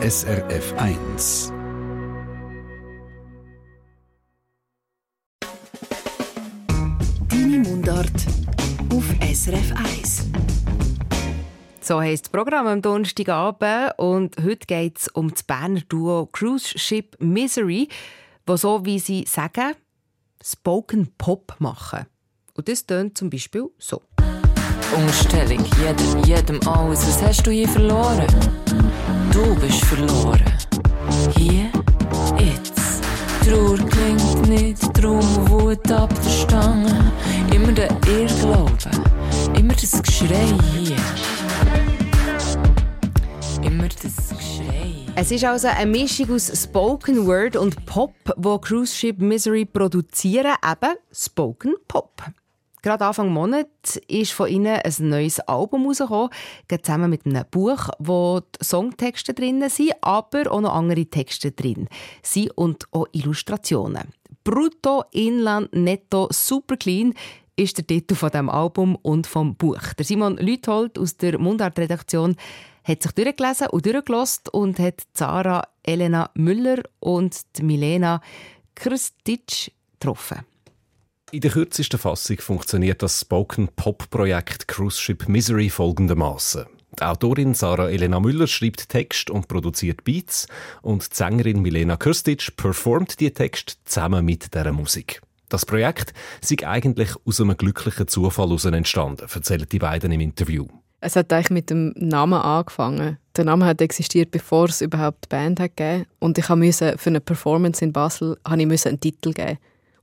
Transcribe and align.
SRF 0.00 0.74
1. 0.76 1.52
Deine 7.28 7.58
Mundart 7.58 8.08
auf 8.92 9.04
SRF 9.20 9.72
1. 9.74 10.26
So 11.80 12.00
heisst 12.00 12.26
das 12.26 12.30
Programm 12.30 12.68
am 12.68 12.80
Donnerstagabend 12.80 13.98
und 13.98 14.36
heute 14.36 14.66
geht 14.68 14.98
es 14.98 15.08
um 15.08 15.32
das 15.32 15.42
Berner 15.42 15.80
Duo 15.88 16.26
Cruise 16.26 16.78
Ship 16.78 17.16
Misery, 17.18 17.88
wo 18.46 18.56
so, 18.56 18.84
wie 18.84 19.00
sie 19.00 19.24
sagen, 19.26 19.74
Spoken 20.40 21.12
Pop 21.18 21.56
machen. 21.58 22.06
Und 22.54 22.68
das 22.68 22.86
tönt 22.86 23.18
zum 23.18 23.30
Beispiel 23.30 23.68
so. 23.78 24.07
Umstellung, 24.96 25.64
jedem, 25.80 26.24
jedem 26.24 26.68
alles. 26.68 27.06
Was 27.06 27.22
hast 27.22 27.46
du 27.46 27.50
hier 27.50 27.68
verloren? 27.68 28.26
Du 29.32 29.54
bist 29.56 29.84
verloren. 29.84 30.42
Hier, 31.36 31.70
jetzt. 32.38 33.02
Trauer 33.44 33.76
klingt 33.76 34.48
nicht, 34.48 34.82
drum 35.00 35.22
Wut 35.50 35.90
ab 35.92 36.12
der 36.22 36.30
Stange. 36.30 37.12
Immer 37.54 37.72
der 37.72 37.90
Irrglaube, 38.06 38.72
immer 39.56 39.74
das 39.74 40.02
Geschrei 40.02 40.48
hier. 40.74 40.96
Immer 43.62 43.88
das 43.88 44.28
Geschrei. 44.36 44.94
Es 45.14 45.30
ist 45.30 45.44
also 45.44 45.68
eine 45.68 45.90
Mischung 45.90 46.34
aus 46.34 46.50
Spoken 46.62 47.26
Word 47.26 47.56
und 47.56 47.86
Pop, 47.86 48.14
wo 48.36 48.58
Cruise 48.58 48.94
Ship 48.94 49.18
Misery 49.18 49.64
produzieren, 49.64 50.54
eben 50.62 50.94
Spoken 51.12 51.74
Pop. 51.88 52.22
Gerade 52.82 53.06
Anfang 53.06 53.30
Monat 53.30 53.68
ist 54.06 54.32
von 54.32 54.48
ihnen 54.48 54.80
ein 54.82 55.08
neues 55.08 55.40
Album 55.40 55.86
rausgekommen, 55.86 56.30
zusammen 56.82 57.10
mit 57.10 57.26
einem 57.26 57.44
Buch, 57.50 57.88
wo 57.98 58.40
die 58.40 58.64
Songtexte 58.64 59.34
drin 59.34 59.68
sind, 59.68 59.94
aber 60.00 60.50
auch 60.50 60.60
noch 60.60 60.74
andere 60.74 61.06
Texte 61.06 61.50
drin 61.52 61.88
sind 62.22 62.50
und 62.56 62.84
auch 62.92 63.06
Illustrationen. 63.12 64.12
Brutto, 64.44 65.04
Inland, 65.10 65.74
Netto, 65.74 66.28
Super 66.30 66.76
Clean 66.76 67.12
ist 67.56 67.76
der 67.76 67.86
Titel 67.86 68.14
von 68.14 68.30
dem 68.30 68.48
Album 68.48 68.96
und 69.02 69.26
vom 69.26 69.56
Buch. 69.56 69.92
Der 69.98 70.04
Simon 70.04 70.36
Lüthold 70.36 70.98
aus 70.98 71.16
der 71.16 71.38
Mundart-Redaktion 71.38 72.36
hat 72.84 73.02
sich 73.02 73.12
durchgelesen 73.12 73.66
und 73.68 73.84
durchgelost 73.84 74.48
und 74.54 74.78
hat 74.78 75.02
Zara 75.12 75.66
Elena 75.82 76.30
Müller 76.34 76.82
und 77.00 77.36
Milena 77.60 78.22
Krstic 78.74 79.72
getroffen. 79.92 80.47
In 81.30 81.40
der 81.40 81.50
kürzesten 81.50 81.98
Fassung 81.98 82.38
funktioniert 82.38 83.02
das 83.02 83.20
Spoken 83.20 83.68
Pop 83.76 84.08
Projekt 84.08 84.66
Cruise 84.66 84.98
Ship 84.98 85.28
Misery 85.28 85.68
folgendermaßen. 85.68 86.64
Die 86.98 87.04
Autorin 87.04 87.52
Sarah 87.52 87.90
Elena 87.90 88.18
Müller 88.18 88.46
schreibt 88.46 88.88
Text 88.88 89.28
und 89.28 89.46
produziert 89.46 90.04
Beats 90.04 90.46
und 90.80 91.12
die 91.12 91.14
Sängerin 91.14 91.60
Milena 91.60 91.98
Kirstic 91.98 92.56
performt 92.56 93.20
die 93.20 93.30
Text 93.30 93.78
zusammen 93.84 94.24
mit 94.24 94.54
der 94.54 94.72
Musik. 94.72 95.20
Das 95.50 95.66
Projekt 95.66 96.14
ist 96.40 96.64
eigentlich 96.64 97.10
aus 97.26 97.42
einem 97.42 97.58
glücklichen 97.58 98.08
Zufall 98.08 98.46
heraus 98.46 98.64
entstanden, 98.64 99.26
erzählen 99.30 99.66
die 99.70 99.78
beiden 99.78 100.10
im 100.10 100.20
Interview. 100.20 100.66
Es 101.00 101.14
hat 101.14 101.30
eigentlich 101.30 101.50
mit 101.50 101.68
dem 101.68 101.92
Namen 101.94 102.40
angefangen. 102.40 103.18
Der 103.36 103.44
Name 103.44 103.66
hat 103.66 103.82
existiert, 103.82 104.30
bevor 104.30 104.70
es 104.70 104.80
überhaupt 104.80 105.26
die 105.26 105.28
Band 105.28 105.60
hat 105.60 105.76
gegeben. 105.76 106.06
Und 106.20 106.38
ich 106.38 106.48
musste 106.48 106.96
für 106.96 107.10
eine 107.10 107.20
Performance 107.20 107.84
in 107.84 107.92
Basel 107.92 108.38
einen 108.44 108.98
Titel 108.98 109.34
geben. 109.34 109.58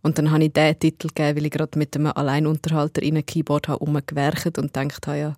Und 0.06 0.20
dann 0.20 0.30
habe 0.30 0.44
ich 0.44 0.54
diesen 0.54 0.80
Titel 0.80 1.08
gegeben, 1.08 1.36
weil 1.36 1.46
ich 1.48 1.52
gerade 1.52 1.80
mit 1.80 1.96
einem 1.96 2.12
Alleinunterhalter 2.14 3.02
in 3.02 3.16
einem 3.16 3.26
Keyboard 3.26 3.70
habe 3.70 3.80
umgewerkt 3.80 4.60
und 4.60 4.72
gedacht 4.72 5.08
habe, 5.08 5.18
ja, 5.18 5.36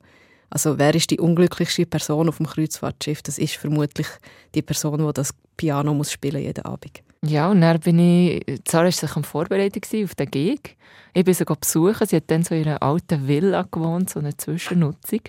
also 0.50 0.78
wer 0.78 0.94
ist 0.94 1.10
die 1.10 1.22
unglücklichste 1.22 1.86
Person 1.86 2.28
auf 2.28 2.36
dem 2.36 2.48
Kreuzfahrtschiff? 2.48 3.22
Das 3.22 3.38
ist 3.38 3.56
vermutlich 3.56 4.08
die 4.54 4.62
Person, 4.62 5.08
die 5.08 5.14
das 5.14 5.34
Piano 5.56 5.94
muss 5.94 6.12
spielen 6.12 6.42
jeden 6.42 6.66
Abend. 6.66 7.02
Ja, 7.22 7.50
und 7.50 7.62
dann 7.62 7.80
bin 7.80 7.98
ich, 7.98 8.44
Sarah 8.68 8.84
war 8.84 8.92
sich 8.92 9.16
am 9.16 9.24
Vorbereiten 9.24 10.04
auf 10.04 10.16
den 10.16 10.32
Gig. 10.32 10.76
Ich 11.14 11.24
bin 11.24 11.34
sie 11.34 11.46
besuchen, 11.46 12.06
sie 12.06 12.18
hat 12.18 12.30
dann 12.30 12.44
so 12.44 12.54
in 12.54 12.68
einer 12.68 12.84
alten 12.84 13.26
Villa 13.26 13.66
gewohnt, 13.72 14.10
so 14.10 14.20
eine 14.20 14.36
Zwischennutzung. 14.36 15.22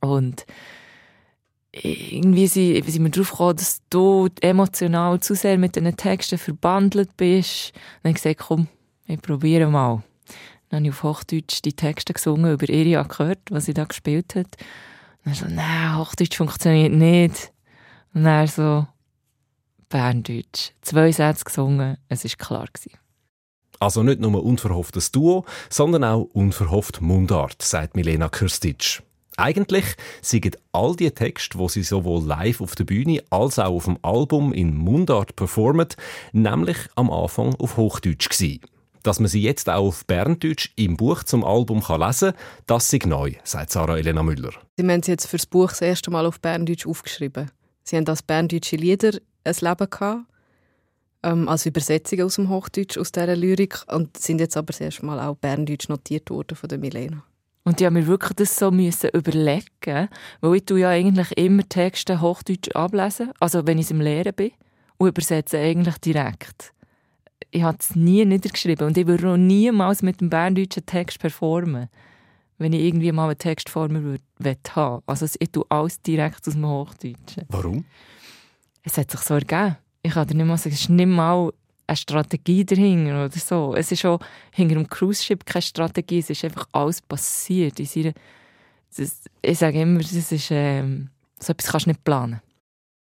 Und 0.00 0.44
irgendwie 1.82 2.46
sind, 2.46 2.84
sind 2.86 3.04
wir 3.04 3.10
darauf 3.10 3.30
gekommen, 3.30 3.56
dass 3.56 3.80
du 3.90 4.28
emotional 4.40 5.20
zu 5.20 5.34
sehr 5.34 5.58
mit 5.58 5.76
diesen 5.76 5.96
Texten 5.96 6.38
verbandelt 6.38 7.16
bist. 7.16 7.72
Dann 8.02 8.10
habe 8.10 8.16
ich 8.16 8.22
gesagt, 8.22 8.40
komm, 8.48 8.68
ich 9.06 9.20
probiere 9.20 9.68
mal. 9.68 10.02
Dann 10.68 10.80
habe 10.80 10.88
ich 10.88 10.92
auf 10.92 11.02
Hochdeutsch 11.02 11.62
die 11.62 11.74
Texte 11.74 12.12
gesungen, 12.12 12.52
über 12.52 12.68
Iria 12.68 13.02
gehört, 13.02 13.40
was 13.50 13.66
sie 13.66 13.74
da 13.74 13.84
gespielt 13.84 14.34
hat. 14.34 14.56
dann 15.24 15.34
so, 15.34 15.46
nein, 15.48 15.98
Hochdeutsch 15.98 16.36
funktioniert 16.36 16.92
nicht. 16.92 17.52
Und 18.14 18.24
dann 18.24 18.46
so, 18.46 18.86
Berndeutsch. 19.88 20.72
Zwei 20.82 21.12
Sätze 21.12 21.44
gesungen, 21.44 21.96
es 22.08 22.24
war 22.24 22.30
klar. 22.38 22.66
Also 23.78 24.02
nicht 24.02 24.20
nur 24.20 24.42
unverhofftes 24.42 25.12
Duo, 25.12 25.44
sondern 25.68 26.02
auch 26.02 26.22
unverhofft 26.32 27.00
Mundart, 27.02 27.60
sagt 27.60 27.94
Milena 27.94 28.28
Kirstic. 28.28 29.02
Eigentlich 29.36 29.84
sind 30.22 30.56
all 30.72 30.96
die 30.96 31.10
Texte, 31.10 31.58
wo 31.58 31.68
sie 31.68 31.82
sowohl 31.82 32.24
live 32.24 32.62
auf 32.62 32.74
der 32.74 32.84
Bühne 32.84 33.22
als 33.28 33.58
auch 33.58 33.74
auf 33.74 33.84
dem 33.84 33.98
Album 34.00 34.52
in 34.54 34.74
Mundart 34.74 35.36
performen, 35.36 35.88
nämlich 36.32 36.78
am 36.94 37.10
Anfang 37.10 37.54
auf 37.56 37.76
Hochdeutsch 37.76 38.30
gewesen. 38.30 38.60
Dass 39.02 39.20
man 39.20 39.28
sie 39.28 39.42
jetzt 39.42 39.68
auch 39.68 39.88
auf 39.88 40.06
Berndeutsch 40.06 40.72
im 40.76 40.96
Buch 40.96 41.22
zum 41.22 41.44
Album 41.44 41.82
kann 41.82 42.00
lesen 42.00 42.32
kann, 42.32 42.40
das 42.66 42.92
ist 42.92 43.06
neu, 43.06 43.32
sagt 43.44 43.70
Sarah 43.70 43.98
Elena 43.98 44.22
Müller. 44.22 44.52
Sie 44.78 44.88
haben 44.88 45.02
sie 45.02 45.12
jetzt 45.12 45.26
für 45.26 45.36
das 45.36 45.46
Buch 45.46 45.68
das 45.68 45.82
erste 45.82 46.10
Mal 46.10 46.24
auf 46.24 46.40
Berndeutsch 46.40 46.86
aufgeschrieben. 46.86 47.50
Sie 47.84 47.96
haben 47.96 48.08
als 48.08 48.22
berndeutsche 48.22 48.76
Lieder 48.76 49.18
ein 49.44 49.54
Leben 49.60 49.90
gehabt, 49.90 50.24
ähm, 51.22 51.48
als 51.48 51.66
Übersetzung 51.66 52.22
aus 52.22 52.36
dem 52.36 52.48
Hochdeutsch, 52.48 52.96
aus 52.96 53.12
dieser 53.12 53.36
Lyrik, 53.36 53.84
und 53.92 54.16
sind 54.16 54.40
jetzt 54.40 54.56
aber 54.56 54.68
das 54.68 54.80
erste 54.80 55.04
Mal 55.04 55.20
auch 55.20 55.36
Berndeutsch 55.36 55.88
notiert 55.88 56.30
worden 56.30 56.56
von 56.56 56.68
der 56.68 56.78
Milena. 56.78 57.22
Und 57.66 57.80
ich 57.80 57.84
habe 57.84 57.94
mir 57.94 58.06
wirklich 58.06 58.32
das 58.34 58.54
so 58.54 58.70
müssen 58.70 59.10
überlegen, 59.12 60.08
weil 60.40 60.54
ich 60.54 60.70
ja 60.70 60.90
eigentlich 60.90 61.36
immer 61.36 61.68
Texte 61.68 62.20
Hochdeutsch 62.20 62.70
ablesen, 62.76 63.32
also 63.40 63.66
wenn 63.66 63.80
ich 63.80 63.90
im 63.90 64.00
Lehren 64.00 64.34
bin, 64.34 64.52
und 64.98 65.08
übersetze 65.08 65.58
eigentlich 65.58 65.98
direkt. 65.98 66.72
Ich 67.50 67.64
habe 67.64 67.76
es 67.80 67.96
nie 67.96 68.24
niedergeschrieben 68.24 68.86
und 68.86 68.96
ich 68.96 69.08
würde 69.08 69.32
auch 69.32 69.36
niemals 69.36 70.02
mit 70.02 70.20
dem 70.20 70.30
berndeutschen 70.30 70.86
Text 70.86 71.18
performen, 71.18 71.88
wenn 72.58 72.72
ich 72.72 72.82
irgendwie 72.82 73.10
mal 73.10 73.30
einen 73.30 73.38
Text 73.38 73.68
vor 73.68 73.88
mir 73.88 74.04
würde, 74.04 74.22
haben 74.76 75.02
Also 75.04 75.26
ich 75.36 75.50
tue 75.50 75.66
alles 75.68 76.00
direkt 76.00 76.46
aus 76.46 76.54
dem 76.54 76.68
Hochdeutschen. 76.68 77.46
Warum? 77.48 77.84
Es 78.84 78.96
hat 78.96 79.10
sich 79.10 79.20
so 79.22 79.34
ergeben. 79.34 79.76
Ich 80.02 80.12
kann 80.12 80.28
dir 80.28 80.36
nicht 80.36 80.46
mal 80.46 80.56
sagen, 80.56 80.72
es 80.72 80.82
ist 80.82 80.90
nicht 80.90 81.08
mal 81.08 81.50
eine 81.86 81.96
Strategie 81.96 82.64
dahinter 82.64 83.26
oder 83.26 83.30
so. 83.30 83.74
Es 83.74 83.92
ist 83.92 84.04
auch 84.04 84.20
hinter 84.52 84.74
dem 84.74 84.88
Cruise 84.88 85.22
Ship 85.22 85.44
keine 85.44 85.62
Strategie, 85.62 86.18
es 86.18 86.30
ist 86.30 86.44
einfach 86.44 86.66
alles 86.72 87.00
passiert. 87.00 87.78
In 87.78 87.86
seiner, 87.86 88.12
das, 88.96 89.22
ich 89.42 89.58
sage 89.58 89.80
immer, 89.80 90.00
das 90.00 90.32
ist, 90.32 90.48
ähm, 90.50 91.10
so 91.38 91.52
etwas 91.52 91.70
kannst 91.70 91.86
du 91.86 91.90
nicht 91.90 92.04
planen. 92.04 92.40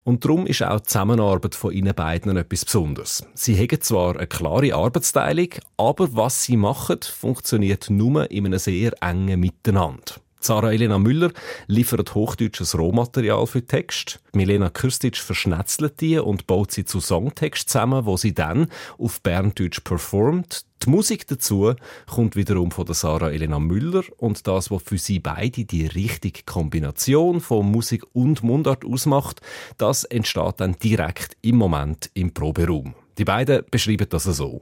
Und 0.05 0.25
darum 0.25 0.45
ist 0.47 0.61
auch 0.61 0.81
die 0.81 0.87
Zusammenarbeit 0.87 1.55
von 1.55 1.71
ihnen 1.71 1.93
beiden 1.93 2.35
etwas 2.35 2.65
Besonderes. 2.65 3.25
Sie 3.35 3.57
haben 3.57 3.81
zwar 3.81 4.17
eine 4.17 4.27
klare 4.27 4.75
Arbeitsteilung, 4.75 5.47
aber 5.77 6.13
was 6.13 6.43
sie 6.43 6.57
machen, 6.57 6.99
funktioniert 7.01 7.89
nur 7.89 8.29
in 8.29 8.45
einem 8.45 8.59
sehr 8.59 8.91
engen 9.01 9.39
Miteinander. 9.39 10.15
Sarah 10.43 10.73
Elena 10.73 10.99
Müller 10.99 11.31
liefert 11.67 12.15
hochdeutsches 12.15 12.77
Rohmaterial 12.77 13.47
für 13.47 13.65
Text. 13.65 14.19
Milena 14.33 14.69
Kürstic 14.69 15.15
verschnetzelt 15.15 16.01
die 16.01 16.19
und 16.19 16.47
baut 16.47 16.71
sie 16.71 16.83
zu 16.83 16.99
Songtext 16.99 17.69
zusammen, 17.69 18.05
wo 18.05 18.17
sie 18.17 18.33
dann 18.33 18.67
auf 18.97 19.21
Berndeutsch 19.21 19.79
performt. 19.85 20.65
Die 20.83 20.89
Musik 20.89 21.27
dazu 21.27 21.73
kommt 22.07 22.35
wiederum 22.35 22.71
von 22.71 22.85
der 22.85 22.95
Sarah 22.95 23.31
Elena 23.31 23.57
Müller 23.57 24.03
und 24.17 24.45
das, 24.45 24.69
was 24.69 24.83
für 24.83 24.97
sie 24.97 25.19
beide 25.19 25.63
die 25.63 25.85
richtige 25.85 26.43
Kombination 26.45 27.39
von 27.39 27.71
Musik 27.71 28.03
und 28.11 28.43
Mundart 28.43 28.83
ausmacht, 28.83 29.39
das 29.77 30.03
entsteht 30.03 30.55
dann 30.57 30.75
direkt 30.83 31.37
im 31.41 31.55
Moment 31.55 32.11
im 32.15 32.33
Proberaum. 32.33 32.95
Die 33.17 33.23
beiden 33.23 33.63
beschreiben 33.71 34.07
das 34.09 34.23
so. 34.23 34.61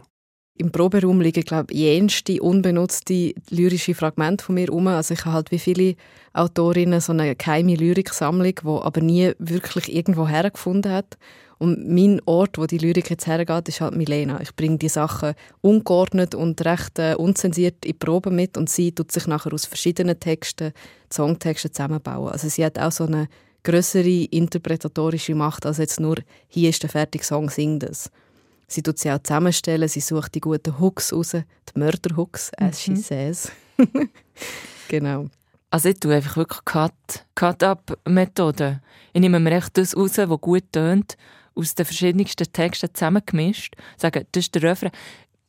Im 0.55 0.71
Proberaum 0.71 1.21
liegen, 1.21 1.43
glaube 1.43 1.73
ich, 1.73 1.79
jenste 1.79 2.41
unbenutzte 2.41 3.33
lyrische 3.49 3.95
Fragmente 3.95 4.43
von 4.45 4.55
mir 4.55 4.67
herum. 4.67 4.87
Also 4.87 5.13
ich 5.13 5.25
habe 5.25 5.35
halt 5.35 5.51
wie 5.51 5.59
viele 5.59 5.95
Autorinnen 6.33 7.01
so 7.01 7.13
eine 7.13 7.35
geheime 7.35 7.75
Lyriksammlung, 7.75 8.53
die 8.55 8.67
aber 8.67 9.01
nie 9.01 9.31
wirklich 9.39 9.93
irgendwo 9.93 10.27
hergefunden 10.27 10.91
hat. 10.91 11.17
Und 11.57 11.87
mein 11.87 12.19
Ort, 12.25 12.57
wo 12.57 12.65
die 12.65 12.79
Lyrik 12.79 13.11
jetzt 13.11 13.27
hergeht, 13.27 13.67
ist 13.69 13.81
halt 13.81 13.95
Milena. 13.95 14.41
Ich 14.41 14.55
bringe 14.55 14.79
die 14.79 14.89
Sachen 14.89 15.35
ungeordnet 15.61 16.33
und 16.33 16.63
recht 16.65 16.97
äh, 16.97 17.13
unzensiert 17.15 17.85
in 17.85 17.91
die 17.91 17.93
Probe 17.93 18.31
mit 18.31 18.57
und 18.57 18.67
sie 18.67 18.91
tut 18.91 19.11
sich 19.11 19.27
nachher 19.27 19.53
aus 19.53 19.65
verschiedenen 19.65 20.19
Texten, 20.19 20.73
Songtexten 21.13 21.71
zusammenbauen. 21.71 22.31
Also 22.31 22.49
sie 22.49 22.65
hat 22.65 22.79
auch 22.79 22.91
so 22.91 23.05
eine 23.05 23.27
größere 23.63 24.23
interpretatorische 24.31 25.35
Macht 25.35 25.67
als 25.67 25.77
jetzt 25.77 25.99
nur 25.99 26.17
«Hier 26.47 26.71
ist 26.71 26.81
der 26.81 26.89
fertige 26.89 27.23
Song, 27.23 27.49
sing 27.49 27.77
das». 27.77 28.09
Sie 28.71 28.81
tut 28.81 28.97
sie 28.99 29.11
auch 29.11 29.21
zusammenstellen, 29.21 29.89
sie 29.89 29.99
sucht 29.99 30.33
die 30.33 30.39
guten 30.39 30.79
Hooks 30.79 31.11
raus, 31.11 31.31
die 31.31 31.79
Mörderhooks, 31.79 32.51
as 32.57 32.87
mhm. 32.87 32.95
she 32.95 33.01
says. 33.01 33.51
genau. 34.87 35.27
Also 35.69 35.89
ich 35.89 35.99
tue 35.99 36.15
einfach 36.15 36.37
wirklich 36.37 36.61
Cut-Up-Methode. 37.35 38.81
ich 39.11 39.19
nehme 39.19 39.41
mir 39.41 39.57
echt 39.57 39.77
das 39.77 39.95
raus, 39.95 40.17
was 40.17 40.41
gut 40.41 40.71
tönt, 40.71 41.17
aus 41.53 41.75
den 41.75 41.85
verschiedensten 41.85 42.51
Texten 42.53 42.93
zusammengemischt, 42.93 43.75
sage, 43.97 44.25
das 44.31 44.45
ist 44.45 44.55
der 44.55 44.63
Refrain. 44.63 44.91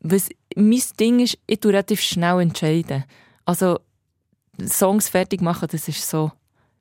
Was 0.01 0.29
mein 0.57 0.83
Ding 0.99 1.21
ist, 1.21 1.39
ich 1.47 1.61
tue 1.61 1.71
relativ 1.71 2.01
schnell 2.01 2.41
entscheiden. 2.41 3.05
Also 3.45 3.79
Songs 4.67 5.09
fertig 5.09 5.43
machen, 5.43 5.69
das 5.71 5.87
ist 5.87 6.09
so 6.09 6.33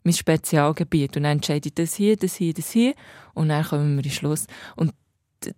mein 0.04 0.14
Spezialgebiet. 0.14 1.18
Und 1.18 1.24
dann 1.24 1.34
entscheide 1.34 1.70
ich 1.70 1.76
das 1.76 1.94
hier, 1.94 2.18
das 2.18 2.36
hier, 2.36 2.54
das 2.54 2.72
hier 2.72 2.96
und 3.36 3.50
dann 3.50 3.64
kommen 3.64 3.96
wir 3.96 4.04
in 4.04 4.12
Schluss. 4.12 4.48
Und 4.76 4.92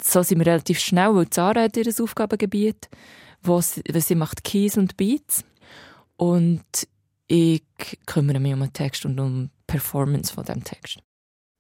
so 0.02 0.24
sind 0.24 0.40
wir 0.40 0.48
relativ 0.48 0.80
schnell, 0.80 1.14
weil 1.16 1.30
Zara 1.30 1.64
hat 1.64 1.78
ihr 1.78 1.86
Aufgabengebiet, 2.02 2.90
wo 3.42 3.62
sie, 3.62 3.82
sie 4.00 4.16
macht 4.16 4.44
Keys 4.44 4.78
und 4.78 4.98
Beats. 4.98 5.44
Und 6.16 6.64
ich 7.28 7.64
kümmere 8.06 8.40
mich 8.40 8.54
um 8.54 8.60
den 8.60 8.74
Text 8.74 9.06
und 9.06 9.20
um 9.20 9.46
die 9.46 9.52
Performance 9.68 10.34
von 10.34 10.46
dem 10.46 10.64
Text. 10.64 11.00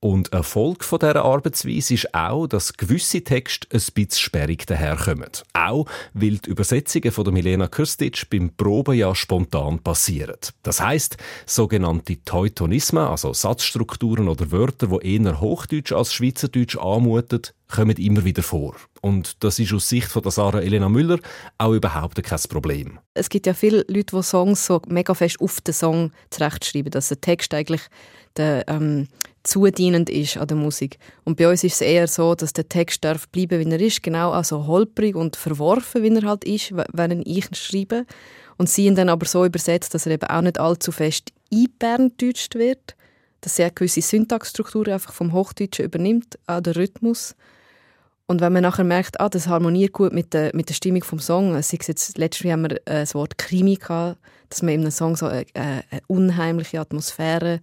Und 0.03 0.33
Erfolg 0.33 0.83
von 0.83 1.00
dieser 1.00 1.23
Arbeitsweise 1.23 1.94
ist 1.94 2.13
auch, 2.13 2.45
dass 2.47 2.73
gewisse 2.73 3.23
Texte 3.23 3.69
ein 3.71 3.81
bisschen 3.94 4.21
sperrig 4.21 4.67
daherkommen. 4.67 5.29
Auch, 5.53 5.85
weil 6.13 6.39
die 6.39 6.50
Übersetzungen 6.50 7.09
von 7.13 7.23
der 7.23 7.31
Milena 7.31 7.69
Kürstic 7.69 8.29
beim 8.29 8.50
Proben 8.50 8.97
ja 8.97 9.15
spontan 9.15 9.79
passieren. 9.79 10.35
Das 10.61 10.81
heisst, 10.81 11.15
sogenannte 11.45 12.21
Teutonismen, 12.25 13.05
also 13.05 13.31
Satzstrukturen 13.31 14.27
oder 14.27 14.51
Wörter, 14.51 14.88
die 14.88 15.15
eher 15.15 15.39
Hochdeutsch 15.39 15.94
als 15.94 16.11
Schweizerdeutsch 16.11 16.75
anmuten, 16.75 17.44
kommen 17.69 17.95
immer 17.95 18.25
wieder 18.25 18.44
vor. 18.44 18.75
Und 19.00 19.41
das 19.41 19.57
ist 19.59 19.73
aus 19.73 19.88
Sicht 19.88 20.07
von 20.07 20.29
Sarah 20.29 20.59
Elena 20.59 20.89
Müller 20.89 21.19
auch 21.57 21.73
überhaupt 21.73 22.21
kein 22.21 22.39
Problem. 22.50 23.00
Es 23.13 23.29
gibt 23.29 23.47
ja 23.47 23.53
viele 23.53 23.85
Leute, 23.88 24.17
die 24.17 24.23
Songs 24.23 24.65
so 24.65 24.81
mega 24.88 25.13
fest 25.13 25.39
auf 25.39 25.61
den 25.61 25.73
Song 25.73 26.11
zurechtschreiben, 26.29 26.91
dass 26.91 27.07
der 27.07 27.21
Text 27.21 27.53
eigentlich 27.53 27.81
der, 28.38 28.68
ähm, 28.68 29.07
zudienend 29.44 30.09
ist 30.09 30.38
an 30.38 30.47
der 30.47 30.57
Musik. 30.57 30.97
Und 31.25 31.38
bei 31.38 31.50
uns 31.50 31.63
ist 31.63 31.75
es 31.75 31.81
eher 31.81 32.07
so, 32.07 32.33
dass 32.33 32.53
der 32.53 32.69
Text 32.69 33.03
darf 33.03 33.27
bleiben, 33.30 33.59
wie 33.59 33.71
er 33.71 33.81
ist, 33.81 34.01
genau 34.01 34.31
also 34.31 34.68
holprig 34.68 35.15
und 35.15 35.35
verworfen, 35.35 36.01
wie 36.01 36.15
er 36.15 36.27
halt 36.27 36.45
ist, 36.45 36.74
wenn 36.94 37.21
ich 37.21 37.50
ihn 37.50 37.53
schreibe. 37.53 38.06
Und 38.57 38.69
sie 38.69 38.85
ihn 38.85 38.95
dann 38.95 39.09
aber 39.09 39.25
so 39.25 39.45
übersetzt, 39.45 39.94
dass 39.94 40.06
er 40.06 40.13
eben 40.13 40.30
auch 40.30 40.41
nicht 40.41 40.59
allzu 40.59 40.91
fest 40.91 41.31
einberndeutscht 41.53 42.56
wird, 42.56 42.95
dass 43.41 43.59
er 43.59 43.71
gewisse 43.71 44.01
Syntaxstrukturen 44.01 44.94
einfach 44.94 45.13
vom 45.13 45.33
Hochdeutschen 45.33 45.86
übernimmt, 45.86 46.39
auch 46.47 46.62
den 46.62 46.74
Rhythmus. 46.74 47.36
Und 48.25 48.39
wenn 48.39 48.53
man 48.53 48.63
nachher 48.63 48.86
merkt, 48.86 49.19
ah, 49.19 49.27
das 49.27 49.47
harmoniert 49.47 49.91
gut 49.91 50.13
mit 50.13 50.33
der, 50.33 50.51
mit 50.56 50.69
der 50.69 50.75
Stimmung 50.75 51.03
vom 51.03 51.19
Song, 51.19 51.62
sei 51.62 51.77
es 51.79 51.88
jetzt, 51.88 52.18
letztes 52.18 52.45
Jahr 52.45 52.53
haben 52.53 52.69
wir 52.69 52.77
äh, 52.86 53.01
das 53.01 53.15
Wort 53.15 53.38
Krimi 53.38 53.75
gehabt, 53.75 54.18
dass 54.50 54.62
man 54.62 54.75
in 54.75 54.81
einem 54.81 54.91
Song 54.91 55.18
so 55.18 55.25
eine, 55.25 55.45
eine 55.53 55.83
unheimliche 56.07 56.79
Atmosphäre 56.79 57.59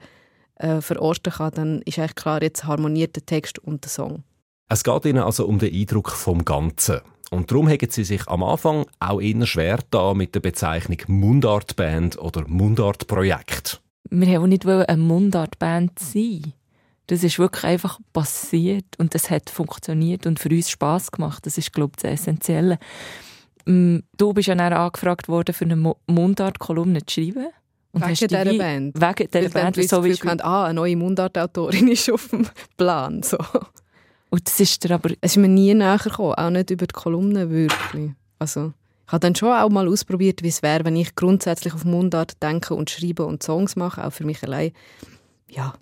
äh, 0.60 0.80
verorten 0.80 1.32
kann, 1.32 1.52
dann 1.54 1.82
ist 1.82 1.98
eigentlich 1.98 2.14
klar, 2.14 2.42
jetzt 2.42 2.64
harmoniert 2.64 3.16
der 3.16 3.26
Text 3.26 3.58
und 3.58 3.84
der 3.84 3.90
Song. 3.90 4.22
Es 4.68 4.84
geht 4.84 5.04
Ihnen 5.04 5.22
also 5.22 5.46
um 5.46 5.58
den 5.58 5.74
Eindruck 5.74 6.10
vom 6.10 6.44
Ganzen. 6.44 7.00
Und 7.30 7.50
darum 7.50 7.68
haben 7.68 7.90
Sie 7.90 8.04
sich 8.04 8.26
am 8.28 8.42
Anfang 8.42 8.86
auch 8.98 9.20
eher 9.20 9.46
schwer 9.46 9.78
da 9.90 10.14
mit 10.14 10.34
der 10.34 10.40
Bezeichnung 10.40 10.98
Mundartband 11.06 12.18
oder 12.18 12.46
Mundartprojekt. 12.46 13.80
Wir 14.10 14.40
wollten 14.40 14.48
nicht 14.48 14.66
eine 14.66 14.96
Mundartband 15.02 15.98
sein. 15.98 16.54
Das 17.06 17.24
ist 17.24 17.38
wirklich 17.38 17.64
einfach 17.64 17.98
passiert 18.12 18.84
und 18.98 19.14
es 19.14 19.30
hat 19.30 19.50
funktioniert 19.50 20.26
und 20.26 20.38
für 20.38 20.48
uns 20.48 20.70
Spaß 20.70 21.10
gemacht. 21.10 21.44
Das 21.46 21.58
ist, 21.58 21.72
glaube 21.72 21.92
ich, 21.96 22.02
das 22.02 22.12
Essentielle. 22.12 22.78
Mm, 23.66 23.98
du 24.16 24.32
bist 24.32 24.48
ja 24.48 24.54
dann 24.54 24.72
angefragt 24.72 25.28
worden, 25.28 25.54
für 25.54 25.64
eine 25.64 25.94
Mundart-Kolumne 26.06 27.04
zu 27.06 27.20
schreiben. 27.20 27.48
Und 27.92 28.02
wegen 28.02 28.14
dieser 28.14 28.44
die, 28.44 28.58
Band. 28.58 29.00
Wegen 29.00 29.30
dieser 29.30 29.48
Band. 29.48 29.76
Weil 29.76 29.88
so 29.88 30.04
wie 30.04 30.14
haben, 30.14 30.40
ah, 30.40 30.64
eine 30.64 30.74
neue 30.74 30.96
Mundartautorin 30.96 31.88
ist 31.92 32.10
auf 32.10 32.28
dem 32.28 32.46
Plan. 32.76 33.22
So. 33.22 33.38
Und 34.30 34.46
das 34.46 34.60
ist 34.60 34.84
dir 34.84 34.94
aber... 34.94 35.10
Es 35.20 35.32
ist 35.32 35.36
mir 35.38 35.48
nie 35.48 35.74
näher 35.74 35.98
gekommen, 35.98 36.34
auch 36.34 36.50
nicht 36.50 36.70
über 36.70 36.86
die 36.86 36.94
Kolumne 36.94 37.50
wirklich. 37.50 38.12
Also, 38.38 38.72
ich 39.06 39.12
habe 39.12 39.20
dann 39.20 39.34
schon 39.34 39.52
auch 39.52 39.68
mal 39.70 39.88
ausprobiert, 39.88 40.44
wie 40.44 40.48
es 40.48 40.62
wäre, 40.62 40.84
wenn 40.84 40.94
ich 40.94 41.16
grundsätzlich 41.16 41.74
auf 41.74 41.84
Mundart 41.84 42.40
denke 42.42 42.74
und 42.74 42.90
schreibe 42.90 43.26
und 43.26 43.42
Songs 43.42 43.74
mache, 43.74 44.06
auch 44.06 44.12
für 44.12 44.24
mich 44.24 44.42
allein. 44.44 44.70
Ja, 45.48 45.74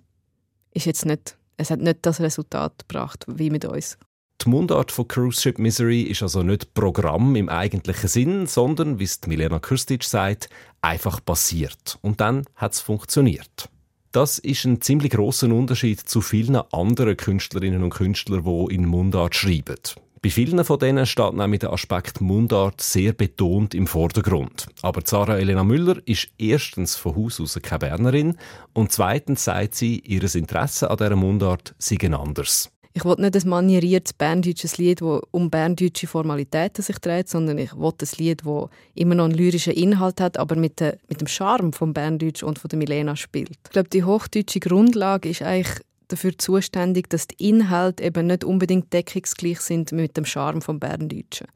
ist 0.73 0.87
jetzt 0.87 1.05
nicht, 1.05 1.37
es 1.57 1.69
hat 1.69 1.79
nicht 1.79 1.99
das 2.01 2.19
Resultat 2.21 2.87
gebracht, 2.87 3.25
wie 3.27 3.51
mit 3.51 3.65
uns. 3.65 3.99
Die 4.45 4.49
Mundart 4.49 4.93
von 4.93 5.05
Cruise 5.05 5.41
Ship 5.41 5.59
Misery 5.59 6.03
ist 6.03 6.21
also 6.23 6.43
nicht 6.43 6.73
Programm 6.73 7.35
im 7.35 7.49
eigentlichen 7.49 8.07
Sinn, 8.07 8.47
sondern, 8.47 8.97
wie 8.97 9.03
es 9.03 9.19
Milena 9.27 9.59
Kürstic 9.59 10.05
sagt, 10.05 10.49
einfach 10.81 11.19
passiert. 11.25 11.99
Und 12.01 12.21
dann 12.21 12.45
hat 12.55 12.71
es 12.71 12.79
funktioniert. 12.79 13.69
Das 14.13 14.39
ist 14.39 14.63
ein 14.63 14.79
ziemlich 14.79 15.11
großer 15.11 15.53
Unterschied 15.53 15.99
zu 15.99 16.21
vielen 16.21 16.55
anderen 16.55 17.17
Künstlerinnen 17.17 17.83
und 17.83 17.89
Künstlern, 17.89 18.45
die 18.45 18.75
in 18.75 18.85
Mundart 18.85 19.35
schreiben. 19.35 19.75
Bei 20.21 20.29
vielen 20.29 20.63
von 20.63 20.79
denen 20.79 21.05
steht 21.05 21.33
nämlich 21.33 21.59
der 21.59 21.73
Aspekt 21.73 22.21
Mundart 22.21 22.79
sehr 22.79 23.11
betont 23.11 23.75
im 23.75 23.87
Vordergrund. 23.87 24.67
Aber 24.81 25.01
Sarah 25.03 25.37
Elena 25.37 25.65
Müller 25.65 25.97
ist 26.05 26.29
erstens 26.37 26.95
von 26.95 27.17
Haus 27.17 27.41
aus 27.41 27.59
keine 27.61 27.79
Bernerin 27.79 28.37
und 28.73 28.93
zweitens 28.93 29.43
sagt 29.43 29.75
sie, 29.75 29.99
ihr 29.99 30.23
Interesse 30.33 30.89
an 30.89 30.97
dieser 30.97 31.17
Mundart 31.17 31.75
sei 31.77 31.97
anders 32.11 32.71
ich 32.99 33.05
will 33.05 33.15
nicht 33.17 33.35
ein 33.35 33.49
manieriertes 33.49 34.13
berndeutsches 34.13 34.77
Lied, 34.77 35.01
das 35.01 35.21
um 35.31 35.49
berndeutsche 35.49 36.05
Formalitäten 36.05 36.83
sich 36.83 36.99
dreht, 36.99 37.29
sondern 37.29 37.57
ich 37.57 37.73
will 37.75 37.93
ein 37.99 38.07
Lied, 38.17 38.41
das 38.45 38.69
immer 38.93 39.15
noch 39.15 39.25
einen 39.25 39.35
lyrischen 39.35 39.73
Inhalt 39.73 40.19
hat, 40.19 40.37
aber 40.37 40.55
mit, 40.55 40.81
de, 40.81 40.97
mit 41.07 41.21
dem 41.21 41.27
Charme 41.27 41.71
vom 41.71 41.93
Berndeutsch 41.93 42.43
und 42.43 42.59
von 42.59 42.67
der 42.67 42.77
Milena 42.77 43.15
spielt. 43.15 43.51
Ich 43.51 43.71
glaube, 43.71 43.89
die 43.89 44.03
hochdeutsche 44.03 44.59
Grundlage 44.59 45.29
ist 45.29 45.41
eigentlich 45.41 45.79
dafür 46.09 46.37
zuständig, 46.37 47.09
dass 47.09 47.27
die 47.27 47.47
Inhalte 47.49 48.03
eben 48.03 48.27
nicht 48.27 48.43
unbedingt 48.43 48.91
deckungsgleich 48.91 49.61
sind 49.61 49.93
mit 49.93 50.17
dem 50.17 50.25
Charme 50.25 50.61
vom 50.61 50.79
Berndeutschen. 50.79 51.47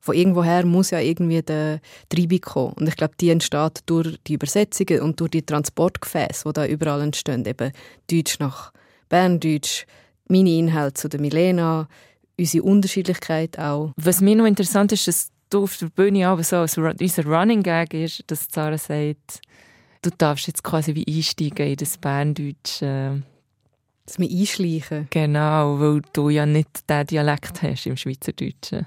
Von 0.00 0.16
irgendwoher 0.16 0.66
muss 0.66 0.90
ja 0.90 0.98
irgendwie 0.98 1.42
der 1.42 1.80
Treibung 2.08 2.40
kommen. 2.40 2.72
Und 2.72 2.88
ich 2.88 2.96
glaube, 2.96 3.14
die 3.20 3.30
entsteht 3.30 3.82
durch 3.86 4.18
die 4.26 4.34
Übersetzungen 4.34 5.00
und 5.00 5.20
durch 5.20 5.30
die 5.30 5.46
Transportgefäße, 5.46 6.42
die 6.46 6.52
da 6.52 6.66
überall 6.66 7.02
entstehen. 7.02 7.46
Eben 7.46 7.70
Deutsch 8.10 8.40
nach 8.40 8.72
Berndeutsch, 9.08 9.86
meine 10.32 10.50
Inhalte 10.50 10.94
zu 10.94 11.08
der 11.08 11.20
Milena, 11.20 11.88
unsere 12.38 12.64
Unterschiedlichkeit 12.64 13.58
auch. 13.58 13.92
Was 13.96 14.20
mir 14.20 14.36
noch 14.36 14.46
interessant 14.46 14.92
ist, 14.92 15.06
dass 15.06 15.30
du 15.50 15.64
auf 15.64 15.76
der 15.76 15.86
Bühne 15.86 16.26
aber 16.26 16.42
so 16.42 16.60
unser 16.60 17.24
Running 17.26 17.62
Gag 17.62 17.94
ist, 17.94 18.24
dass 18.26 18.48
Sarah 18.50 18.78
sagt, 18.78 19.40
du 20.02 20.10
darfst 20.16 20.46
jetzt 20.46 20.64
quasi 20.64 20.94
wie 20.94 21.06
einsteigen 21.06 21.66
in 21.66 21.76
das 21.76 21.98
Berndeutsch. 21.98 22.82
Äh, 22.82 23.20
dass 24.04 24.18
wir 24.18 24.28
einschleichen. 24.28 25.06
Genau, 25.10 25.78
weil 25.78 26.02
du 26.12 26.28
ja 26.28 26.44
nicht 26.44 26.90
diesen 26.90 27.06
Dialekt 27.06 27.62
hast 27.62 27.86
im 27.86 27.96
Schweizerdeutschen. 27.96 28.86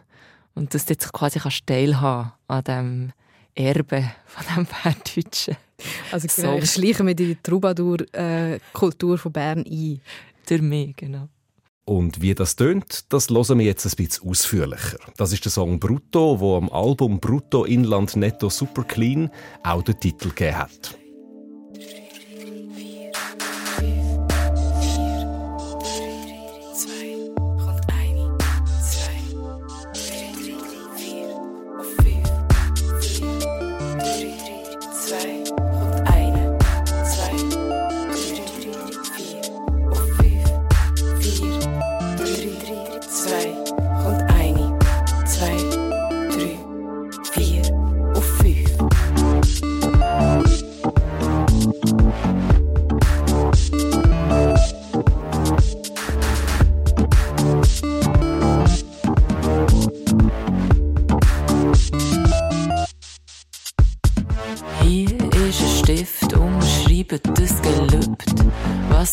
Und 0.55 0.73
dass 0.73 0.85
du 0.85 0.93
jetzt 0.93 1.11
quasi 1.13 1.39
kannst 1.39 1.65
teilhaben 1.65 2.33
an 2.47 2.63
diesem 2.63 3.13
Erbe 3.55 4.11
von 4.25 4.45
diesem 4.45 4.67
Berndeutschen. 4.83 5.57
Also 6.11 6.27
genau, 6.33 6.57
so. 6.57 6.63
ich 6.63 6.71
schleiche 6.71 7.03
mir 7.03 7.15
die 7.15 7.35
Troubadour-Kultur 7.41 9.15
äh, 9.15 9.17
von 9.17 9.31
Bern 9.31 9.65
ein. 9.65 10.01
Durch 10.47 10.61
mich, 10.61 10.95
genau. 10.95 11.27
Und 11.85 12.19
wie 12.19 12.33
das 12.33 12.55
tönt, 12.55 13.13
das 13.13 13.29
hören 13.29 13.59
wir 13.59 13.65
jetzt 13.65 13.85
ein 13.85 13.95
bisschen 13.95 14.27
ausführlicher. 14.27 14.97
Das 15.17 15.31
ist 15.31 15.45
der 15.45 15.51
Song 15.51 15.79
Brutto, 15.79 16.39
wo 16.39 16.57
am 16.57 16.69
Album 16.71 17.19
Brutto 17.19 17.63
Inland 17.63 18.15
Netto 18.15 18.49
Super 18.49 18.83
Clean 18.83 19.29
auch 19.63 19.83
den 19.83 19.99
Titel 19.99 20.29
gegeben 20.29 20.57
hat. 20.57 20.97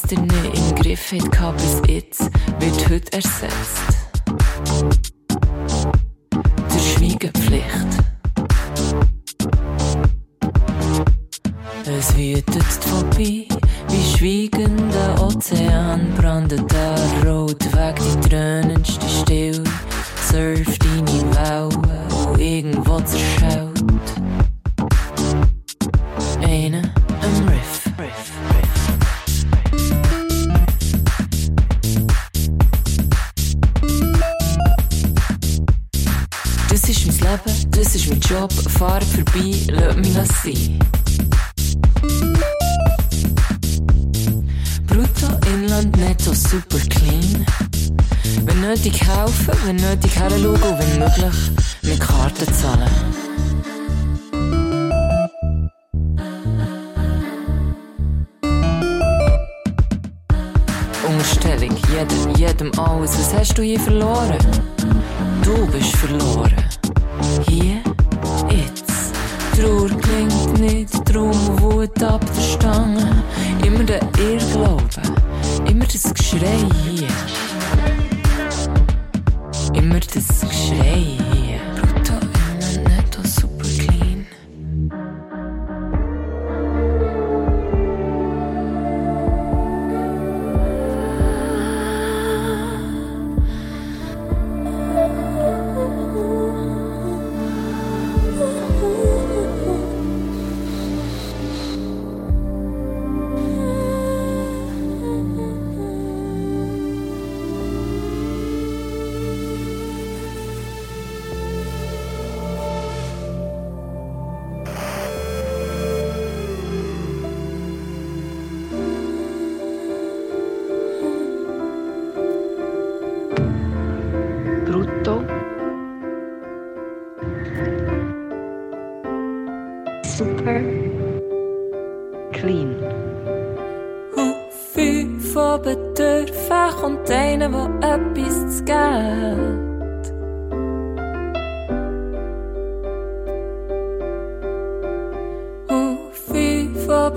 gestern 0.02 0.26
nicht 0.26 0.70
im 0.70 0.74
Griff 0.76 1.12
hat, 1.12 1.56
bis 1.56 1.82
jetzt 1.86 2.30
wird 2.60 2.90
heute 2.90 3.12
ersetzt. 3.12 4.11
Das 36.82 36.90
ist 36.90 37.06
mein 37.06 37.30
Leben, 37.30 37.70
das 37.70 37.94
ist 37.94 38.08
mein 38.08 38.18
Job. 38.18 38.52
Fahr 38.52 39.00
vorbei, 39.02 39.54
lass 39.68 39.94
mich 39.94 40.14
sein. 40.14 40.78
Brutto, 44.88 45.28
Inland, 45.54 45.96
netto, 45.96 46.34
super 46.34 46.80
clean. 46.90 47.46
Wenn 48.44 48.60
nötig 48.62 49.00
helfen, 49.00 49.54
wenn 49.64 49.76
nötig 49.76 50.16
heranschauen 50.16 50.60
und 50.60 50.78
wenn 50.80 50.98
möglich 50.98 51.52
mit 51.82 52.00
Karten 52.00 52.52
zahlen. 52.52 52.90
Unterstellung, 61.06 61.76
jedem, 61.92 62.34
jedem 62.34 62.80
alles. 62.80 63.16
Was 63.18 63.34
hast 63.34 63.56
du 63.56 63.62
hier 63.62 63.78
verloren? 63.78 64.38
Du 65.44 65.66
bist 65.66 65.94
verloren. 65.96 66.71
Hier, 67.22 67.82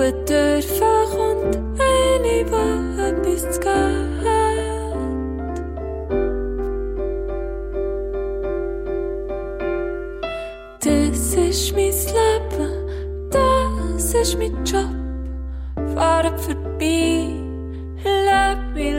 Bedürfen 0.06 1.10
kommt 1.10 1.58
einer, 1.82 2.44
der 2.52 3.08
etwas 3.08 3.42
zu 3.54 3.60
geben 3.60 4.06
Das 10.80 11.34
ist 11.34 11.74
mein 11.74 11.92
Leben, 12.20 13.32
das 13.32 14.14
ist 14.14 14.38
mein 14.38 14.64
Job. 14.64 14.94
Fahren 15.96 16.38
vorbei, 16.38 17.26
lass 18.04 18.58
mich 18.76 18.94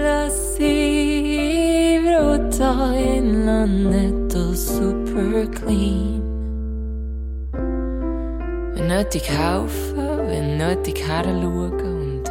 sein. 0.59 2.03
Brota 2.05 2.93
Inland, 2.97 3.91
netto 3.91 4.53
super 4.55 5.47
clean. 5.55 6.21
Wenn 8.75 8.89
nötig 8.89 9.31
helfen, 9.31 10.06
wenn 10.37 10.59
nötig 10.59 11.03
heranschauen 11.09 11.81
und 11.81 12.25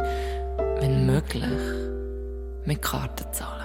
wenn 0.80 1.06
möglich 1.06 1.42
mit 2.64 2.80
Karten 2.80 3.32
zahlen. 3.32 3.55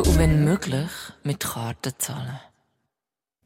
Heranschauen 0.00 0.12
und 0.12 0.18
wenn 0.18 0.44
möglich 0.44 0.90
mit 1.22 1.40
Karten 1.40 1.92
zahlen. 1.98 2.40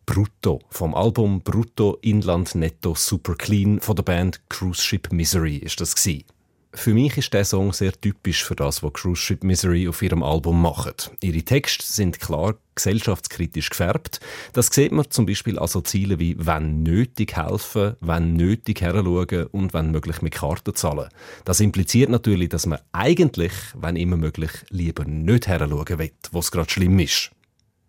Brutto 0.07 0.61
vom 0.71 0.95
Album 0.95 1.41
Brutto 1.43 1.99
Inland 2.03 2.55
Netto 2.55 2.95
Super 2.95 3.35
Clean 3.35 3.81
von 3.81 3.97
der 3.97 4.03
Band 4.03 4.41
Cruise 4.51 4.83
Ship 4.83 5.11
Misery 5.11 5.57
ist 5.57 5.81
das 5.81 5.95
gsi. 5.95 6.27
Für 6.75 6.93
mich 6.93 7.17
ist 7.17 7.33
der 7.33 7.45
Song 7.45 7.73
sehr 7.73 7.93
typisch 7.93 8.45
für 8.45 8.57
das, 8.57 8.83
was 8.83 8.93
Cruise 8.93 9.21
Ship 9.21 9.43
Misery 9.43 9.89
auf 9.89 10.03
ihrem 10.03 10.23
Album 10.23 10.61
machen. 10.61 10.95
Ihre 11.21 11.43
Texte 11.43 11.85
sind 11.87 12.21
klar 12.21 12.55
gesellschaftskritisch 12.75 13.71
gefärbt. 13.71 14.21
Das 14.53 14.67
sieht 14.67 14.93
man 14.93 15.11
zum 15.11 15.27
Beispiel 15.27 15.59
an 15.59 15.69
so 15.69 15.81
Zielen 15.81 16.19
wie 16.19 16.37
«wenn 16.39 16.83
nötig 16.83 17.37
helfen», 17.37 17.95
«wenn 18.01 18.35
nötig 18.35 18.81
heranschauen» 18.81 19.47
und 19.47 19.75
«wenn 19.75 19.91
möglich 19.91 20.23
mit 20.23 20.35
Karten 20.35 20.75
zahlen». 20.75 21.09
Das 21.45 21.61
impliziert 21.61 22.11
natürlich, 22.11 22.49
dass 22.49 22.67
man 22.67 22.81
eigentlich, 22.93 23.53
wenn 23.75 23.97
immer 23.97 24.17
möglich, 24.17 24.51
lieber 24.71 25.05
nicht 25.05 25.47
heranschauen 25.47 25.99
will, 25.99 26.13
wo 26.33 26.39
es 26.41 26.51
gerade 26.51 26.71
schlimm 26.71 26.99
ist. 26.99 27.31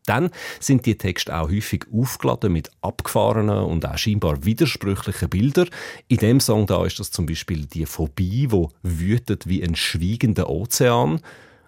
Dann 0.06 0.30
sind 0.60 0.86
die 0.86 0.98
Texte 0.98 1.36
auch 1.36 1.50
häufig 1.50 1.86
aufgeladen 1.92 2.54
mit 2.54 2.70
abgefahrenen 2.82 3.66
und 3.66 3.86
auch 3.86 3.98
scheinbar 3.98 4.46
widersprüchlichen 4.46 5.30
Bildern. 5.30 5.70
In 6.08 6.18
dem 6.18 6.40
Song 6.40 6.68
da 6.68 6.86
ist 6.86 7.00
das 7.00 7.12
zum 7.12 7.26
Beispiel 7.26 7.66
die 7.66 7.86
Phobie, 7.86 8.52
wo 8.52 8.70
wütet 8.84 9.48
wie 9.48 9.64
ein 9.64 9.76
schweigender 9.76 10.50
Ozean. 10.50 11.22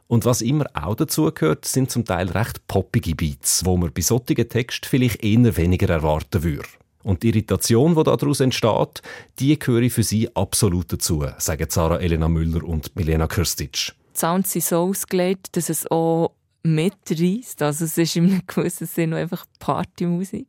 Und 0.07 0.23
was 0.25 0.41
immer 0.41 0.65
auch 0.73 0.95
dazu 0.95 1.29
gehört, 1.33 1.65
sind 1.65 1.91
zum 1.91 2.05
Teil 2.05 2.29
recht 2.29 2.65
poppige 2.67 3.13
Beats, 3.15 3.65
wo 3.65 3.75
man 3.75 3.91
bei 3.91 4.01
solchen 4.01 4.47
Texten 4.47 4.87
vielleicht 4.87 5.23
eher 5.23 5.57
weniger 5.57 5.89
erwarten 5.89 6.43
würde. 6.43 6.67
Und 7.03 7.23
die 7.23 7.29
Irritation, 7.29 7.95
die 7.95 8.03
daraus 8.03 8.39
entsteht, 8.39 9.01
die 9.39 9.57
gehöre 9.59 9.89
für 9.89 10.03
sie 10.03 10.33
absolut 10.35 10.91
dazu, 10.91 11.25
sagen 11.37 11.67
Sarah 11.69 11.97
Elena 11.99 12.27
Müller 12.27 12.63
und 12.63 12.95
Milena 12.95 13.27
Kirstic. 13.27 13.71
Die 14.15 14.19
Sounds 14.19 14.51
sind 14.51 14.63
so 14.65 14.77
ausgelegt, 14.77 15.55
dass 15.55 15.69
es 15.69 15.89
auch 15.91 16.31
mitreißt. 16.63 17.61
Also 17.61 17.85
es 17.85 17.97
ist 17.97 18.15
in 18.15 18.25
einem 18.31 18.41
gewissen 18.47 18.87
Sinne 18.87 19.17
einfach 19.17 19.45
Partymusik. 19.59 20.47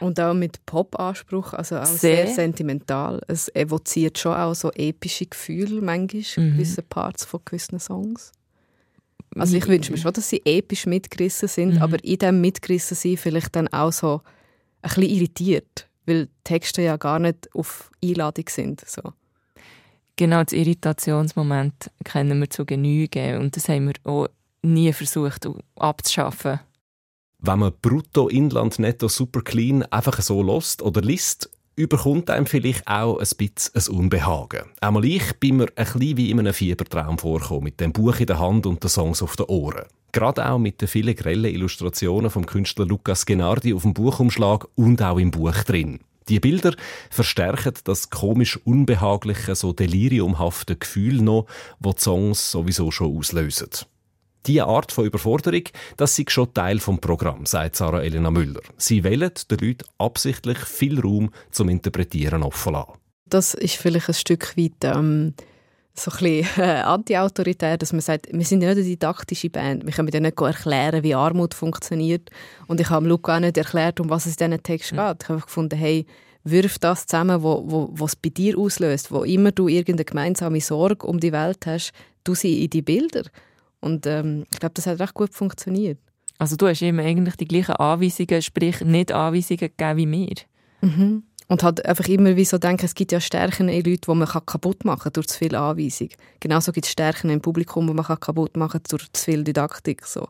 Und 0.00 0.18
auch 0.18 0.32
mit 0.32 0.64
Pop-Anspruch, 0.64 1.52
also 1.52 1.76
auch 1.76 1.84
sehr. 1.84 2.26
Sehr. 2.26 2.34
sentimental. 2.34 3.20
Es 3.28 3.54
evoziert 3.54 4.18
schon 4.18 4.34
auch 4.34 4.54
so 4.54 4.70
epische 4.72 5.26
Gefühle 5.26 5.82
manchmal, 5.82 6.22
Mhm. 6.46 6.52
gewisse 6.54 6.82
Parts 6.82 7.24
von 7.26 7.40
gewissen 7.44 7.78
Songs. 7.78 8.32
Also 9.36 9.56
ich 9.56 9.66
wünsche 9.68 9.92
mir 9.92 9.98
schon, 9.98 10.12
dass 10.12 10.28
sie 10.28 10.42
episch 10.44 10.86
mitgerissen 10.86 11.48
sind, 11.48 11.74
Mhm. 11.74 11.82
aber 11.82 12.02
in 12.04 12.18
dem 12.18 12.40
mitgerissen 12.40 12.96
sein 12.96 13.16
vielleicht 13.16 13.54
dann 13.54 13.68
auch 13.68 13.92
so 13.92 14.22
ein 14.82 14.88
bisschen 14.88 15.10
irritiert, 15.10 15.88
weil 16.06 16.28
Texte 16.44 16.82
ja 16.82 16.96
gar 16.96 17.18
nicht 17.18 17.48
auf 17.54 17.90
Einladung 18.04 18.46
sind. 18.48 18.82
So. 18.86 19.02
Genau, 20.16 20.42
das 20.42 20.52
Irritationsmoment 20.52 21.90
kennen 22.04 22.40
wir 22.40 22.50
zu 22.50 22.64
Genüge 22.66 23.38
und 23.38 23.56
das 23.56 23.68
haben 23.68 23.86
wir 23.86 23.94
auch 24.04 24.28
nie 24.62 24.92
versucht 24.92 25.46
abzuschaffen. 25.76 26.60
Wenn 27.38 27.58
man 27.60 27.72
Brutto, 27.80 28.28
Inland, 28.28 28.78
Netto, 28.78 29.08
Super 29.08 29.40
Clean 29.40 29.82
einfach 29.84 30.20
so 30.20 30.42
lost 30.42 30.82
oder 30.82 31.00
liest, 31.00 31.48
überkommt 31.80 32.28
einem 32.30 32.46
vielleicht 32.46 32.86
auch 32.86 33.18
ein 33.18 33.26
bisschen 33.36 33.74
ein 33.74 33.98
Unbehagen. 33.98 34.66
Einmal 34.80 35.04
ich 35.06 35.34
bin 35.40 35.56
mir 35.56 35.68
ein 35.76 35.84
bisschen 35.86 36.16
wie 36.16 36.30
in 36.30 36.38
einem 36.38 36.52
Fiebertraum 36.52 37.18
vorgekommen, 37.18 37.64
mit 37.64 37.80
dem 37.80 37.92
Buch 37.92 38.20
in 38.20 38.26
der 38.26 38.38
Hand 38.38 38.66
und 38.66 38.82
den 38.82 38.90
Songs 38.90 39.22
auf 39.22 39.36
den 39.36 39.46
Ohren. 39.46 39.86
Gerade 40.12 40.48
auch 40.48 40.58
mit 40.58 40.82
den 40.82 40.88
vielen 40.88 41.16
grellen 41.16 41.52
Illustrationen 41.52 42.30
vom 42.30 42.44
Künstler 42.44 42.84
Lukas 42.84 43.24
Genardi 43.24 43.72
auf 43.72 43.82
dem 43.82 43.94
Buchumschlag 43.94 44.68
und 44.74 45.00
auch 45.02 45.18
im 45.18 45.30
Buch 45.30 45.56
drin. 45.64 46.00
Die 46.28 46.38
Bilder 46.38 46.74
verstärken 47.08 47.74
das 47.84 48.10
komisch 48.10 48.58
unbehagliche, 48.64 49.54
so 49.54 49.72
deliriumhafte 49.72 50.76
Gefühl 50.76 51.22
noch, 51.22 51.46
wo 51.78 51.92
die 51.92 52.00
Songs 52.00 52.50
sowieso 52.50 52.90
schon 52.90 53.16
auslösen. 53.16 53.70
Diese 54.46 54.64
Art 54.64 54.90
von 54.92 55.04
Überforderung, 55.04 55.64
das 55.96 56.18
ist 56.18 56.30
schon 56.30 56.52
Teil 56.54 56.78
vom 56.78 56.98
Programm, 56.98 57.44
sagt 57.46 57.76
Sarah 57.76 58.02
Elena 58.02 58.30
Müller. 58.30 58.62
Sie 58.76 59.04
wählen 59.04 59.30
den 59.50 59.58
Leuten 59.58 59.84
absichtlich 59.98 60.58
viel 60.58 60.98
Raum 61.00 61.30
zum 61.50 61.68
Interpretieren 61.68 62.42
offen 62.42 62.72
lassen. 62.72 62.92
Das 63.26 63.54
ist 63.54 63.76
vielleicht 63.76 64.08
ein 64.08 64.14
Stück 64.14 64.56
weit 64.56 64.72
ähm, 64.82 65.34
so 65.94 66.10
ein 66.10 66.18
bisschen 66.18 66.62
äh, 66.64 66.80
anti-autoritär, 66.80 67.76
dass 67.76 67.92
man 67.92 68.00
sagt, 68.00 68.28
wir 68.32 68.44
sind 68.44 68.60
nicht 68.60 68.68
eine 68.68 68.82
didaktische 68.82 69.50
Band. 69.50 69.84
Wir 69.84 69.92
können 69.92 70.10
dir 70.10 70.20
nicht 70.20 70.40
erklären, 70.40 71.02
wie 71.02 71.14
Armut 71.14 71.54
funktioniert. 71.54 72.30
Und 72.66 72.80
ich 72.80 72.90
habe 72.90 73.06
Luca 73.06 73.36
auch 73.36 73.40
nicht 73.40 73.56
erklärt, 73.56 74.00
um 74.00 74.10
was 74.10 74.26
es 74.26 74.36
in 74.36 74.50
diesen 74.50 74.62
Text 74.62 74.90
geht. 74.90 75.22
Ich 75.22 75.28
habe 75.28 75.40
gefunden, 75.40 75.78
hey, 75.78 76.06
wirf 76.44 76.78
das 76.78 77.06
zusammen, 77.06 77.42
was 77.42 77.58
wo, 77.64 77.90
wo, 77.92 78.08
bei 78.22 78.30
dir 78.30 78.58
auslöst. 78.58 79.12
Wo 79.12 79.24
immer 79.24 79.52
du 79.52 79.68
irgendeine 79.68 80.04
gemeinsame 80.04 80.60
Sorge 80.60 81.06
um 81.06 81.20
die 81.20 81.32
Welt 81.32 81.66
hast, 81.66 81.92
du 82.24 82.34
sie 82.34 82.64
in 82.64 82.70
die 82.70 82.82
Bilder. 82.82 83.24
Und 83.80 84.06
ähm, 84.06 84.46
ich 84.52 84.58
glaube, 84.58 84.74
das 84.74 84.86
hat 84.86 85.00
recht 85.00 85.14
gut 85.14 85.34
funktioniert. 85.34 85.98
Also 86.38 86.56
du 86.56 86.68
hast 86.68 86.80
ihm 86.80 86.98
eigentlich 86.98 87.36
die 87.36 87.46
gleichen 87.46 87.76
Anweisungen, 87.76 88.42
sprich 88.42 88.80
nicht 88.80 89.12
Anweisungen 89.12 89.58
gegeben 89.58 89.96
wie 89.96 90.06
mir. 90.06 90.34
Mhm. 90.80 91.22
Und 91.48 91.62
halt 91.64 91.84
einfach 91.84 92.06
immer 92.06 92.36
wie 92.36 92.44
so 92.44 92.58
denken, 92.58 92.86
es 92.86 92.94
gibt 92.94 93.12
ja 93.12 93.20
Stärken 93.20 93.68
in 93.68 93.84
Leuten, 93.84 94.12
die 94.12 94.14
man 94.14 94.28
kaputt 94.28 94.84
machen 94.84 95.02
kann 95.02 95.12
durch 95.14 95.26
zu 95.26 95.38
viel 95.38 95.54
Anweisung. 95.54 96.10
Genauso 96.38 96.72
gibt 96.72 96.86
es 96.86 96.92
Stärken 96.92 97.28
im 97.28 97.40
Publikum, 97.40 97.86
die 97.86 97.92
man 97.92 98.04
kaputt 98.04 98.56
machen 98.56 98.80
kann 98.80 98.88
durch 98.88 99.12
zu 99.12 99.24
viel 99.24 99.42
Didaktik. 99.42 100.06
So. 100.06 100.28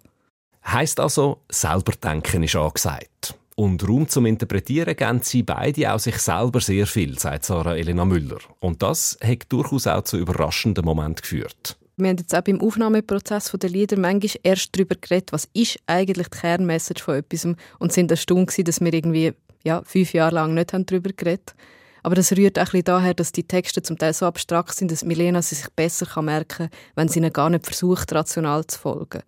Heißt 0.66 0.98
also, 0.98 1.42
selber 1.50 1.92
denken 1.92 2.42
ist 2.42 2.56
angesagt. 2.56 3.36
Und 3.54 3.86
Raum 3.86 4.08
zum 4.08 4.24
Interpretieren 4.24 4.96
geben 4.96 5.20
sie 5.22 5.42
beide 5.42 5.92
auch 5.92 5.98
sich 5.98 6.16
selber 6.16 6.60
sehr 6.60 6.86
viel, 6.86 7.18
sagt 7.18 7.44
Sarah 7.44 7.76
Elena 7.76 8.06
Müller. 8.06 8.38
Und 8.58 8.82
das 8.82 9.18
hat 9.22 9.44
durchaus 9.50 9.86
auch 9.86 10.02
zu 10.02 10.16
überraschenden 10.16 10.84
Momenten 10.84 11.20
geführt. 11.20 11.76
Wir 12.00 12.08
haben 12.10 12.18
jetzt 12.18 12.34
auch 12.34 12.42
beim 12.42 12.60
Aufnahmeprozess 12.60 13.52
der 13.52 13.70
Lieder 13.70 13.98
manchmal 13.98 14.40
erst 14.42 14.74
darüber 14.74 14.94
geredet, 14.94 15.32
was 15.32 15.48
ist 15.52 15.78
eigentlich 15.86 16.28
die 16.28 16.38
Kernmessage 16.38 17.02
von 17.02 17.16
etwas 17.16 17.46
und 17.78 17.92
sind 17.92 18.10
erstaunt 18.10 18.66
dass 18.66 18.80
wir 18.80 18.92
irgendwie 18.92 19.32
ja, 19.62 19.82
fünf 19.84 20.12
Jahre 20.12 20.34
lang 20.34 20.54
nicht 20.54 20.72
darüber 20.72 21.10
geredet 21.12 21.54
aber 22.02 22.14
das 22.14 22.32
rührt 22.32 22.58
auch 22.58 22.72
ein 22.72 22.84
daher, 22.84 23.14
dass 23.14 23.32
die 23.32 23.46
Texte 23.46 23.82
zum 23.82 23.98
Teil 23.98 24.14
so 24.14 24.26
abstrakt 24.26 24.74
sind, 24.74 24.90
dass 24.90 25.04
Milena 25.04 25.42
sie 25.42 25.54
sich 25.54 25.68
besser 25.70 26.22
merken 26.22 26.68
kann, 26.68 26.70
wenn 26.94 27.08
sie 27.08 27.18
ihnen 27.18 27.32
gar 27.32 27.50
nicht 27.50 27.66
versucht, 27.66 28.12
rational 28.12 28.66
zu 28.66 28.78
folgen. 28.78 29.22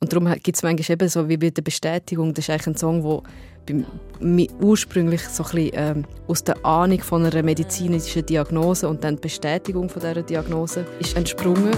Und 0.00 0.12
darum 0.12 0.30
gibt 0.42 0.56
es 0.56 0.62
manchmal 0.62 0.92
eben 0.92 1.08
so 1.08 1.28
wie 1.28 1.36
bei 1.36 1.50
der 1.50 1.62
Bestätigung, 1.62 2.34
das 2.34 2.44
ist 2.44 2.50
eigentlich 2.50 2.66
ein 2.66 2.76
Song, 2.76 3.22
der 3.66 3.84
ursprünglich 4.60 5.22
so 5.22 5.44
ein 5.44 5.50
bisschen, 5.50 5.70
ähm, 5.74 6.04
aus 6.28 6.44
der 6.44 6.64
Ahnung 6.64 7.00
von 7.00 7.24
einer 7.24 7.42
medizinischen 7.42 8.26
Diagnose 8.26 8.88
und 8.88 9.02
dann 9.02 9.16
die 9.16 9.22
Bestätigung 9.22 9.88
von 9.88 10.00
dieser 10.00 10.22
Diagnose 10.22 10.86
ist 11.00 11.16
entsprungen. 11.16 11.70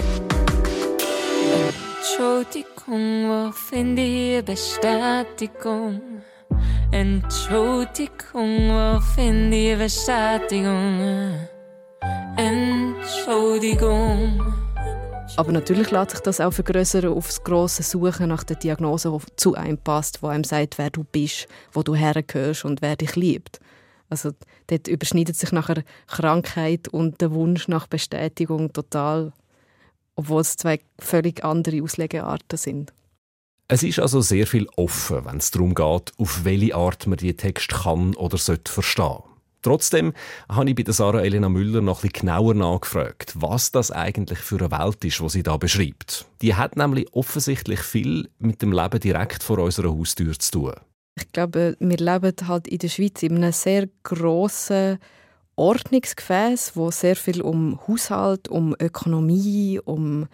Entschuldigung, 1.97 3.29
wo 3.29 3.51
finde 3.51 4.01
ich 4.01 4.43
Bestätigung? 4.43 6.01
Entschuldigung, 6.91 8.09
wo 8.33 8.99
finde 9.15 9.55
ich 9.55 9.77
Bestätigung? 9.77 11.47
Entschuldigung. 12.35 14.68
Aber 15.39 15.53
natürlich 15.53 15.89
lässt 15.89 16.11
sich 16.11 16.19
das 16.19 16.41
auch 16.41 16.51
vergrößern 16.51 17.15
das 17.15 17.41
grosse 17.45 17.81
Suchen 17.81 18.27
nach 18.27 18.43
der 18.43 18.57
Diagnose, 18.57 19.09
die 19.09 19.35
zu 19.37 19.55
einem 19.55 19.77
passt, 19.77 20.21
wo 20.21 20.27
einem 20.27 20.43
sagt, 20.43 20.77
wer 20.77 20.89
du 20.89 21.05
bist, 21.05 21.47
wo 21.71 21.81
du 21.81 21.95
hergehörst 21.95 22.65
und 22.65 22.81
wer 22.81 22.97
dich 22.97 23.15
liebt. 23.15 23.61
Also 24.09 24.31
dort 24.67 24.89
überschneidet 24.89 25.37
sich 25.37 25.53
nachher 25.53 25.85
Krankheit 26.07 26.89
und 26.89 27.21
der 27.21 27.31
Wunsch 27.31 27.69
nach 27.69 27.87
Bestätigung 27.87 28.73
total, 28.73 29.31
obwohl 30.17 30.41
es 30.41 30.57
zwei 30.57 30.81
völlig 30.99 31.45
andere 31.45 31.83
Auslegearten 31.83 32.57
sind. 32.57 32.91
Es 33.69 33.81
ist 33.81 33.99
also 33.99 34.19
sehr 34.19 34.45
viel 34.45 34.67
offen, 34.75 35.23
wenn 35.23 35.37
es 35.37 35.51
darum 35.51 35.73
geht, 35.73 36.11
auf 36.17 36.43
welche 36.43 36.75
Art 36.75 37.07
man 37.07 37.17
die 37.17 37.37
Text 37.37 37.69
kann 37.69 38.13
oder 38.15 38.37
sollte 38.37 38.69
verstehen. 38.69 39.23
Trotzdem 39.61 40.13
habe 40.49 40.69
ich 40.69 40.75
bei 40.75 40.91
Sarah 40.91 41.21
Elena 41.21 41.49
Müller 41.49 41.81
noch 41.81 42.03
ein 42.03 42.09
genauer 42.09 42.53
nachgefragt, 42.53 43.33
was 43.35 43.71
das 43.71 43.91
eigentlich 43.91 44.39
für 44.39 44.57
eine 44.57 44.71
Welt 44.71 45.03
ist, 45.03 45.19
die 45.19 45.29
sie 45.29 45.43
da 45.43 45.57
beschreibt. 45.57 46.25
Die 46.41 46.55
hat 46.55 46.77
nämlich 46.77 47.13
offensichtlich 47.13 47.81
viel 47.81 48.29
mit 48.39 48.61
dem 48.61 48.71
Leben 48.71 48.99
direkt 48.99 49.43
vor 49.43 49.59
unserer 49.59 49.89
Haustür 49.89 50.37
zu 50.37 50.51
tun. 50.51 50.73
Ich 51.15 51.31
glaube, 51.33 51.75
wir 51.79 51.97
leben 51.97 52.35
halt 52.47 52.67
in 52.67 52.77
der 52.77 52.87
Schweiz 52.87 53.21
in 53.23 53.35
einem 53.35 53.51
sehr 53.51 53.89
grossen 54.03 54.99
Ordnungsgefäß, 55.57 56.71
wo 56.75 56.89
sehr 56.89 57.17
viel 57.17 57.41
um 57.41 57.77
Haushalt, 57.85 58.47
um 58.47 58.73
Ökonomie, 58.79 59.81
um 59.83 60.27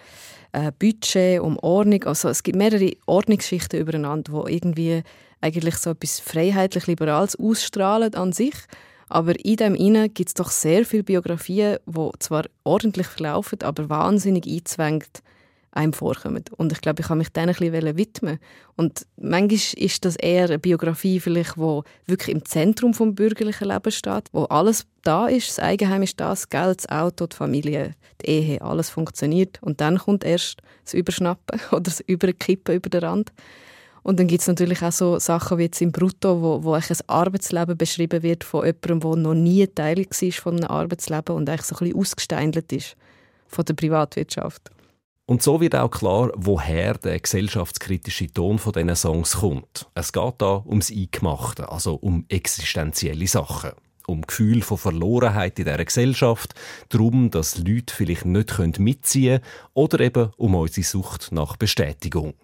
äh, 0.51 0.71
Budget, 0.77 1.41
um 1.41 1.57
Ordnung, 1.57 2.03
also 2.03 2.29
es 2.29 2.43
gibt 2.43 2.57
mehrere 2.57 2.91
Ordnungsschichten 3.07 3.79
übereinander, 3.79 4.31
wo 4.31 4.45
irgendwie 4.45 5.01
eigentlich 5.41 5.77
so 5.77 5.91
etwas 5.91 6.19
freiheitlich-liberales 6.19 7.37
ausstrahlen 7.37 8.13
an 8.13 8.31
sich 8.31 8.55
aber 9.07 9.33
in 9.43 9.57
dem 9.57 9.75
Inne 9.75 10.09
gibt 10.09 10.29
es 10.29 10.33
doch 10.33 10.49
sehr 10.49 10.85
viele 10.85 11.03
Biografien, 11.03 11.77
die 11.85 12.09
zwar 12.19 12.45
ordentlich 12.63 13.07
verlaufen, 13.07 13.61
aber 13.61 13.89
wahnsinnig 13.89 14.47
einzwängt 14.47 15.21
einem 15.75 15.93
vorkommen. 15.93 16.43
Und 16.55 16.71
ich 16.71 16.81
glaube, 16.81 17.01
ich 17.01 17.07
kann 17.07 17.17
mich 17.17 17.29
denen 17.29 17.49
ein 17.49 17.71
bisschen 17.71 17.97
widmen. 17.97 18.39
Und 18.75 19.05
manchmal 19.17 19.83
ist 19.83 20.05
das 20.05 20.15
eher 20.15 20.45
eine 20.45 20.59
Biografie, 20.59 21.19
vielleicht, 21.19 21.57
wo 21.57 21.83
wirklich 22.05 22.35
im 22.35 22.45
Zentrum 22.45 22.93
des 22.93 23.15
bürgerlichen 23.15 23.67
Lebens 23.67 23.95
steht, 23.95 24.29
wo 24.31 24.43
alles 24.45 24.85
da 25.03 25.27
ist, 25.27 25.49
das 25.49 25.59
Eigenheim 25.59 26.01
ist 26.01 26.19
da, 26.19 26.29
das 26.29 26.49
Geld, 26.49 26.79
das 26.79 26.89
Auto, 26.89 27.27
die 27.27 27.35
Familie, 27.35 27.95
die 28.21 28.29
Ehe, 28.29 28.61
alles 28.61 28.89
funktioniert. 28.89 29.61
Und 29.61 29.81
dann 29.81 29.97
kommt 29.97 30.23
erst 30.23 30.61
das 30.83 30.93
Überschnappen 30.93 31.59
oder 31.71 31.81
das 31.81 31.99
Überkippen 31.99 32.75
über 32.75 32.89
den 32.89 33.03
Rand. 33.03 33.33
Und 34.05 34.19
dann 34.19 34.27
gibt 34.27 34.41
es 34.41 34.47
natürlich 34.47 34.83
auch 34.83 34.91
so 34.91 35.17
Sachen 35.17 35.57
wie 35.57 35.63
jetzt 35.63 35.81
im 35.81 35.91
Brutto, 35.91 36.39
wo, 36.39 36.63
wo 36.63 36.73
ein 36.73 36.83
Arbeitsleben 37.07 37.75
beschrieben 37.75 38.21
wird 38.21 38.43
von 38.43 38.63
jemandem, 38.63 38.99
der 38.99 39.15
noch 39.15 39.33
nie 39.33 39.65
Teil 39.65 39.97
war 39.97 40.31
von 40.31 40.57
einem 40.57 40.69
Arbeitsleben 40.69 41.35
und 41.35 41.49
eigentlich 41.49 41.65
so 41.65 41.75
ein 41.75 41.79
bisschen 41.79 41.99
ausgesteindelt 41.99 42.71
ist 42.71 42.95
von 43.47 43.65
der 43.65 43.73
Privatwirtschaft. 43.73 44.69
Und 45.25 45.41
so 45.41 45.59
wird 45.59 45.75
auch 45.75 45.89
klar, 45.89 46.31
woher 46.35 46.93
der 46.93 47.19
gesellschaftskritische 47.19 48.31
Ton 48.31 48.59
von 48.59 48.73
diesen 48.73 48.95
Songs 48.95 49.37
kommt. 49.37 49.87
Es 49.95 50.13
geht 50.13 50.35
da 50.37 50.61
ums 50.67 50.91
Eingemachte, 50.91 51.67
also 51.71 51.95
um 51.95 52.25
existenzielle 52.29 53.25
Sachen. 53.25 53.71
Um 54.05 54.21
Gefühl 54.21 54.61
von 54.61 54.77
Verlorenheit 54.77 55.57
in 55.57 55.65
dieser 55.65 55.83
Gesellschaft, 55.83 56.53
darum, 56.89 57.31
dass 57.31 57.57
Leute 57.57 57.91
vielleicht 57.91 58.25
nicht 58.25 58.77
mitziehen 58.77 59.41
können 59.41 59.71
oder 59.73 59.99
eben 60.01 60.29
um 60.37 60.53
unsere 60.53 60.85
Sucht 60.85 61.31
nach 61.31 61.57
Bestätigung. 61.57 62.35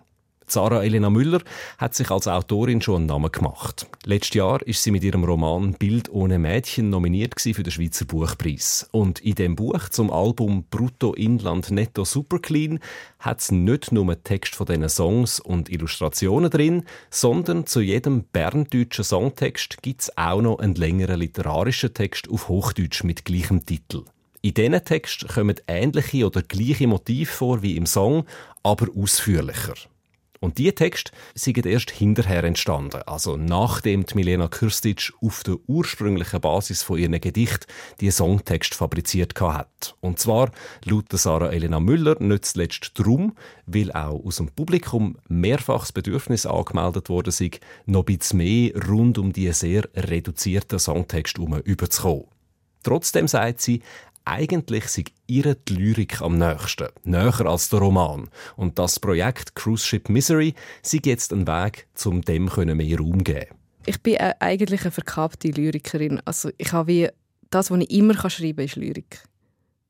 Sarah 0.52 0.84
Elena 0.84 1.10
Müller 1.10 1.42
hat 1.78 1.96
sich 1.96 2.12
als 2.12 2.28
Autorin 2.28 2.82
schon 2.82 2.98
einen 2.98 3.06
Namen 3.06 3.32
gemacht. 3.32 3.88
Letztes 4.04 4.36
Jahr 4.36 4.62
ist 4.68 4.84
sie 4.84 4.92
mit 4.92 5.02
ihrem 5.02 5.24
Roman 5.24 5.76
Bild 5.76 6.10
ohne 6.10 6.40
Mädchen 6.40 6.90
nominiert 6.90 7.40
für 7.40 7.64
den 7.64 7.72
Schweizer 7.72 8.04
Buchpreis. 8.04 8.90
Und 8.92 9.20
in 9.20 9.36
dem 9.36 9.56
Buch 9.56 9.88
zum 9.88 10.12
Album 10.12 10.66
Brutto 10.70 11.14
Inland 11.14 11.72
Netto 11.72 12.04
Superclean 12.04 12.80
hat 13.20 13.40
es 13.40 13.52
nicht 13.52 13.94
nur 13.94 14.22
Text 14.24 14.56
von 14.56 14.66
diesen 14.66 14.90
Songs 14.90 15.40
und 15.40 15.70
Illustrationen 15.70 16.50
drin, 16.50 16.84
sondern 17.10 17.66
zu 17.66 17.80
jedem 17.80 18.26
berndeutschen 18.26 19.06
Songtext 19.06 19.82
gibt 19.82 20.02
es 20.02 20.18
auch 20.18 20.42
noch 20.42 20.60
einen 20.60 20.76
längeren 20.76 21.22
literarischen 21.22 21.94
Text 21.94 22.30
auf 22.30 22.50
Hochdeutsch 22.50 23.06
mit 23.06 23.24
gleichem 23.24 23.66
Titel. 23.66 24.04
In 24.42 24.56
diesen 24.56 24.84
Text 24.84 25.30
kommen 25.30 25.56
ähnliche 25.68 26.26
oder 26.26 26.42
gleiche 26.42 26.88
Motive 26.88 27.32
vor 27.32 27.62
wie 27.62 27.78
im 27.78 27.86
Song, 27.86 28.26
aber 28.64 28.88
ausführlicher. 28.94 29.76
Und 30.42 30.58
die 30.58 30.72
Texte 30.72 31.12
sind 31.36 31.64
erst 31.68 31.92
hinterher 31.92 32.44
entstanden, 32.44 33.04
also 33.06 33.38
nachdem 33.38 34.08
die 34.08 34.16
Milena 34.16 34.48
Kürstic 34.48 35.14
auf 35.22 35.44
der 35.44 35.58
ursprünglichen 35.68 36.42
Basis 36.42 36.82
von 36.82 36.98
ihren 36.98 37.22
Gedicht 37.22 37.68
die 38.00 38.10
Songtext 38.10 38.74
fabriziert 38.74 39.40
hat. 39.40 39.96
Und 40.02 40.18
zwar 40.18 40.52
laut 40.84 41.06
Sarah 41.12 41.52
Elena 41.52 41.80
Müller 41.80 42.16
nicht 42.20 42.46
zuletzt 42.46 42.94
drum, 42.96 43.36
weil 43.68 43.92
auch 43.92 44.26
aus 44.26 44.38
dem 44.38 44.48
Publikum 44.48 45.16
mehrfach 45.28 45.82
das 45.82 45.92
Bedürfnis 45.92 46.48
angemeldet 46.48 47.10
worden 47.10 47.30
ist, 47.30 47.60
noch 47.86 48.02
ein 48.02 48.18
bisschen 48.18 48.38
mehr 48.40 48.72
rund 48.88 49.20
um 49.20 49.32
die 49.32 49.54
sehr 49.54 49.88
reduzierten 49.96 50.80
Songtexte 50.80 51.40
herum 51.40 51.60
überzukommen. 51.60 52.26
Trotzdem 52.84 53.28
sagt 53.28 53.62
sie, 53.62 53.84
eigentlich 54.32 54.88
sei 54.88 55.04
ihr 55.28 55.56
die 55.56 55.74
Lyrik 55.74 56.22
am 56.22 56.38
nächsten, 56.38 56.88
näher 57.04 57.46
als 57.46 57.70
der 57.70 57.80
Roman. 57.80 58.30
Und 58.56 58.80
das 58.80 59.00
Projekt 59.00 59.56
Cruise 59.56 59.86
Ship 59.86 60.08
Misery 60.08 60.56
sei 60.82 61.00
jetzt 61.04 61.34
ein 61.34 61.46
Weg, 61.48 61.88
um 62.06 62.22
dem 62.22 62.46
mehr 62.46 62.98
Raum 62.98 63.18
zu 63.20 63.24
geben. 63.26 63.56
Ich 63.86 64.02
bin 64.02 64.18
eigentlich 64.18 64.82
eine 64.82 64.92
verkappte 64.92 65.50
Lyrikerin. 65.50 66.22
Also 66.24 66.50
ich 66.58 66.72
habe 66.72 66.88
wie 66.88 67.10
das, 67.50 67.72
was 67.72 67.80
ich 67.82 67.92
immer 67.92 68.14
schreiben 68.30 68.56
kann, 68.56 68.66
ist 68.66 68.76
Lyrik. 68.78 69.24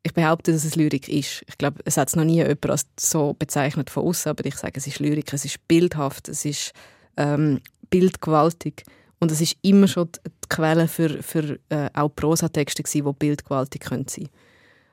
Ich 0.03 0.13
behaupte, 0.13 0.51
dass 0.51 0.65
es 0.65 0.75
Lyrik 0.75 1.07
ist. 1.07 1.43
Ich 1.47 1.57
glaube, 1.59 1.79
es 1.85 1.97
hat 1.97 2.07
es 2.07 2.15
noch 2.15 2.23
nie 2.23 2.37
jemand 2.37 2.69
als 2.69 2.87
so 2.99 3.35
bezeichnet 3.37 3.91
von 3.91 4.05
außen, 4.05 4.31
aber 4.31 4.45
ich 4.45 4.55
sage, 4.55 4.73
es 4.77 4.87
ist 4.87 4.99
Lyrik, 4.99 5.31
es 5.31 5.45
ist 5.45 5.67
bildhaft, 5.67 6.27
es 6.27 6.45
ist 6.45 6.73
ähm, 7.17 7.61
bildgewaltig. 7.91 8.83
Und 9.21 9.31
es 9.31 9.39
ist 9.39 9.55
immer 9.61 9.87
schon 9.87 10.09
die 10.25 10.49
Quelle 10.49 10.87
für, 10.87 11.21
für 11.21 11.59
äh, 11.69 11.89
auch 11.93 12.09
Prosatexte 12.09 12.83
die 12.83 13.01
bildgewaltig 13.01 13.83
sein 13.83 14.07
können 14.07 14.29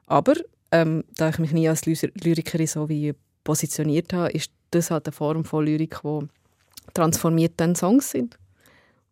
Aber 0.07 0.35
ähm, 0.71 1.05
da 1.17 1.31
ich 1.31 1.39
mich 1.39 1.53
nie 1.53 1.67
als 1.67 1.87
Lyrikerin 1.87 2.67
so 2.67 2.91
wie 2.91 3.15
positioniert 3.43 4.13
habe, 4.13 4.31
ist 4.33 4.53
das 4.71 4.91
halt 4.91 5.07
eine 5.07 5.13
Form 5.13 5.47
von 5.47 5.65
Lyrik, 5.65 6.03
die 6.03 6.29
transformiert 6.93 7.55
dann 7.57 7.75
Songs 7.75 8.11
sind. 8.11 8.39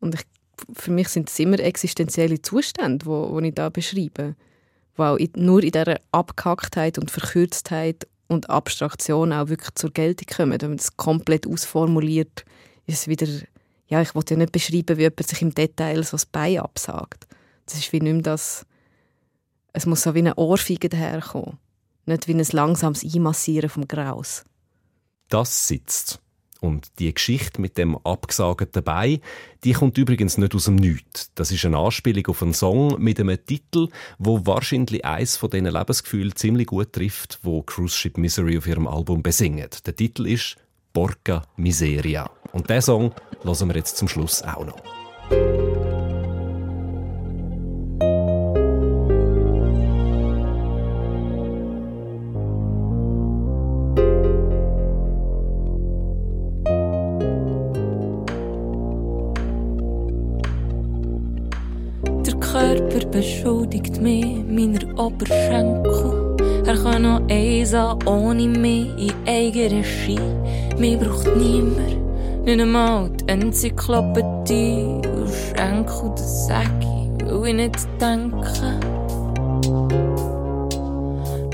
Und 0.01 0.15
ich, 0.17 0.23
für 0.75 0.91
mich 0.91 1.09
sind 1.09 1.31
es 1.31 1.39
immer 1.39 1.61
existenzielle 1.61 2.43
Zustände, 2.43 3.07
wo, 3.07 3.31
wo 3.33 3.41
ich 3.41 3.55
da 3.55 3.71
beschreibe, 3.71 4.37
die 4.99 5.03
auch 5.03 5.19
nur 5.37 5.63
in 5.63 5.71
dieser 5.71 5.99
Abgehacktheit 6.13 6.99
und 6.99 7.11
Verkürztheit 7.11 8.07
und 8.29 8.51
Abstraktion 8.51 9.33
auch 9.33 9.49
wirklich 9.49 9.75
zur 9.77 9.93
Geltung 9.93 10.27
kommen. 10.37 10.61
Wenn 10.61 10.71
man 10.71 10.77
das 10.77 10.95
komplett 10.99 11.47
ausformuliert, 11.47 12.45
ist 12.87 13.01
es 13.01 13.09
wieder 13.09 13.27
ja, 13.89 14.03
ich 14.03 14.15
wollte 14.15 14.35
ja 14.35 14.39
nicht 14.39 14.53
beschreiben, 14.53 14.97
wie 14.97 15.03
jemand 15.03 15.27
sich 15.27 15.43
im 15.43 15.55
Detail 15.55 16.03
so 16.03 16.13
das 16.13 16.27
Bein 16.27 16.59
absagt. 16.59 17.27
Das 17.67 17.77
ist 17.77 17.93
wie 17.93 18.01
nicht 18.01 18.13
mehr 18.13 18.23
das, 18.23 18.67
es 19.73 19.87
muss 19.87 20.03
so 20.03 20.15
wie 20.15 20.21
eine 20.21 20.37
Ohrfeige 20.37 20.89
daherkommen. 20.89 21.59
Nicht 22.07 22.29
wie 22.29 22.35
ein 22.35 22.47
langsames 22.53 23.05
Einmassieren 23.05 23.69
vom 23.69 23.87
Graus. 23.87 24.45
Das 25.29 25.69
sitzt. 25.69 26.21
Und 26.61 26.99
die 26.99 27.13
Geschichte 27.13 27.61
mit 27.61 27.77
dem 27.77 27.99
abgesagten 27.99 28.83
Bein, 28.83 29.21
die 29.65 29.73
kommt 29.73 29.99
übrigens 29.99 30.39
nicht 30.39 30.55
aus 30.55 30.65
dem 30.65 30.77
Nichts. 30.77 31.31
Das 31.35 31.51
ist 31.51 31.65
eine 31.65 31.77
Anspielung 31.79 32.27
auf 32.29 32.43
einen 32.43 32.55
Song 32.55 33.01
mit 33.01 33.21
einem 33.21 33.39
Titel, 33.45 33.89
wo 34.19 34.47
wahrscheinlich 34.47 35.05
eins 35.05 35.37
von 35.37 35.51
diesen 35.51 35.67
Lebensgefühlen 35.67 36.35
ziemlich 36.35 36.69
gut 36.69 36.93
trifft, 36.93 37.41
wo 37.43 37.63
Cruise 37.63 37.95
Ship 37.95 38.17
Misery 38.17 38.57
auf 38.57 38.67
ihrem 38.67 38.87
Album 38.87 39.23
besingt. 39.23 39.87
Der 39.87 39.95
Titel 39.95 40.27
ist 40.27 40.57
Porca 40.97 41.43
Miseria. 41.59 42.31
Und 42.55 42.71
diesen 42.71 42.81
Song 42.81 43.13
hören 43.45 43.69
wir 43.69 43.77
jetzt 43.77 43.99
zum 43.99 44.09
Schluss 44.09 44.43
auch 44.43 44.65
noch. 44.65 44.81
Der 62.25 62.35
Körper 62.41 63.07
beschuldigt 63.11 64.01
mich 64.01 64.25
meiner 64.49 64.99
Oberschenkel. 64.99 66.27
Er 66.65 66.75
kann 66.83 67.03
noch 67.03 67.21
eins 67.29 67.75
ohne 68.07 68.49
mich 68.49 68.89
in 68.97 69.13
eigener 69.27 69.85
Ski. 69.85 70.19
Mir 70.79 70.99
braucht 70.99 71.35
niemand, 71.37 72.45
nicht 72.45 72.61
einmal 72.61 73.09
die 73.09 73.29
Enzyklopädie. 73.29 75.01
Und 75.05 75.31
Schenkel, 75.33 76.11
das 76.15 76.47
sag 76.47 76.71
ich, 76.81 77.27
will 77.27 77.47
ich 77.47 77.55
nicht 77.55 77.89
denken. 77.99 78.81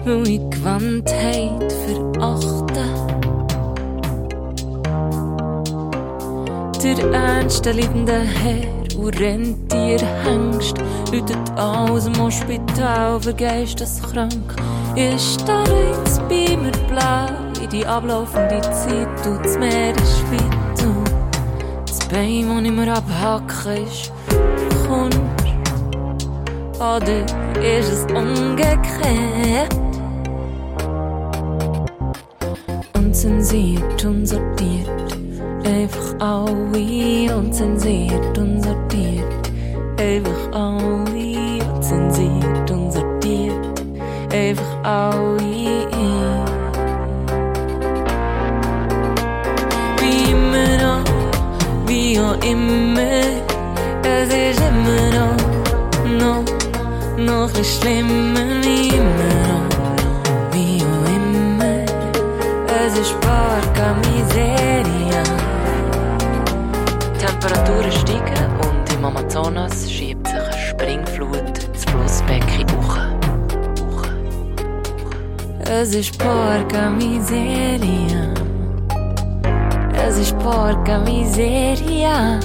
Will 0.05 0.29
ich 0.29 0.51
Gewandtheit 0.51 1.73
verachten. 1.73 2.73
Der 6.83 7.13
ernste, 7.13 7.71
liebende 7.71 8.23
Herr 8.23 8.99
und 8.99 9.21
Rentierhengst 9.21 10.75
läutet 11.13 11.59
aus 11.59 12.05
dem 12.05 12.21
Hospital 12.21 13.21
für 13.21 13.35
geisteskrank. 13.35 14.57
Ist 14.97 15.47
da 15.47 15.63
rechts 15.63 16.21
bei 16.29 16.57
mir 16.57 16.73
blau 16.89 17.42
die 17.73 17.87
ablaufende 17.87 18.61
Zeit 18.61 19.27
und 19.27 19.45
das 19.45 19.59
Meer 19.59 19.95
ist 19.97 20.23
weit 20.31 20.63
das 21.87 21.99
Bein, 22.09 22.47
das 22.49 22.65
ich 22.65 22.71
mir 22.71 22.93
abhacke, 22.93 23.81
ist 23.81 24.13
Kunst. 24.87 25.19
Oder 26.77 27.25
ist 27.63 27.91
es 27.91 28.05
umgekehrt? 28.13 29.75
Unzensiert 32.95 34.05
und 34.05 34.27
sortiert, 34.27 35.19
einfach 35.65 36.21
alle 36.21 37.37
unzensiert 37.37 38.39
und 38.39 38.63
sortiert, 38.63 39.51
einfach 39.99 40.53
alle 40.53 41.65
unzensiert 41.75 42.71
und 42.71 42.93
sortiert 42.93 43.83
einfach 44.33 44.85
alle 44.85 45.87
immer, 52.45 53.23
es 54.05 54.29
ist 54.29 54.61
immer 54.61 55.07
noch, 55.19 56.09
noch, 56.19 56.45
noch 57.17 57.55
ein 57.55 57.65
schlimmer, 57.65 58.63
wie 58.63 58.89
immer 58.89 59.35
noch, 59.49 60.53
wie 60.53 60.83
auch 60.83 61.09
immer, 61.17 61.85
es 62.85 62.99
ist 62.99 63.21
Porca 63.21 63.95
Miseria. 63.95 65.23
Die 67.15 67.25
Temperaturen 67.25 67.93
steigen 67.93 68.51
und 68.61 68.93
im 68.93 69.05
Amazonas 69.05 69.91
schiebt 69.91 70.27
sich 70.27 70.37
eine 70.37 70.59
Springflut 70.69 71.69
das 71.73 71.85
Flussbecken 71.85 72.67
hoch. 72.73 72.99
Es 75.65 75.95
ist 75.95 76.19
porca 76.19 76.91
miseria. 76.91 78.42
Ist 80.21 80.39
porca 80.39 80.99
miseria. 81.01 82.39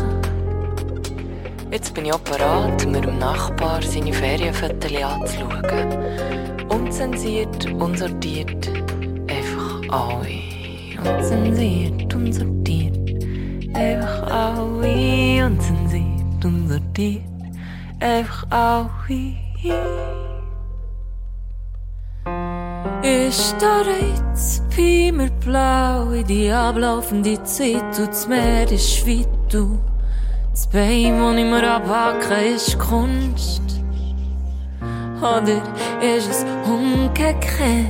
Jetzt 1.69 1.93
bin 1.93 2.05
ich 2.05 2.13
auch 2.13 2.19
bereit, 2.21 2.87
mir 2.87 3.01
dem 3.01 3.19
Nachbar 3.19 3.83
seine 3.83 4.11
Ferienfotos 4.11 4.91
anzuschauen. 5.03 6.69
Unzensiert, 6.69 7.71
unsortiert, 7.73 8.71
einfach 9.29 9.81
alle. 9.89 10.39
Unzensiert, 10.97 12.15
unsortiert, 12.15 13.75
einfach 13.75 14.23
alle. 14.23 15.45
Unzensiert, 15.45 16.45
unsortiert, 16.45 17.23
einfach 17.99 18.47
alle. 18.49 19.35
Ist 23.03 23.55
der 23.61 23.85
Mir 24.77 25.31
blau 25.43 26.11
in 26.11 26.27
die 26.27 26.51
ablaufende 26.51 27.41
Zeit 27.43 27.97
und 27.97 28.09
das 28.09 28.27
Meer 28.27 28.71
ist 28.71 29.07
weit 29.07 29.27
du. 29.49 29.79
Das 30.51 30.67
Bein, 30.67 31.17
das 31.17 31.35
ich 31.35 31.45
mir 31.45 31.67
abhacke, 31.67 32.35
ist 32.53 32.77
Kunst. 32.77 33.63
Oder 35.19 35.63
ist 35.99 36.29
es 36.29 36.45
umgekehrt? 36.65 37.87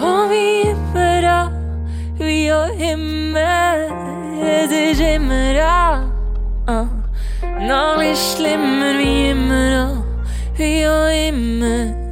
Oh, 0.00 0.30
wie 0.30 0.70
immer, 0.70 1.52
wie 2.16 2.50
auch 2.50 2.68
immer, 2.78 3.74
es 4.42 4.70
ist 4.72 5.00
immer. 5.02 6.10
Oh, 6.66 6.86
noch 7.60 8.00
ist 8.00 8.36
schlimmer 8.36 8.98
wie 8.98 9.30
immer, 9.30 10.02
wie 10.56 10.86
auch 10.88 11.28
immer. 11.28 12.07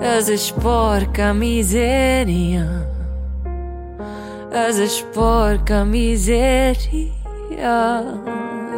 Es 0.00 0.28
ist 0.28 0.54
porca 0.56 1.32
miseria. 1.32 2.86
Es 4.50 4.78
ist 4.78 5.04
porca 5.12 5.84
miseria. 5.84 7.14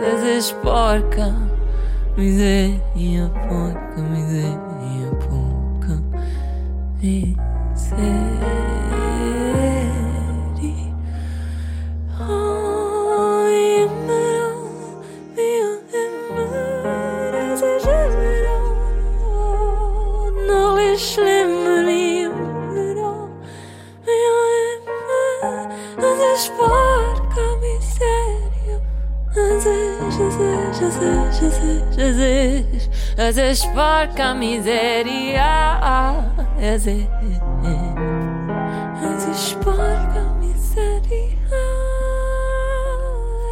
Es 0.03 0.23
ist 0.23 0.63
porca 0.63 1.35
miseria, 2.17 3.31
porca 3.49 4.03
porca 31.37 32.65
Es 33.17 33.37
ist 33.37 33.65
porca 33.75 34.35
miseria. 34.35 36.25
Es 36.59 36.87
ist, 36.87 37.07
porca 39.61 40.35
miseria. 40.41 41.37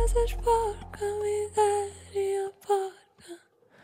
Es 0.05 0.13
ist 0.13 0.37
porca 0.43 1.07
miseria, 1.23 2.51
porca. 2.67 2.93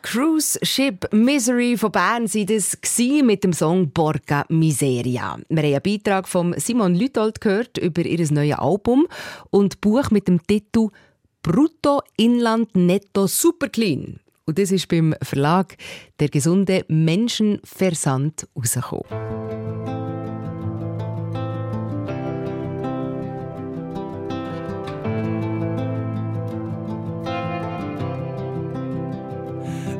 Cruise 0.02 0.58
Ship 0.62 1.06
Misery 1.12 1.76
von 1.76 1.92
Bern 1.92 2.24
war 2.24 2.44
das 2.46 2.78
mit 3.22 3.44
dem 3.44 3.52
Song 3.52 3.92
Borga 3.92 4.46
Miseria. 4.48 5.12
Wir 5.12 5.22
haben 5.22 5.58
einen 5.58 5.82
Beitrag 5.82 6.26
von 6.26 6.54
Simon 6.58 6.94
Lütold 6.94 7.40
gehört 7.40 7.78
über 7.78 8.02
ihr 8.02 8.26
neues 8.32 8.58
Album 8.58 9.06
und 9.50 9.80
Buch 9.80 10.10
mit 10.10 10.26
dem 10.26 10.44
Titel 10.46 10.88
Brutto 11.42 12.02
Inland 12.18 12.76
Netto 12.76 13.26
Super 13.26 13.70
Clean. 13.70 14.20
Und 14.44 14.58
das 14.58 14.70
ist 14.72 14.88
beim 14.88 15.14
Verlag 15.22 15.74
Der 16.18 16.28
gesunde 16.28 16.84
Menschenversand 16.88 18.46
rausgekommen. 18.54 19.06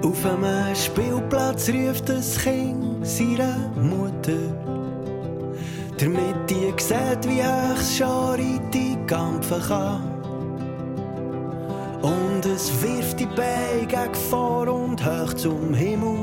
Auf 0.03 0.26
einem 0.26 0.74
Spielplatz 0.74 1.70
ruft 1.70 2.09
das 2.11 2.38
Kind 2.38 3.07
seine 3.07 3.72
Mutter. 3.76 4.42
Damit 5.96 6.50
die 6.50 6.72
sieht, 6.76 7.26
wie 7.26 7.40
ich 7.40 8.61
die 8.72 8.96
kämpfen 9.07 9.62
kann. 9.62 10.20
Und 12.03 12.47
es 12.47 12.71
wirft 12.83 13.21
die 13.21 13.27
Beine 13.27 14.15
vor 14.31 14.67
und 14.69 15.05
hoch 15.05 15.35
zum 15.35 15.75
Himmel. 15.75 16.19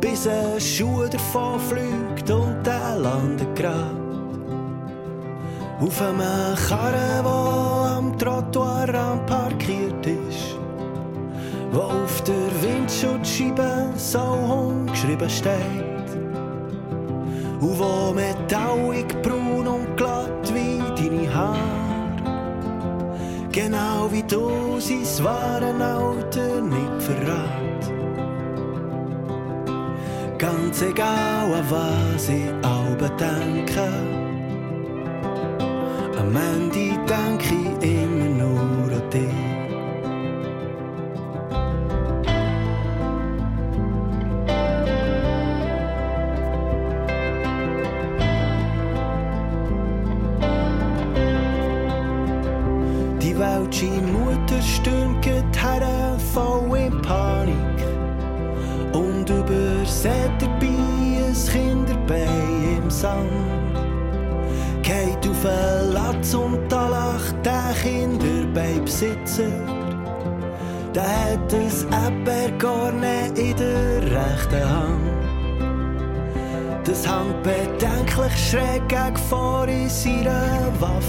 Bis 0.00 0.26
ein 0.26 0.60
Schuh 0.60 1.06
davon 1.10 1.58
fliegt 1.60 2.30
und 2.30 2.62
der 2.64 2.96
landet 2.96 3.56
grad. 3.56 4.04
Auf 5.80 6.02
einem 6.02 6.54
Karren, 6.68 7.24
der 7.24 7.96
am 7.96 8.18
Trottoir 8.18 8.86
parkiert 9.26 10.06
ist. 10.06 10.58
Wo 11.72 11.80
auf 11.80 12.22
der 12.22 12.62
Windschutzscheibe 12.62 13.88
so 13.96 14.20
umgeschrieben 14.20 15.30
steht. 15.30 16.10
Und 17.60 17.78
wo 17.78 18.12
metallig 18.12 19.08
braun 19.22 19.66
und 19.66 19.96
glatt 19.96 20.52
wie 20.54 20.78
deine 20.96 21.34
Haare. 21.34 21.73
Genau 23.54 24.10
wie 24.10 24.24
du 24.24 24.80
sein 24.80 25.24
wahren 25.24 25.80
Alter 25.80 26.60
nicht 26.60 27.02
verrat. 27.02 27.84
Ganz 30.38 30.82
egal, 30.82 31.52
an 31.54 31.64
was 31.70 32.28
ich 32.28 32.50
alle 32.64 33.08
denke. 33.16 33.88
Am 36.18 36.34
Ende 36.34 36.93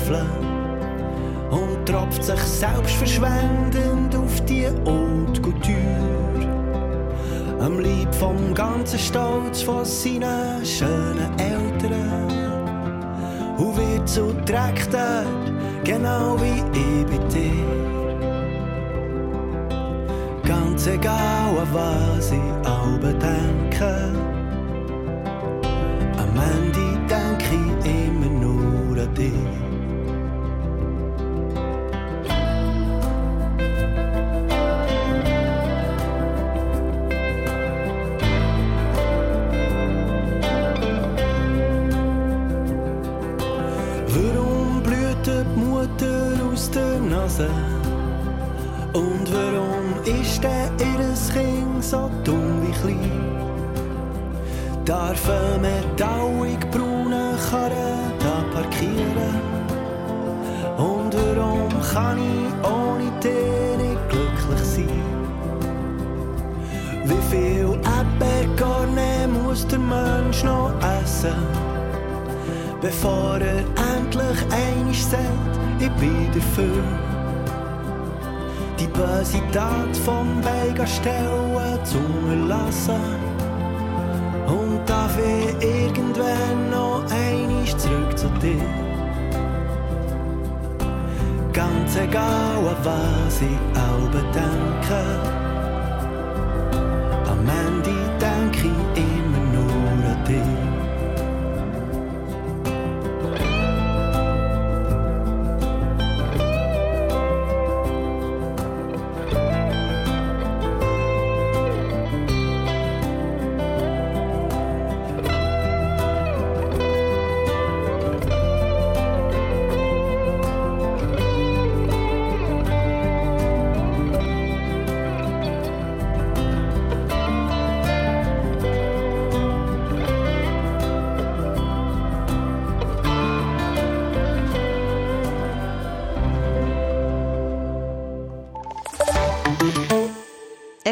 Waffel 0.09 0.25
und 1.51 1.85
tropft 1.85 2.23
sich 2.23 2.39
selbst 2.39 2.95
verschwendend 2.95 4.15
auf 4.15 4.43
die 4.45 4.67
Haute 4.67 5.41
Couture. 5.41 5.75
Am 7.59 7.79
Lieb 7.79 8.13
vom 8.13 8.53
ganzen 8.53 8.99
Stolz 8.99 9.61
von 9.61 9.85
seinen 9.85 10.65
schönen 10.65 11.39
Eltern. 11.39 12.31
Und 13.57 13.77
wird 13.77 14.09
Dreck 14.45 14.87
dort, 14.91 15.53
genau 15.83 16.37
wie 16.41 16.59
ich 16.77 17.05
bei 17.05 17.17
dir. 17.33 17.65
Ganz 20.43 20.87
egal, 20.87 21.57
an 21.61 21.73
was 21.73 22.31
ich 22.31 22.67
alle 22.67 23.13
denke. 23.13 24.34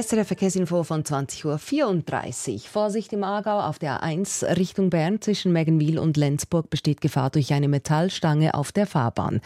SRF 0.04 0.28
Verkehrsinfo 0.28 0.84
von 0.84 1.04
20.34 1.04 2.54
Uhr. 2.54 2.60
Vorsicht 2.70 3.14
im 3.14 3.24
Aargau 3.24 3.62
auf 3.62 3.80
der 3.80 4.04
A1 4.04 4.58
Richtung 4.58 4.90
Bern 4.90 5.22
zwischen 5.22 5.54
Meggenwil 5.54 5.98
und 5.98 6.18
Lenzburg 6.18 6.70
besteht 6.70 7.00
Gefahr 7.00 7.30
durch 7.30 7.54
eine 7.54 7.70
Metallstange 7.70 8.54
auf 8.54 8.74
der 8.74 8.86
Fahrbahn. 8.86 9.40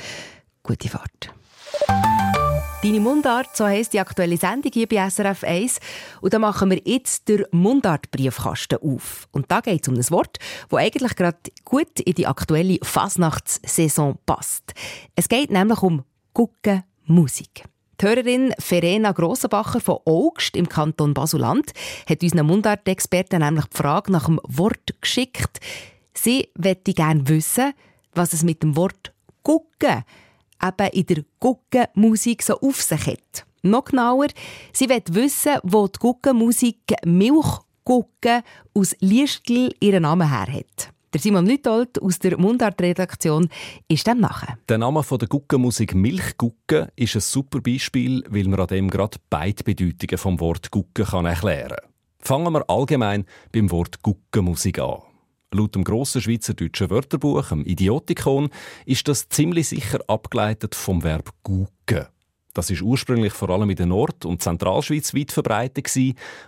Gute 0.63 0.89
Fahrt. 0.89 1.31
Deine 2.81 2.99
Mundart, 2.99 3.55
so 3.55 3.65
heisst 3.65 3.93
die 3.93 3.99
aktuelle 3.99 4.37
Sendung 4.37 4.71
hier 4.73 4.87
bei 4.87 5.07
SRF 5.07 5.43
1. 5.43 5.79
Und 6.21 6.33
da 6.33 6.39
machen 6.39 6.71
wir 6.71 6.81
jetzt 6.85 7.27
den 7.27 7.45
Mundart-Briefkasten 7.51 8.79
auf. 8.81 9.27
Und 9.31 9.51
da 9.51 9.61
geht 9.61 9.83
es 9.83 9.87
um 9.89 9.93
ein 9.93 10.09
Wort, 10.09 10.39
das 10.69 10.79
eigentlich 10.79 11.15
gerade 11.15 11.37
gut 11.65 11.99
in 11.99 12.15
die 12.15 12.25
aktuelle 12.25 12.79
Fasnachtssaison 12.81 14.17
passt. 14.25 14.73
Es 15.15 15.29
geht 15.29 15.51
nämlich 15.51 15.83
um 15.83 16.03
Gucke 16.33 16.83
Musik. 17.05 17.63
Die 17.99 18.05
Hörerin 18.05 18.53
Verena 18.59 19.11
Grossenbacher 19.11 19.79
von 19.79 19.97
Augst 20.05 20.55
im 20.55 20.69
Kanton 20.69 21.15
Basuland 21.15 21.71
hat 22.07 22.21
unseren 22.21 22.45
Mundart-Experten 22.45 23.39
nämlich 23.39 23.65
die 23.65 23.77
Frage 23.77 24.11
nach 24.11 24.27
dem 24.27 24.39
Wort 24.43 25.01
geschickt. 25.01 25.59
Sie 26.13 26.47
möchte 26.55 26.93
gerne 26.93 27.27
wissen, 27.27 27.73
was 28.13 28.33
es 28.33 28.43
mit 28.43 28.61
dem 28.61 28.75
Wort 28.75 29.13
«gucken» 29.41 30.03
eben 30.61 30.91
in 30.91 31.05
der 31.07 31.23
Guckenmusik 31.39 32.43
so 32.43 32.59
auf 32.59 32.83
sich 32.83 33.07
hat. 33.07 33.47
Noch 33.63 33.85
genauer, 33.85 34.27
sie 34.73 34.89
will 34.89 35.01
wissen, 35.09 35.57
wo 35.63 35.87
die 35.87 35.97
Guckenmusik 35.97 36.93
Milchgucken 37.03 38.43
aus 38.75 38.95
Liestl 38.99 39.73
ihren 39.79 40.03
Namen 40.03 40.29
her 40.29 40.53
hat. 40.53 40.93
Der 41.13 41.21
Simon 41.21 41.45
Lütold 41.45 42.01
aus 42.01 42.19
der 42.19 42.37
Mundart-Redaktion 42.37 43.47
ist 43.87 44.05
dem 44.07 44.19
nachher. 44.19 44.57
Der 44.67 44.77
Name 44.77 45.03
von 45.03 45.17
der 45.17 45.29
Guckenmusik 45.29 45.95
Milchgucken 45.95 46.89
ist 46.97 47.15
ein 47.15 47.21
super 47.21 47.61
Beispiel, 47.61 48.25
weil 48.29 48.43
man 48.49 48.59
an 48.59 48.67
dem 48.67 48.89
gerade 48.89 49.17
beide 49.29 49.63
Bedeutungen 49.63 50.17
vom 50.17 50.39
Wort 50.41 50.69
Gucken 50.69 51.05
kann 51.05 51.25
erklären. 51.25 51.77
Fangen 52.19 52.51
wir 52.51 52.69
allgemein 52.69 53.25
beim 53.53 53.71
Wort 53.71 54.01
Guckenmusik 54.01 54.79
an. 54.79 55.01
Laut 55.53 55.75
dem 55.75 55.85
grossen 55.85 56.21
schweizerdeutschen 56.21 56.89
Wörterbuch, 56.89 57.49
dem 57.49 57.63
Idiotikon, 57.63 58.49
ist 58.85 59.07
das 59.07 59.29
ziemlich 59.29 59.69
sicher 59.69 59.99
abgeleitet 60.07 60.75
vom 60.75 61.03
Verb 61.03 61.31
gucken. 61.41 62.07
Das 62.53 62.69
ist 62.69 62.81
ursprünglich 62.81 63.31
vor 63.31 63.49
allem 63.49 63.69
in 63.69 63.75
der 63.77 63.85
Nord- 63.85 64.25
und 64.25 64.41
Zentralschweiz 64.41 65.13
weit 65.13 65.31
verbreitet 65.31 65.89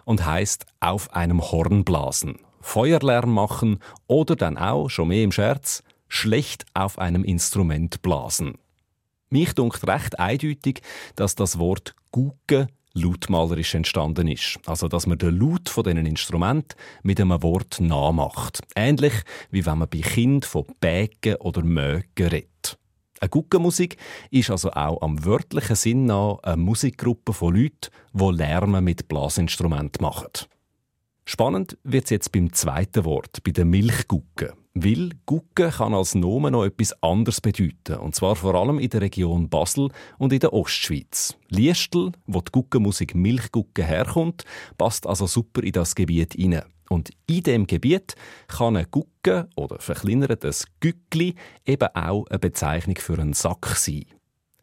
und 0.04 0.26
heißt 0.26 0.66
auf 0.82 1.14
einem 1.14 1.40
Horn 1.40 1.86
blasen, 1.86 2.40
Feuerlärm 2.62 3.34
machen 3.34 3.80
oder 4.08 4.36
dann 4.36 4.58
auch, 4.58 4.90
schon 4.90 5.10
mehr 5.10 5.24
im 5.24 5.32
Scherz, 5.32 5.84
schlecht 6.08 6.66
auf 6.74 7.00
einem 7.00 7.24
Instrument 7.24 8.02
blasen. 8.02 8.58
Mich 9.30 9.54
dunkt 9.54 9.88
recht 9.88 10.20
eindeutig, 10.20 10.82
dass 11.16 11.36
das 11.36 11.60
Wort 11.60 11.96
gucken 12.12 12.68
lautmalerisch 12.94 13.76
entstanden 13.76 14.28
ist. 14.28 14.60
Also, 14.66 14.88
dass 14.88 15.08
man 15.08 15.18
den 15.18 15.40
Laut 15.40 15.70
von 15.70 15.84
diesen 15.84 16.06
Instrument 16.06 16.76
mit 17.04 17.20
einem 17.20 17.42
Wort 17.44 17.80
nachmacht. 17.80 18.62
Ähnlich 18.76 19.14
wie 19.52 19.66
wenn 19.66 19.78
man 19.78 19.90
bei 19.90 20.00
Kind 20.00 20.46
von 20.46 20.66
Bägen 20.80 21.36
oder 21.36 21.64
Mögen 21.64 22.28
redet. 22.28 22.78
Eine 23.22 23.30
Guckenmusik 23.30 23.98
ist 24.32 24.50
also 24.50 24.72
auch 24.72 25.02
am 25.02 25.26
wörtlichen 25.26 25.76
Sinn 25.76 26.06
nach 26.06 26.40
eine 26.44 26.58
Musikgruppe 26.58 27.34
von 27.34 27.56
Leuten, 27.56 27.92
die 28.14 28.32
Lärme 28.32 28.82
mit 28.82 29.08
Blasinstrumenten 29.08 30.02
machen. 30.02 30.28
Spannend 31.32 31.78
wird 31.84 32.06
es 32.06 32.10
jetzt 32.10 32.32
beim 32.32 32.52
zweiten 32.54 33.06
Wort, 33.06 33.44
bei 33.44 33.52
der 33.52 33.64
Milchgucke. 33.64 34.56
Weil 34.74 35.12
Gucke 35.28 35.70
kann 35.70 35.94
als 35.94 36.16
Nomen 36.16 36.54
noch 36.54 36.66
etwas 36.66 37.04
anderes 37.04 37.40
bedeuten. 37.40 37.98
Und 38.00 38.16
zwar 38.16 38.36
vor 38.36 38.56
allem 38.56 38.80
in 38.80 38.90
der 38.90 39.02
Region 39.02 39.48
Basel 39.48 39.90
und 40.18 40.34
in 40.34 40.40
der 40.40 40.54
Ostschweiz. 40.54 41.38
Liestl, 41.50 42.14
wo 42.26 42.42
die 42.42 42.52
Guckenmusik 42.52 43.14
Milchgucke 43.14 43.84
herkommt, 43.84 44.44
passt 44.80 45.06
also 45.06 45.28
super 45.28 45.62
in 45.62 45.74
das 45.74 45.94
Gebiet 45.94 46.34
hinein. 46.34 46.64
Und 46.90 47.12
in 47.28 47.44
dem 47.44 47.68
Gebiet 47.68 48.16
kann 48.48 48.76
eine 48.76 48.88
Gucke 48.88 49.50
oder 49.56 49.78
verkleinert 49.78 50.44
ein 50.44 50.56
Gückli 50.80 51.36
eben 51.64 51.90
auch 51.94 52.26
eine 52.26 52.40
Bezeichnung 52.40 52.98
für 52.98 53.20
einen 53.20 53.34
Sack 53.34 53.68
sein. 53.76 54.06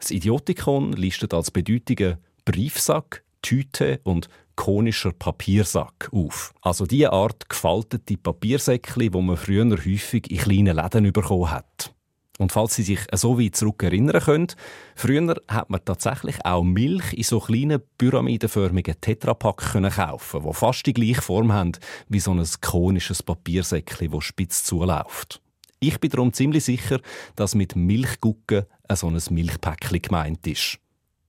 Das 0.01 0.11
Idiotikon 0.11 0.95
listet 0.95 1.33
als 1.33 1.53
Bedeutungen 1.53 2.17
Briefsack, 2.45 3.23
Tüte 3.41 4.01
und 4.03 4.29
konischer 4.57 5.12
Papiersack 5.12 6.09
auf. 6.12 6.53
Also 6.62 6.87
die 6.87 7.07
Art 7.07 7.49
gefaltete 7.49 8.16
Papiersäckchen, 8.16 9.14
wo 9.14 9.21
man 9.21 9.37
früher 9.37 9.69
häufig 9.71 10.31
in 10.31 10.38
kleinen 10.38 10.77
Läden 10.77 11.12
bekommen 11.12 11.51
hat. 11.51 11.92
Und 12.38 12.53
falls 12.53 12.75
Sie 12.75 12.83
sich 12.83 13.01
so 13.12 13.40
weit 13.40 13.57
zurück 13.57 13.83
erinnern 13.83 14.21
können, 14.21 14.49
früher 14.95 15.37
hat 15.49 15.71
man 15.71 15.85
tatsächlich 15.85 16.45
auch 16.45 16.62
Milch 16.62 17.14
in 17.14 17.23
so 17.23 17.40
kleinen 17.40 17.81
pyramidenförmigen 17.97 19.01
Tetrapack 19.01 19.73
kaufen, 19.95 20.45
wo 20.45 20.53
fast 20.53 20.85
die 20.87 20.92
gleiche 20.92 21.23
Form 21.23 21.53
haben 21.53 21.73
wie 22.09 22.21
so 22.21 22.33
ein 22.33 22.45
konisches 22.61 23.23
Papiersäckchen, 23.23 24.12
wo 24.12 24.21
spitz 24.21 24.64
zuläuft. 24.64 25.40
Ich 25.81 25.99
bin 26.01 26.11
darum 26.11 26.33
ziemlich 26.33 26.64
sicher, 26.64 27.01
dass 27.37 27.55
mit 27.55 27.77
Milchgucken 27.77 28.64
so 28.92 29.09
ein 29.09 29.21
Milchpäckchen 29.31 30.03
gemeint 30.03 30.47
ist. 30.47 30.79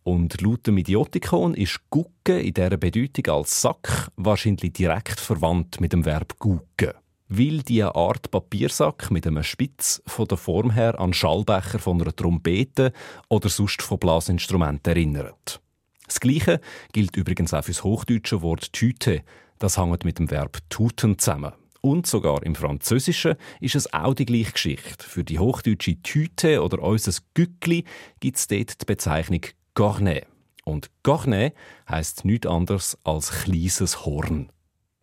Und 0.08 0.40
laut 0.40 0.66
dem 0.66 0.78
Idiotikon 0.78 1.54
ist 1.54 1.82
Gucke 1.90 2.40
in 2.40 2.54
dieser 2.54 2.78
Bedeutung 2.78 3.28
als 3.36 3.60
Sack 3.62 4.10
wahrscheinlich 4.16 4.72
direkt 4.72 5.20
verwandt 5.20 5.82
mit 5.82 5.92
dem 5.92 6.06
Verb 6.06 6.40
gucken. 6.40 6.94
Weil 7.28 7.62
diese 7.62 7.94
Art 7.94 8.32
Papiersack 8.32 9.12
mit 9.12 9.28
einem 9.28 9.44
Spitz 9.44 10.02
von 10.06 10.26
der 10.26 10.38
Form 10.38 10.72
her 10.72 10.98
an 10.98 11.12
Schallbecher 11.12 11.80
von 11.80 12.02
einer 12.02 12.16
Trompete 12.16 12.94
oder 13.28 13.50
sonst 13.50 13.82
von 13.82 14.00
Blasinstrumenten 14.00 14.94
erinnert. 14.94 15.60
Das 16.06 16.22
Gleiche 16.22 16.62
gilt 16.94 17.18
übrigens 17.18 17.54
auch 17.54 17.66
für 17.66 17.72
das 17.72 17.84
hochdeutsche 17.84 18.42
Wort 18.42 18.72
Tüte. 18.72 19.24
Das 19.60 19.78
hängt 19.78 20.06
mit 20.06 20.20
dem 20.20 20.32
Verb 20.32 20.60
tuten 20.70 21.20
zusammen. 21.20 21.52
Und 21.82 22.08
sogar 22.08 22.44
im 22.44 22.56
Französischen 22.56 23.36
ist 23.60 23.76
es 23.76 23.94
auch 23.94 24.14
die 24.14 24.26
gleiche 24.26 24.54
Geschichte. 24.54 25.04
Für 25.04 25.26
die 25.26 25.40
hochdeutsche 25.40 26.02
Tüte 26.02 26.64
oder 26.64 26.82
unser 26.82 27.12
Gückli 27.34 27.84
gibt 28.22 28.38
es 28.38 28.48
dort 28.48 28.82
die 28.82 28.86
Bezeichnung 28.86 29.42
Cornet. 29.78 30.26
Und 30.66 30.90
Cornet 31.04 31.54
heißt 31.88 32.26
nichts 32.26 32.48
anderes 32.48 32.98
als 33.04 33.30
kleines 33.44 34.08
Horn. 34.08 34.52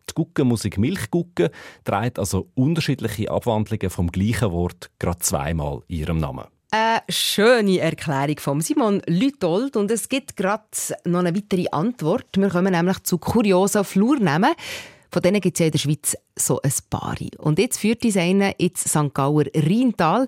Die 0.09 0.13
Guckenmusik 0.13 0.77
Milchgucken 0.77 1.47
trägt 1.85 2.19
also 2.19 2.49
unterschiedliche 2.55 3.31
Abwandlungen 3.31 3.89
vom 3.89 4.11
gleichen 4.11 4.51
Wort 4.51 4.91
gerade 4.99 5.19
zweimal 5.19 5.81
in 5.87 5.99
ihrem 5.99 6.17
Namen. 6.17 6.47
Eine 6.71 7.03
schöne 7.07 7.79
Erklärung 7.79 8.37
von 8.39 8.59
Simon 8.59 9.01
Lütold 9.07 9.77
und 9.77 9.91
es 9.91 10.09
gibt 10.09 10.35
gerade 10.35 10.65
noch 11.05 11.19
eine 11.19 11.33
weitere 11.33 11.67
Antwort. 11.71 12.27
Wir 12.35 12.49
kommen 12.49 12.73
nämlich 12.73 13.01
zu 13.03 13.17
kuriosen 13.17 13.85
Flurnamen. 13.85 14.55
Von 15.15 15.21
denen 15.21 15.39
gibt 15.39 15.55
es 15.55 15.59
ja 15.61 15.67
in 15.67 15.71
der 15.71 15.79
Schweiz 15.79 16.17
so 16.35 16.61
ein 16.61 16.73
paar. 16.89 17.15
Und 17.37 17.57
jetzt 17.57 17.77
führt 17.77 18.03
uns 18.03 18.17
einer 18.17 18.59
ins 18.59 18.81
St. 18.81 19.13
Gauer 19.13 19.45
Rheintal, 19.55 20.27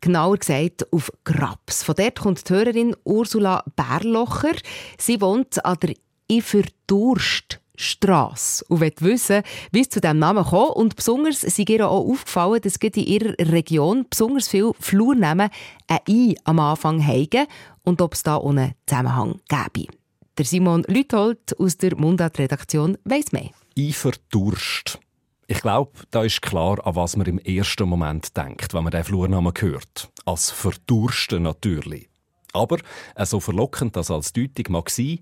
genauer 0.00 0.38
gesagt 0.38 0.92
auf 0.92 1.12
Grabs. 1.22 1.84
Von 1.84 1.94
dort 1.94 2.18
kommt 2.18 2.48
die 2.48 2.52
Hörerin 2.52 2.96
Ursula 3.04 3.62
Bärlocher. 3.76 4.56
Sie 4.98 5.20
wohnt 5.20 5.64
an 5.64 5.78
der 5.80 5.94
Iferdurst. 6.26 7.60
Strasse 7.76 8.64
und 8.68 8.80
will 8.80 8.92
wissen, 9.00 9.42
wie 9.72 9.80
es 9.80 9.88
zu 9.88 10.00
diesem 10.00 10.20
Namen 10.20 10.44
kam. 10.44 10.70
Und 10.70 10.94
besonders 10.94 11.40
sind 11.40 11.70
ihr 11.70 11.88
auch 11.88 12.08
aufgefallen, 12.08 12.60
dass 12.60 12.76
in 12.76 12.92
ihrer 12.92 13.34
Region 13.38 14.06
besonders 14.08 14.48
viele 14.48 14.72
Flurnamen 14.78 15.50
ein 15.88 15.98
«i» 16.08 16.36
am 16.44 16.60
Anfang 16.60 17.04
haben 17.04 17.46
und 17.82 18.00
ob 18.00 18.14
es 18.14 18.22
da 18.22 18.38
einen 18.38 18.74
Zusammenhang 18.86 19.40
gäbe. 19.48 19.92
Der 20.38 20.44
Simon 20.44 20.84
Lüthold 20.86 21.58
aus 21.58 21.76
der 21.76 21.96
Mundart-Redaktion 21.96 22.96
weiss 23.04 23.32
mehr. 23.32 23.50
Eiferdurst. 23.78 24.98
Ich 25.46 25.60
glaube, 25.60 25.92
da 26.10 26.22
ist 26.22 26.40
klar, 26.42 26.84
an 26.86 26.96
was 26.96 27.16
man 27.16 27.26
im 27.26 27.38
ersten 27.38 27.88
Moment 27.88 28.36
denkt, 28.36 28.72
wenn 28.72 28.84
man 28.84 28.92
den 28.92 29.04
Flurnamen 29.04 29.52
hört. 29.58 30.10
Als 30.24 30.50
Verdursten 30.50 31.42
natürlich. 31.42 32.08
Aber 32.52 32.78
so 33.24 33.40
verlockend 33.40 33.96
das 33.96 34.10
als 34.10 34.32
Deutung 34.32 34.66
mag 34.70 34.88
sein, 34.88 35.18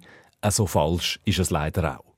so 0.49 0.67
falsch 0.67 1.19
ist 1.25 1.39
es 1.39 1.51
leider 1.51 1.99
auch. 1.99 2.13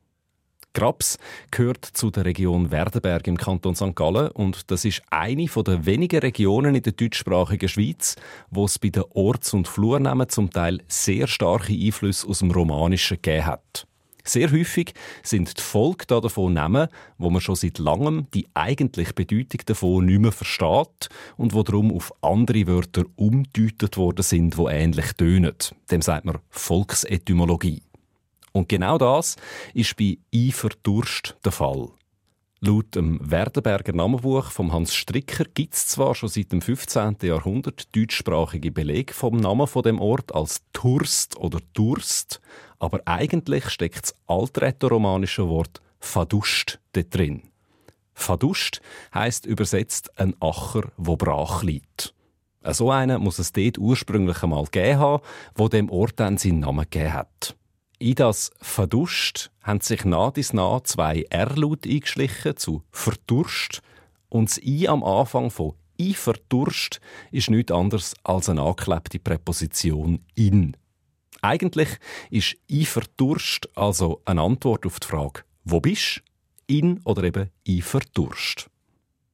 Grabs 0.74 1.18
gehört 1.52 1.84
zu 1.84 2.10
der 2.10 2.24
Region 2.24 2.72
Werdenberg 2.72 3.28
im 3.28 3.36
Kanton 3.36 3.76
St. 3.76 3.94
Gallen 3.94 4.32
und 4.32 4.72
das 4.72 4.84
ist 4.84 5.02
eine 5.08 5.46
der 5.46 5.86
wenigen 5.86 6.18
Regionen 6.18 6.74
in 6.74 6.82
der 6.82 6.94
deutschsprachigen 6.94 7.68
Schweiz, 7.68 8.16
wo 8.50 8.64
es 8.64 8.80
bei 8.80 8.88
den 8.88 9.04
Orts- 9.10 9.54
und 9.54 9.68
Flurnamen 9.68 10.28
zum 10.28 10.50
Teil 10.50 10.82
sehr 10.88 11.28
starke 11.28 11.72
Einflüsse 11.72 12.26
aus 12.26 12.40
dem 12.40 12.50
Romanischen 12.50 13.18
gegeben 13.22 13.46
hat. 13.46 13.86
Sehr 14.26 14.50
häufig 14.50 14.94
sind 15.22 15.58
die 15.58 15.62
Folge 15.62 16.06
davon 16.06 16.54
Namen, 16.54 16.88
wo 17.18 17.28
man 17.28 17.42
schon 17.42 17.56
seit 17.56 17.78
langem 17.78 18.26
die 18.32 18.46
eigentliche 18.54 19.12
Bedeutung 19.12 19.60
davon 19.66 20.06
nicht 20.06 20.20
mehr 20.20 20.32
versteht 20.32 21.10
und 21.37 21.52
wo 21.52 21.62
darum 21.62 21.92
auf 21.92 22.10
andere 22.22 22.66
Wörter 22.66 23.04
umdeutet 23.16 23.98
worden 23.98 24.22
sind, 24.22 24.56
wo 24.56 24.68
ähnlich 24.68 25.12
tönen. 25.12 25.54
Dem 25.90 26.00
sagt 26.00 26.25
man 26.25 26.38
Volksetymologie. 26.48 27.83
Und 28.52 28.68
genau 28.70 28.96
das 28.96 29.37
ist 29.75 29.96
bei 29.96 30.16
Eiferdurst 30.35 31.37
der 31.44 31.52
Fall. 31.52 31.90
Laut 32.67 32.94
dem 32.94 33.19
Werdenberger 33.21 33.92
Namenbuch 33.92 34.50
von 34.50 34.73
Hans 34.73 34.94
Stricker 34.94 35.44
gibt 35.52 35.75
es 35.75 35.87
zwar 35.87 36.15
schon 36.15 36.31
seit 36.31 36.50
dem 36.50 36.62
15. 36.62 37.19
Jahrhundert 37.21 37.94
deutschsprachige 37.94 38.73
Belege 38.73 39.12
vom 39.12 39.37
Namen 39.37 39.67
von 39.67 39.83
dem 39.83 40.00
Ort 40.00 40.35
als 40.35 40.62
Turst 40.73 41.37
oder 41.37 41.58
Durst, 41.75 42.40
aber 42.79 43.02
eigentlich 43.04 43.69
steckt 43.69 44.04
das 44.04 44.15
alträtoromanische 44.27 45.46
Wort 45.46 45.83
Fadust 46.00 46.81
dort 46.94 47.15
drin. 47.15 47.42
Fadust 48.15 48.81
heißt 49.12 49.44
übersetzt 49.44 50.19
ein 50.19 50.35
Acher, 50.40 50.90
wo 50.96 51.17
brach 51.17 51.65
liegt. 51.65 52.15
So 52.62 52.90
einen 52.90 53.21
muss 53.21 53.38
es 53.38 53.52
dort 53.52 53.77
ursprünglich 53.77 54.42
einmal 54.42 54.65
gegeben 54.65 55.00
haben, 55.00 55.23
wo 55.54 55.69
dem 55.69 55.90
Ort 55.90 56.19
dann 56.19 56.38
seinen 56.38 56.60
Namen 56.60 56.87
gegeben 56.88 57.12
hat. 57.12 57.56
In 57.98 58.16
das 58.16 58.50
Verdurst 58.60 59.52
haben 59.62 59.80
sich 59.80 60.04
nah 60.04 60.30
bis 60.30 60.52
nah 60.52 60.82
zwei 60.82 61.24
R-Laut 61.30 61.86
eingeschlichen 61.86 62.56
zu 62.56 62.82
Verdurst 62.90 63.82
und 64.28 64.50
das 64.50 64.58
I 64.58 64.88
am 64.88 65.04
Anfang 65.04 65.50
von 65.50 65.74
«i 66.00 66.12
verdurst» 66.12 67.00
ist 67.30 67.50
nichts 67.50 67.70
anderes 67.70 68.14
als 68.24 68.48
eine 68.48 68.62
angeklebte 68.62 69.20
Präposition 69.20 70.24
«in». 70.34 70.76
Eigentlich 71.40 71.88
ist 72.30 72.56
«i 72.68 72.84
verdurst» 72.84 73.68
also 73.76 74.20
eine 74.24 74.42
Antwort 74.42 74.86
auf 74.86 74.98
die 74.98 75.06
Frage 75.06 75.42
«Wo 75.62 75.80
bist?» 75.80 76.22
«in» 76.66 77.00
oder 77.04 77.22
eben 77.22 77.50
«i 77.64 77.80
verdurst». 77.80 78.68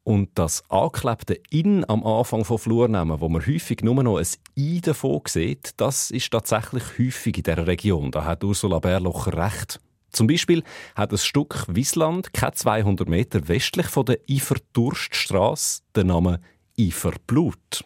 Und 0.02 0.30
das 0.34 0.62
angeklebte 0.70 1.40
«in» 1.50 1.88
am 1.88 2.04
Anfang 2.04 2.44
von 2.44 2.58
Flurnamen, 2.58 3.20
wo 3.20 3.28
man 3.28 3.46
häufig 3.46 3.82
nur 3.82 4.02
noch 4.02 4.16
ein 4.16 4.26
«i» 4.56 4.80
davon 4.80 5.20
sieht, 5.26 5.72
das 5.76 6.10
ist 6.10 6.30
tatsächlich 6.30 6.84
häufig 6.98 7.36
in 7.36 7.42
dieser 7.42 7.66
Region. 7.66 8.10
Da 8.10 8.24
hat 8.24 8.42
Ursula 8.42 8.78
Bärlocher 8.78 9.36
recht. 9.36 9.80
Zum 10.10 10.26
Beispiel 10.26 10.64
hat 10.94 11.12
das 11.12 11.24
Stück 11.24 11.66
Wiesland, 11.68 12.32
keine 12.32 12.52
200 12.52 13.08
Meter 13.08 13.46
westlich 13.46 13.86
von 13.86 14.06
der 14.06 14.18
Ifer-Durststrasse, 14.28 15.82
den 15.94 16.08
Namen 16.08 16.38
Iferblut. 16.76 17.84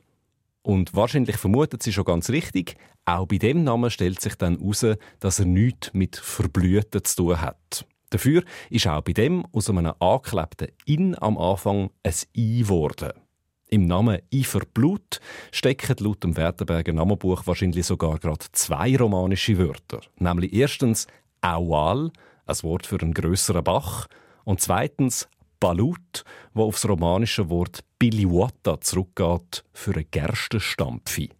Und 0.63 0.95
wahrscheinlich 0.95 1.37
vermutet 1.37 1.83
sie 1.83 1.93
schon 1.93 2.05
ganz 2.05 2.31
richtig, 2.31 2.77
auch 3.05 3.27
bei 3.27 3.37
dem 3.37 3.65
Namen 3.65 3.91
stellt 3.91 4.21
sich 4.21 4.35
dann 4.37 4.59
heraus, 4.59 4.87
dass 5.21 5.39
er 5.39 5.45
nichts 5.45 5.93
mit 5.93 6.17
Verblüten 6.17 7.05
zu 7.05 7.17
tun 7.17 7.41
hat. 7.41 7.87
Dafür 8.15 8.45
ist 8.71 8.87
auch 8.87 9.01
bei 9.01 9.13
dem 9.13 9.45
aus 9.51 9.69
einem 9.69 9.93
angeklebten 9.99 10.69
In 10.85 11.21
am 11.21 11.37
Anfang 11.37 11.91
ein 12.05 12.15
I 12.37 12.61
geworden. 12.61 13.11
Im 13.71 13.89
Namen 13.89 14.21
Iferblut 14.31 15.19
stecken 15.51 15.97
laut 15.99 16.23
dem 16.23 16.37
Wertenberger 16.37 16.93
Namenbuch 16.93 17.45
wahrscheinlich 17.45 17.85
sogar 17.85 18.21
gerade 18.21 18.47
zwei 18.53 18.97
romanische 18.97 19.59
Wörter. 19.59 20.01
Nämlich 20.21 20.53
erstens 20.53 21.09
Aual, 21.41 22.13
ein 22.47 22.63
Wort 22.63 22.87
für 22.87 23.01
einen 23.01 23.15
größeren 23.15 23.65
Bach, 23.65 24.07
und 24.45 24.61
zweitens 24.61 25.29
Balut, 25.59 26.23
wo 26.53 26.67
aufs 26.67 26.89
romanische 26.89 27.51
Wort 27.51 27.81
Biliwata 27.99 28.81
zurückgeht 28.81 29.65
für 29.73 29.95
eine 29.95 30.05
Gerstenstampfi. 30.05 31.31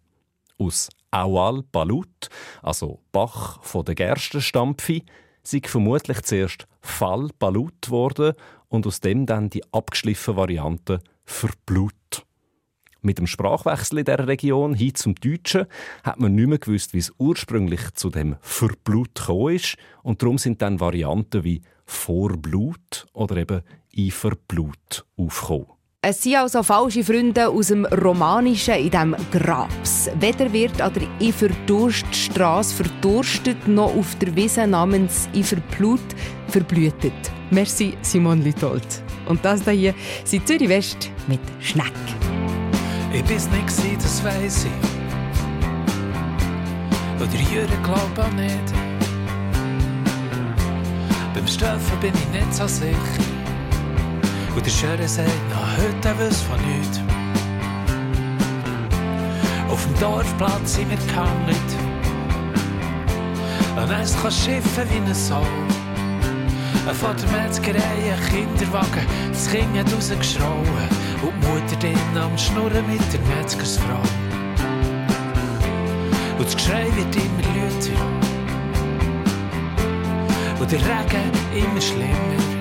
Aus 0.57 0.89
Aual 1.09 1.63
Balut, 1.71 2.27
also 2.61 2.99
Bach 3.13 3.63
von 3.63 3.85
der 3.85 3.95
Gerstenstampfi, 3.95 5.05
sei 5.47 5.61
vermutlich 5.63 6.21
zuerst 6.23 6.67
Fall 6.81 7.29
Balut 7.39 7.89
worden 7.89 8.33
und 8.67 8.87
aus 8.87 8.99
dem 8.99 9.25
dann 9.25 9.49
die 9.49 9.63
abgeschliffene 9.71 10.37
Variante 10.37 10.99
Verblut. 11.23 11.93
Mit 13.01 13.19
dem 13.19 13.27
Sprachwechsel 13.27 13.99
in 13.99 14.05
dieser 14.05 14.27
Region 14.27 14.73
hin 14.73 14.95
zum 14.95 15.13
Deutschen 15.13 15.67
hat 16.03 16.19
man 16.19 16.33
nicht 16.33 16.47
mehr 16.47 16.57
gewusst, 16.57 16.93
wie 16.93 16.99
es 16.99 17.13
ursprünglich 17.19 17.93
zu 17.93 18.09
dem 18.09 18.35
Verblut 18.41 19.13
gekommen 19.13 19.55
ist. 19.55 19.77
Und 20.01 20.23
darum 20.23 20.39
sind 20.39 20.63
dann 20.63 20.79
Varianten 20.79 21.43
wie 21.43 21.61
Vorblut 21.85 23.05
oder 23.13 23.37
eben 23.37 23.61
Eiferblut 23.95 25.05
aufgekommen. 25.17 25.67
Es 26.07 26.21
sind 26.21 26.35
also 26.35 26.61
falsche 26.61 27.03
Freunde 27.03 27.49
aus 27.49 27.69
dem 27.69 27.83
Romanischen 27.85 28.75
in 28.75 28.91
diesem 28.91 29.15
Grabs. 29.31 30.07
Weder 30.19 30.53
wird 30.53 30.79
an 30.79 30.93
der 30.93 31.07
Iverdurststrasse 31.19 32.75
verdurstet, 32.75 33.67
noch 33.67 33.91
auf 33.95 34.13
der 34.19 34.35
Wiese 34.35 34.67
namens 34.67 35.27
Iverblut 35.33 35.99
verblühtet. 36.49 37.11
Merci, 37.49 37.97
Simon 38.03 38.43
Lütold. 38.43 38.85
Und 39.25 39.43
das 39.43 39.67
hier 39.67 39.95
sind 40.23 40.47
Zürich 40.47 40.69
West 40.69 41.09
mit 41.25 41.39
Schneck. 41.59 41.91
Ich 43.11 43.23
bin's 43.23 43.49
nicht 43.49 43.97
das 43.97 44.23
weiss 44.23 44.65
ich. 44.65 44.71
Oder 47.19 47.51
Jürgen 47.51 47.81
glaub 47.81 48.19
auch 48.19 48.31
nicht. 48.33 48.73
Beim 51.33 51.47
Steffen 51.47 51.99
bin 51.99 52.13
ich 52.13 52.39
nicht 52.39 52.53
so 52.53 52.67
sicher. 52.67 53.34
Und 54.55 54.65
der 54.65 54.71
Schere 54.71 55.07
sagt, 55.07 55.29
na, 55.49 55.67
heute 55.77 56.17
wüs 56.17 56.41
von 56.41 56.57
nichts. 56.61 57.01
Auf 59.69 59.83
dem 59.83 59.99
Dorfplatz 59.99 60.75
sind 60.75 60.89
wir 60.89 60.97
gehangen. 60.97 61.55
Und 63.75 63.91
es 63.91 64.15
kann 64.21 64.31
schiffen 64.31 64.89
wie 64.89 64.97
ein 64.97 65.13
Soul. 65.13 65.45
Von 66.93 67.15
der 67.17 67.29
Metzgerei 67.31 67.79
ein 67.79 68.19
Kinderwagen, 68.29 69.05
das 69.29 69.49
Kind 69.49 69.77
hat 69.77 69.93
rausgeschrauen 69.93 70.87
und 71.21 71.33
die 71.41 71.47
Mutter 71.47 71.75
dann 71.81 72.23
am 72.23 72.37
Schnurren 72.37 72.87
mit 72.87 73.01
der 73.11 73.19
Metzgersfrau. 73.35 74.01
Und 76.37 76.45
das 76.45 76.55
Geschrei 76.55 76.85
wird 76.95 77.15
immer 77.15 77.43
lauter 77.55 77.99
und 80.59 80.71
der 80.71 80.79
Regen 80.79 81.31
immer 81.53 81.81
schlimmer. 81.81 82.54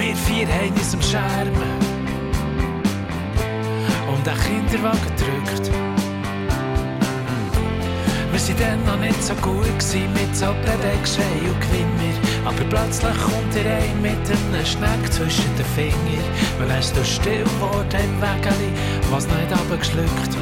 Wir 0.00 0.16
vier 0.16 0.48
haben 0.48 0.72
uns 0.72 0.94
am 0.94 1.02
Schermen 1.02 1.52
und 4.08 4.26
der 4.26 4.32
Kinderwagen 4.32 5.12
drückt. 5.18 5.70
Wir 8.32 8.58
waren 8.58 8.58
dann 8.58 8.84
noch 8.86 8.98
nicht 9.04 9.22
so 9.22 9.34
gut 9.34 9.66
mit 9.66 10.34
so 10.34 10.46
Bewegschrei 10.46 11.22
und 11.44 11.60
Gewimmer. 11.60 12.16
Aber 12.46 12.64
plötzlich 12.70 13.18
kommt 13.20 13.54
er 13.54 13.76
ein 13.76 14.00
mit 14.00 14.12
einem 14.14 14.64
Schneck 14.64 15.12
zwischen 15.12 15.54
den 15.56 15.66
Fingern. 15.76 16.24
Weil 16.58 16.70
er 16.70 16.78
ist 16.78 16.96
still 17.06 17.44
geworden 17.44 18.00
im 18.02 18.22
Wägeli, 18.22 18.72
was 19.10 19.26
nicht 19.26 19.52
abgeschluckt. 19.52 20.34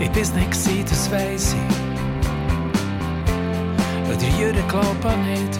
Ich 0.00 0.10
bin's 0.10 0.34
nicht 0.34 0.50
gewesen, 0.50 0.84
das 0.88 1.10
weiss 1.12 1.54
ich. 1.54 1.91
Der 4.20 4.28
Jürgen 4.38 4.68
glaubt 4.68 5.04
auch 5.04 5.16
nicht. 5.16 5.58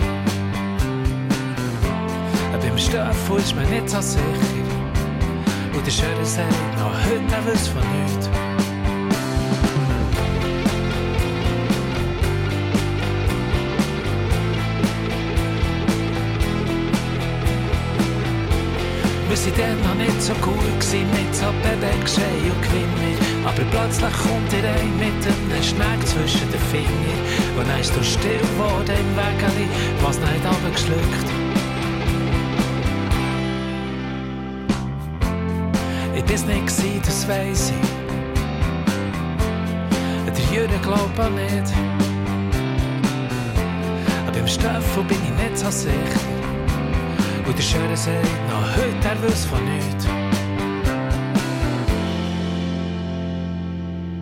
Beim 2.61 2.79
Stoffel 2.79 3.39
ist 3.39 3.55
mir 3.55 3.67
nicht 3.67 3.91
so 3.91 4.01
sicher. 4.01 4.23
Und 5.75 5.85
der 5.85 5.91
Schere 5.91 6.25
sagt, 6.25 6.79
noch 6.79 6.95
heute 7.05 7.47
wir's 7.47 7.69
von 7.69 7.83
nichts. 7.83 8.52
Waren 19.43 19.59
dann 19.59 19.83
noch 19.83 19.95
nicht 19.97 20.23
so 20.23 20.35
gut 20.35 20.55
gewesen, 20.55 21.11
mit 21.11 21.35
so 21.35 21.47
Bewegschrei 21.63 22.23
und 22.45 22.63
Gewimmer. 22.63 23.19
Aber 23.45 23.65
plötzlich 23.73 24.13
kommt 24.13 24.53
ihr 24.53 24.63
ein 24.63 24.97
mit 24.97 25.27
einem 25.27 25.63
Schneck 25.65 26.07
zwischen 26.07 26.49
den 26.53 26.61
Fingern. 26.71 27.21
Und 27.59 27.69
dann 27.69 27.81
ist 27.81 27.93
du 27.95 28.05
still 28.05 28.39
geworden 28.39 28.95
im 28.95 29.17
Wägeli, 29.17 29.69
was 30.01 30.19
nicht 30.21 30.47
abgeschluckt. 30.47 31.29
Ich 36.15 36.25
bin's 36.25 36.45
nicht 36.47 36.67
gewesen, 36.69 37.03
das 37.05 37.27
weiss 37.27 37.73
ich. 37.73 37.89
Der 40.33 40.57
Jürgen 40.57 40.81
glaubt 40.83 41.19
auch 41.19 41.31
nicht. 41.31 41.73
Aber 44.29 44.39
im 44.39 44.47
Stoffel 44.47 45.03
bin 45.09 45.19
ich 45.25 45.35
nicht 45.43 45.59
so 45.59 45.69
sicher. 45.69 46.21
Und 47.45 47.59
der 47.59 47.63
Schere 47.63 47.97
sagt, 47.97 48.49
noch 48.49 48.62
heute 48.77 49.09
er 49.09 49.23
wüs 49.23 49.45
von 49.45 49.65
nichts. 49.65 50.07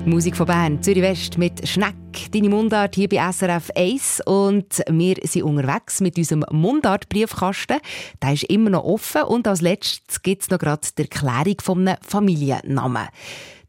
Musik 0.06 0.36
von 0.36 0.46
Bern, 0.46 0.82
Zürich 0.82 1.02
West 1.02 1.38
mit 1.38 1.68
Schneck, 1.68 1.94
deine 2.32 2.48
Mundart 2.48 2.94
hier 2.94 3.08
bei 3.08 3.30
SRF 3.30 3.70
1 3.76 4.22
und 4.24 4.82
wir 4.88 5.16
sind 5.22 5.42
unterwegs 5.42 6.00
mit 6.00 6.16
unserem 6.16 6.44
Mundart-Briefkasten. 6.50 7.78
Der 8.22 8.32
ist 8.32 8.44
immer 8.44 8.70
noch 8.70 8.84
offen 8.84 9.22
und 9.22 9.46
als 9.46 9.60
letztes 9.60 10.22
gibt 10.22 10.42
es 10.42 10.50
noch 10.50 10.58
gerade 10.58 10.88
die 10.96 11.02
Erklärung 11.02 11.56
von 11.62 11.86
einem 11.86 11.98
Familiennamen. 12.02 13.08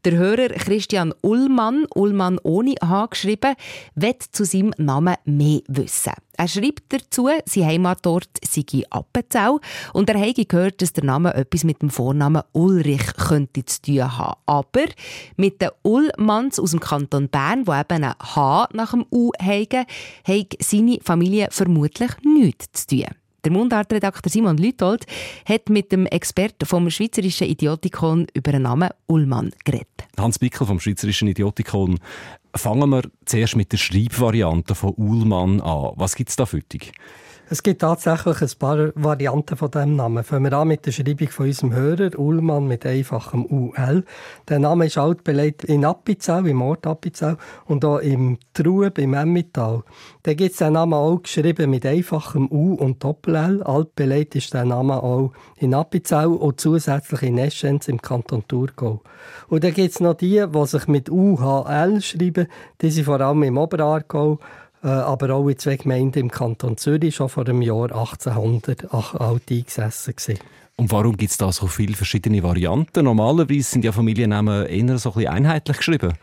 Der 0.04 0.14
Hörer 0.18 0.48
Christian 0.48 1.14
Ullmann, 1.22 1.86
Ullmann 1.94 2.40
ohne 2.42 2.74
H 2.82 3.06
geschrieben, 3.06 3.54
will 3.94 4.16
zu 4.32 4.44
seinem 4.44 4.74
Namen 4.76 5.14
mehr 5.24 5.60
wissen. 5.68 6.14
Er 6.36 6.48
schreibt 6.48 6.92
dazu, 6.92 7.28
sein 7.44 7.66
Heimatort 7.66 8.28
sei 8.44 8.64
Appenzell 8.90 9.60
und 9.92 10.10
er 10.10 10.18
habe 10.18 10.44
gehört, 10.44 10.82
dass 10.82 10.92
der 10.92 11.04
Name 11.04 11.32
etwas 11.34 11.62
mit 11.62 11.82
dem 11.82 11.90
Vornamen 11.90 12.42
Ulrich 12.50 13.14
könnte 13.14 13.64
zu 13.64 13.80
tun 13.80 14.18
haben. 14.18 14.40
Aber 14.44 14.86
mit 15.36 15.62
den 15.62 15.70
Ullmanns 15.82 16.58
aus 16.58 16.72
dem 16.72 16.80
Kanton 16.80 17.28
Bern, 17.28 17.68
wo 17.68 17.72
eben 17.72 18.02
ein 18.02 18.14
H 18.18 18.68
nach 18.72 18.90
dem 18.90 19.06
U 19.12 19.30
haben, 19.40 19.86
hat 20.26 20.56
seine 20.58 20.98
Familie 21.00 21.46
vermutlich 21.52 22.10
nichts 22.24 22.86
zu 22.86 22.96
tun. 22.96 23.21
Der 23.44 23.50
Mundartredakteur 23.50 24.30
Simon 24.30 24.56
Lütold 24.56 25.04
hat 25.44 25.68
mit 25.68 25.90
dem 25.90 26.06
Experten 26.06 26.64
vom 26.64 26.88
Schweizerischen 26.90 27.48
Idiotikon 27.48 28.28
über 28.34 28.52
den 28.52 28.62
Namen 28.62 28.90
Ullmann 29.08 29.52
geredet. 29.64 29.88
Hans 30.16 30.38
Bickel 30.38 30.64
vom 30.64 30.78
Schweizerischen 30.78 31.26
Idiotikon. 31.26 31.98
Fangen 32.54 32.90
wir 32.90 33.02
zuerst 33.24 33.56
mit 33.56 33.72
der 33.72 33.78
Schreibvariante 33.78 34.76
von 34.76 34.94
Ullmann 34.94 35.60
an. 35.60 35.90
Was 35.96 36.14
gibt 36.14 36.30
es 36.30 36.36
da 36.36 36.46
für 36.46 36.60
dich? 36.60 36.92
Es 37.52 37.62
gibt 37.62 37.82
tatsächlich 37.82 38.40
ein 38.40 38.58
paar 38.58 38.92
Varianten 38.94 39.58
von 39.58 39.70
diesem 39.70 39.94
Namen. 39.94 40.24
Fangen 40.24 40.50
wir 40.50 40.56
an 40.56 40.68
mit 40.68 40.86
der 40.86 40.90
Schreibung 40.90 41.28
von 41.28 41.44
unserem 41.44 41.74
Hörer, 41.74 42.18
Ullmann 42.18 42.66
mit 42.66 42.86
einfachem 42.86 43.44
UL. 43.44 44.06
Der 44.48 44.58
Name 44.58 44.86
ist 44.86 44.96
altbelegt 44.96 45.64
in 45.64 45.84
Appenzell, 45.84 46.46
im 46.46 46.62
Ort 46.62 46.86
Appenzell 46.86 47.36
und 47.66 47.84
auch 47.84 47.98
im 47.98 48.38
Trub, 48.54 48.96
im 48.96 49.12
Emmittal. 49.12 49.82
Da 50.22 50.32
gibt 50.32 50.52
es 50.52 50.56
den 50.60 50.72
Namen 50.72 50.94
auch 50.94 51.22
geschrieben 51.22 51.68
mit 51.68 51.84
einfachem 51.84 52.50
U 52.50 52.72
und 52.72 53.04
Doppel-L. 53.04 53.62
Altbelegt 53.62 54.34
ist 54.34 54.54
der 54.54 54.64
Name 54.64 55.02
auch 55.02 55.32
in 55.58 55.74
Appenzell 55.74 56.28
und 56.28 56.58
zusätzlich 56.58 57.20
in 57.20 57.36
Eschenz 57.36 57.86
im 57.86 58.00
Kanton 58.00 58.48
Thurgau. 58.48 59.02
Und 59.48 59.62
dann 59.62 59.74
gibt 59.74 59.90
es 59.92 60.00
noch 60.00 60.14
die, 60.14 60.42
die 60.42 60.66
sich 60.66 60.88
mit 60.88 61.10
UHL 61.10 62.00
schreiben. 62.00 62.46
Die 62.80 62.90
sind 62.90 63.04
vor 63.04 63.20
allem 63.20 63.42
im 63.42 63.58
Oberaargau 63.58 64.38
äh, 64.40 64.61
aber 64.88 65.34
auch 65.34 65.48
in 65.48 65.58
zwei 65.58 65.76
Gemeinden 65.76 66.18
im 66.18 66.30
Kanton 66.30 66.76
Zürich 66.76 67.14
schon 67.14 67.28
vor 67.28 67.44
dem 67.44 67.62
Jahr 67.62 67.92
1800 67.92 68.92
alt 68.92 69.42
eingesessen 69.50 70.16
gewesen. 70.16 70.38
Und 70.76 70.90
warum 70.90 71.16
gibt 71.16 71.30
es 71.30 71.36
da 71.36 71.52
so 71.52 71.66
viele 71.66 71.94
verschiedene 71.94 72.42
Varianten? 72.42 73.04
Normalerweise 73.04 73.62
sind 73.62 73.84
ja 73.84 73.92
Familiennamen 73.92 74.66
eher 74.66 74.98
so 74.98 75.10
ein 75.10 75.14
bisschen 75.14 75.32
einheitlich 75.32 75.76
geschrieben. 75.76 76.14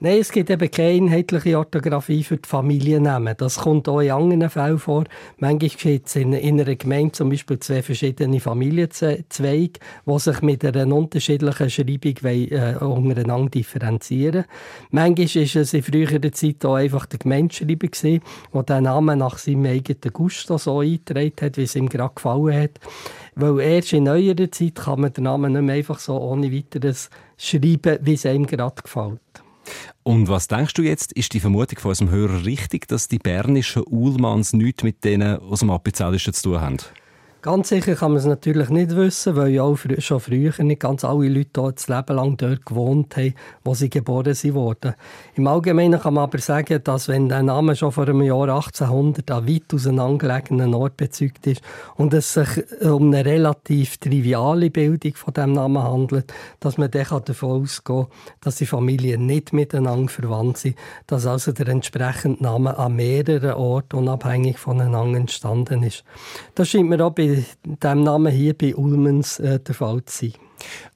Nein, 0.00 0.20
es 0.20 0.30
gibt 0.30 0.48
eben 0.48 0.70
keine 0.70 1.06
einheitliche 1.06 1.58
Orthographie 1.58 2.22
für 2.22 2.36
die 2.36 2.48
Familiennamen. 2.48 3.34
Das 3.36 3.56
kommt 3.56 3.88
auch 3.88 3.98
in 3.98 4.12
anderen 4.12 4.48
Fällen 4.48 4.78
vor. 4.78 5.02
Manchmal 5.38 5.58
gibt 5.58 6.06
es 6.06 6.14
in, 6.14 6.34
in 6.34 6.60
einer 6.60 6.76
Gemeinde 6.76 7.10
zum 7.10 7.30
Beispiel 7.30 7.58
zwei 7.58 7.82
verschiedene 7.82 8.38
Familienzweige, 8.38 9.80
die 10.06 10.18
sich 10.20 10.40
mit 10.42 10.64
einer 10.64 10.94
unterschiedlichen 10.94 11.68
Schreibung 11.68 12.14
äh, 12.22 12.76
untereinander 12.78 13.50
differenzieren 13.50 14.44
Manchmal 14.92 15.26
war 15.26 15.62
es 15.62 15.74
in 15.74 15.82
früherer 15.82 16.32
Zeit 16.32 16.64
auch 16.64 16.76
einfach 16.76 17.06
der 17.06 17.18
Gemeindeschreiber, 17.18 17.88
der 17.88 18.62
den 18.62 18.84
Namen 18.84 19.18
nach 19.18 19.38
seinem 19.38 19.66
eigenen 19.66 20.12
Gusto 20.12 20.58
so 20.58 20.78
eingetragen 20.78 21.32
hat, 21.40 21.56
wie 21.56 21.64
es 21.64 21.74
ihm 21.74 21.88
gerade 21.88 22.14
gefallen 22.14 22.62
hat. 22.62 22.78
Weil 23.34 23.58
erst 23.58 23.92
in 23.92 24.04
neuerer 24.04 24.48
Zeit 24.52 24.76
kann 24.76 25.00
man 25.00 25.12
den 25.12 25.24
Namen 25.24 25.54
nicht 25.54 25.62
mehr 25.62 25.74
einfach 25.74 25.98
so 25.98 26.20
ohne 26.20 26.52
weiteres 26.52 27.10
schreiben, 27.36 27.98
wie 28.02 28.14
es 28.14 28.24
ihm 28.24 28.46
gerade 28.46 28.80
gefällt. 28.80 29.18
Und 30.02 30.28
was 30.28 30.48
denkst 30.48 30.74
du 30.74 30.82
jetzt, 30.82 31.12
ist 31.12 31.32
die 31.34 31.40
Vermutung 31.40 31.78
von 31.78 31.90
unserem 31.90 32.10
Hörer 32.10 32.44
richtig, 32.44 32.88
dass 32.88 33.08
die 33.08 33.18
bernischen 33.18 33.82
Uhlmanns 33.86 34.52
nichts 34.52 34.82
mit 34.82 35.04
denen 35.04 35.38
aus 35.38 35.60
dem 35.60 35.70
Appenzellischen 35.70 36.32
zu 36.32 36.50
tun 36.50 36.60
haben? 36.60 36.76
Ganz 37.40 37.68
sicher 37.68 37.94
kann 37.94 38.10
man 38.10 38.18
es 38.18 38.26
natürlich 38.26 38.68
nicht 38.68 38.96
wissen, 38.96 39.36
weil 39.36 39.50
ja 39.50 39.62
auch 39.62 39.78
schon 39.98 40.18
früher 40.18 40.52
nicht 40.58 40.80
ganz 40.80 41.04
alle 41.04 41.28
Leute 41.28 41.50
dort 41.52 41.76
das 41.76 41.86
Leben 41.86 42.16
lang 42.16 42.36
dort 42.36 42.66
gewohnt 42.66 43.16
haben, 43.16 43.32
wo 43.62 43.74
sie 43.74 43.88
geboren 43.88 44.36
wurden. 44.54 44.94
Im 45.36 45.46
Allgemeinen 45.46 46.00
kann 46.00 46.14
man 46.14 46.24
aber 46.24 46.38
sagen, 46.38 46.80
dass 46.82 47.06
wenn 47.06 47.28
der 47.28 47.44
Name 47.44 47.76
schon 47.76 47.92
vor 47.92 48.08
einem 48.08 48.22
Jahr 48.22 48.48
1800 48.48 49.30
an 49.30 49.48
weit 49.48 49.72
auseinandergelegenen 49.72 50.74
Ort 50.74 50.96
bezeugt 50.96 51.46
ist 51.46 51.62
und 51.94 52.12
es 52.12 52.34
sich 52.34 52.48
um 52.82 53.14
eine 53.14 53.24
relativ 53.24 53.98
triviale 53.98 54.70
Bildung 54.70 55.14
von 55.14 55.32
dem 55.32 55.52
Namen 55.52 55.84
handelt, 55.84 56.34
dass 56.58 56.76
man 56.76 56.90
dann 56.90 57.22
davon 57.24 57.62
ausgehen 57.62 58.06
kann, 58.06 58.12
dass 58.40 58.56
die 58.56 58.66
Familien 58.66 59.26
nicht 59.26 59.52
miteinander 59.52 60.08
verwandt 60.08 60.58
sind, 60.58 60.76
dass 61.06 61.24
also 61.24 61.52
der 61.52 61.68
entsprechende 61.68 62.42
Name 62.42 62.76
an 62.76 62.96
mehreren 62.96 63.52
Orten 63.52 63.94
unabhängig 63.94 64.58
voneinander 64.58 65.20
entstanden 65.20 65.84
ist. 65.84 66.02
Das 66.56 66.68
scheint 66.68 66.88
mir 66.88 67.04
auch 67.04 67.12
bei 67.12 67.27
diesem 67.36 68.02
Namen 68.02 68.32
hier 68.32 68.54
bei 68.54 68.74
Ulmens 68.74 69.38
äh, 69.38 69.60
der 69.60 69.74
Fall 69.74 70.04
zu 70.04 70.26
sein. 70.26 70.34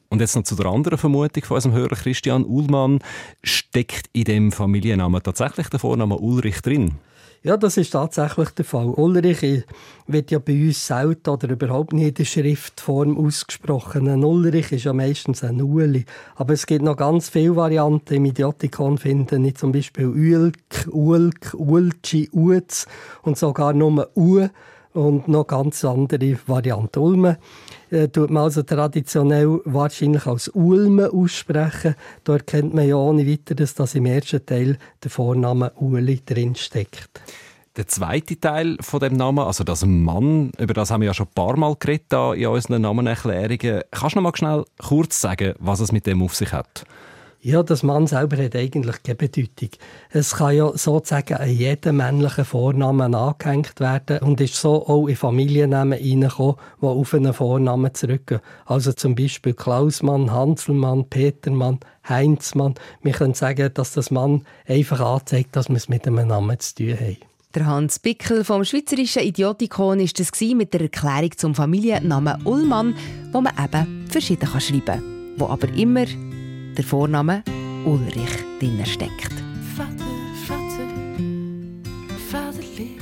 Und 0.08 0.20
jetzt 0.20 0.36
noch 0.36 0.42
zu 0.42 0.56
der 0.56 0.66
anderen 0.66 0.98
Vermutung 0.98 1.42
von 1.42 1.54
unserem 1.56 1.74
Hörer 1.74 1.96
Christian 1.96 2.44
Ullmann. 2.44 2.98
Steckt 3.42 4.10
in 4.12 4.24
dem 4.24 4.52
Familiennamen 4.52 5.22
tatsächlich 5.22 5.68
der 5.68 5.80
Vorname 5.80 6.18
Ulrich 6.18 6.60
drin? 6.60 6.98
Ja, 7.44 7.56
das 7.56 7.76
ist 7.76 7.90
tatsächlich 7.90 8.50
der 8.50 8.64
Fall. 8.64 8.86
Ulrich 8.88 9.64
wird 10.06 10.30
ja 10.30 10.38
bei 10.38 10.52
uns 10.52 10.86
selten 10.86 11.30
oder 11.30 11.50
überhaupt 11.50 11.92
nicht 11.92 12.06
in 12.06 12.14
der 12.14 12.24
Schriftform 12.24 13.18
ausgesprochen. 13.18 14.06
Ein 14.06 14.22
Ulrich 14.22 14.70
ist 14.70 14.84
ja 14.84 14.92
meistens 14.92 15.42
ein 15.42 15.60
Uli. 15.60 16.04
Aber 16.36 16.52
es 16.52 16.66
gibt 16.66 16.84
noch 16.84 16.96
ganz 16.96 17.30
viele 17.30 17.56
Varianten. 17.56 18.14
Im 18.14 18.26
Idiotikon 18.26 18.96
finden 18.96 19.44
ich 19.44 19.56
zum 19.56 19.72
Beispiel 19.72 20.06
Ulk, 20.06 20.88
Ulk, 20.92 21.54
Ulci, 21.54 22.28
Uz 22.32 22.86
und 23.22 23.36
sogar 23.36 23.72
nur 23.72 24.10
U 24.14 24.46
und 24.94 25.28
noch 25.28 25.46
ganz 25.46 25.84
andere 25.84 26.38
Varianten. 26.46 26.98
Ulme 26.98 27.38
äh, 27.90 28.08
tut 28.08 28.30
man 28.30 28.44
also 28.44 28.62
traditionell 28.62 29.60
wahrscheinlich 29.64 30.26
als 30.26 30.48
Ulme 30.48 31.10
aussprechen. 31.12 31.94
Dort 32.24 32.46
kennt 32.46 32.74
man 32.74 32.86
ja 32.86 32.96
ohne 32.96 33.26
weiteres, 33.26 33.74
dass 33.74 33.94
im 33.94 34.06
ersten 34.06 34.44
Teil 34.44 34.78
der 35.02 35.10
Vorname 35.10 35.72
Uli 35.76 36.20
drinsteckt. 36.24 37.20
Der 37.76 37.86
zweite 37.86 38.38
Teil 38.38 38.76
von 38.80 39.00
dem 39.00 39.16
Namen, 39.16 39.38
also 39.38 39.64
das 39.64 39.86
Mann, 39.86 40.50
über 40.58 40.74
das 40.74 40.90
haben 40.90 41.00
wir 41.00 41.06
ja 41.06 41.14
schon 41.14 41.26
ein 41.26 41.34
paar 41.34 41.56
Mal 41.56 41.74
geredet 41.78 42.12
in 42.36 42.46
unseren 42.46 42.82
Namenerklärungen. 42.82 43.82
Kannst 43.90 44.14
du 44.14 44.20
noch 44.20 44.30
mal 44.30 44.36
schnell 44.36 44.64
kurz 44.78 45.22
sagen, 45.22 45.54
was 45.58 45.80
es 45.80 45.90
mit 45.90 46.06
dem 46.06 46.22
auf 46.22 46.34
sich 46.34 46.52
hat? 46.52 46.84
Ja, 47.44 47.64
das 47.64 47.82
Mann 47.82 48.06
selber 48.06 48.36
hat 48.36 48.54
eigentlich 48.54 49.02
keine 49.02 49.16
Bedeutung. 49.16 49.70
Es 50.10 50.36
kann 50.36 50.54
ja 50.54 50.70
sozusagen 50.76 51.34
an 51.34 51.50
jeden 51.50 51.96
männlichen 51.96 52.44
Vornamen 52.44 53.16
angehängt 53.16 53.80
werden 53.80 54.20
und 54.20 54.40
ist 54.40 54.54
so 54.54 54.86
auch 54.86 55.08
in 55.08 55.16
Familiennamen 55.16 55.98
reingekommen, 55.98 56.54
die 56.80 56.86
auf 56.86 57.12
einen 57.12 57.34
Vornamen 57.34 57.92
zurückgehen. 57.94 58.42
Also 58.64 58.92
zum 58.92 59.16
Beispiel 59.16 59.54
Klausmann, 59.54 60.30
Hanselmann, 60.30 61.06
Petermann, 61.10 61.80
Heinzmann. 62.08 62.76
Wir 63.02 63.12
können 63.12 63.34
sagen, 63.34 63.74
dass 63.74 63.92
das 63.92 64.12
Mann 64.12 64.46
einfach 64.68 65.00
anzeigt, 65.00 65.56
dass 65.56 65.68
wir 65.68 65.78
es 65.78 65.88
mit 65.88 66.06
einem 66.06 66.28
Namen 66.28 66.60
zu 66.60 66.76
tun 66.76 66.94
haben. 66.94 67.16
Der 67.56 67.66
Hans 67.66 67.98
Bickel 67.98 68.44
vom 68.44 68.64
Schweizerischen 68.64 69.24
Idiotikon 69.24 69.98
war 69.98 70.06
das 70.16 70.40
mit 70.40 70.72
der 70.72 70.82
Erklärung 70.82 71.36
zum 71.36 71.56
Familiennamen 71.56 72.46
Ullmann, 72.46 72.94
wo 73.32 73.40
man 73.40 73.52
eben 73.58 74.06
verschieden 74.08 74.46
schreiben 74.46 74.84
kann, 74.84 75.02
wo 75.38 75.46
aber 75.48 75.68
immer 75.70 76.06
der 76.76 76.84
Vorname 76.84 77.42
Ulrich 77.84 78.44
drin 78.60 78.84
steckt. 78.86 79.32
Vater, 79.76 80.04
Vater, 80.46 80.88
Vaterlich. 82.30 82.98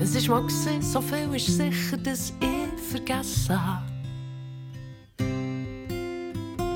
Es 0.00 0.14
ist 0.14 0.28
mal 0.28 0.40
gewesen, 0.40 0.80
so 0.80 1.00
viel 1.00 1.34
ist 1.34 1.46
sicher, 1.46 1.96
dass 1.98 2.32
ich 2.40 2.82
vergessen 2.90 3.66
habe. 3.66 3.84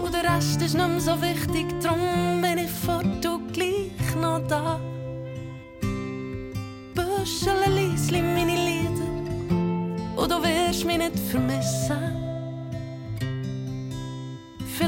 Und 0.03 0.12
der 0.12 0.36
Rest 0.36 0.61
ist 0.61 0.74
nicht 0.74 0.88
mehr 0.88 1.01
so 1.01 1.12
wichtig, 1.22 1.66
darum 1.80 2.43
bin 2.43 2.59
ich 2.59 2.70
fort 2.70 3.24
und 3.24 3.53
gleich 3.53 4.16
noch 4.20 4.47
da. 4.49 4.78
Büschel, 6.95 7.72
Liesli, 7.74 8.20
meine 8.20 8.55
Lieder, 8.55 9.09
und 10.16 10.30
du 10.30 10.43
wirst 10.43 10.84
mich 10.84 10.99
nicht 10.99 11.18
vermissen. 11.30 12.22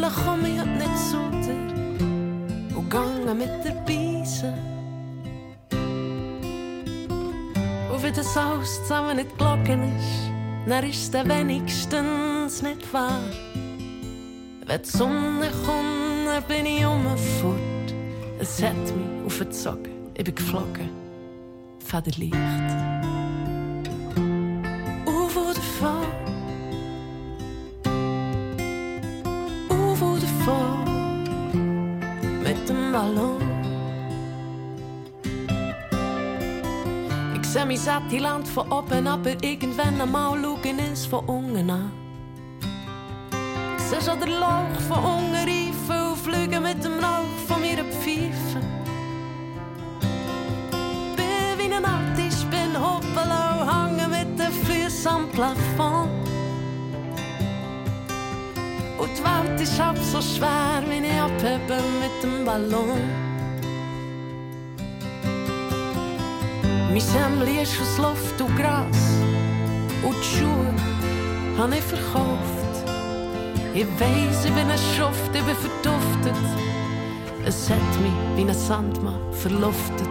Vielleicht 0.05 0.27
komme 0.27 0.49
ich 0.49 0.65
nicht 0.65 0.99
zu 0.99 1.17
dir 1.31 2.77
und 2.77 2.91
gehe 2.91 3.35
mit 3.35 3.65
der 3.65 3.73
Beise. 3.87 4.53
Und 7.91 8.03
wenn 8.03 8.15
das 8.15 8.37
alles 8.37 8.83
zusammen 8.83 9.17
nicht 9.17 9.39
gelogen 9.39 9.97
ist, 9.97 10.31
dann 10.69 10.85
ist 10.85 11.15
es 11.15 11.27
wenigstens 11.27 12.61
nicht 12.63 12.93
wahr. 12.93 13.19
Wenn 14.67 14.83
die 14.83 14.89
Sonne 14.91 15.51
kommt, 15.65 16.27
dann 16.27 16.43
bin 16.49 16.67
ich 16.67 16.85
umfort. 16.85 17.95
Es 18.39 18.63
hat 18.63 18.75
mich 18.75 19.25
aufgezogen, 19.25 19.89
ich 20.19 20.25
bin 20.25 20.35
geflogen. 20.35 20.91
Federleicht. 21.79 22.94
Ich 37.75 37.81
seh 37.81 37.91
mein 37.91 38.03
satte 38.09 38.19
Land 38.19 38.47
von 38.47 38.71
oben, 38.71 39.05
aber 39.09 39.31
irgendwann 39.43 40.01
einmal 40.01 40.41
schauen 40.41 40.79
es 40.93 41.07
von 41.07 41.25
unten 41.25 41.69
an. 41.69 41.91
Ich 43.77 43.83
seh 43.83 44.01
schon 44.01 44.21
den 44.21 44.31
Lauch 44.31 44.81
von 44.87 44.99
unten 44.99 45.35
reifen 45.35 46.09
und 46.09 46.17
fliegen 46.17 46.63
mit 46.63 46.85
dem 46.85 47.01
Rauch 47.01 47.37
von 47.49 47.61
mir 47.61 47.79
Pfeife. 47.79 48.61
Bin 51.17 51.59
wie 51.59 51.75
ein 51.75 51.85
Artist, 51.85 52.49
bin 52.49 52.81
hoppala 52.81 53.63
und 53.63 53.99
hänge 53.99 54.07
mit 54.07 54.39
den 54.39 54.53
Füßen 54.53 55.11
am 55.11 55.29
Plafond. 55.31 56.11
Und 59.01 59.11
die 59.19 59.25
Welt 59.25 59.61
ist 59.61 59.81
ab 59.81 59.97
so 59.99 60.23
schwer, 60.23 60.81
wenn 60.87 61.03
ich 61.03 61.21
abhebe 61.21 61.83
mit 62.01 62.23
dem 62.23 62.45
Ballon. 62.45 63.24
Sämmli 67.01 67.63
ist 67.63 67.81
aus 67.81 67.99
Luft 67.99 68.41
und 68.41 68.57
Gras. 68.57 68.87
Und 70.03 70.15
die 70.17 70.39
Schuhe 70.39 70.73
habe 71.59 71.77
ich 71.77 71.83
verkauft. 71.83 72.75
Ich 73.75 73.87
weiss, 73.99 74.45
ich 74.45 74.53
bin 74.53 74.71
ein 74.71 74.79
Schuft, 74.97 75.35
ich 75.35 75.43
bin 75.43 75.57
verduftet. 75.57 76.37
Es 77.45 77.69
hat 77.69 77.79
mich 78.01 78.13
wie 78.37 78.49
ein 78.49 78.55
Sandmann 78.55 79.21
verluftet. 79.33 80.09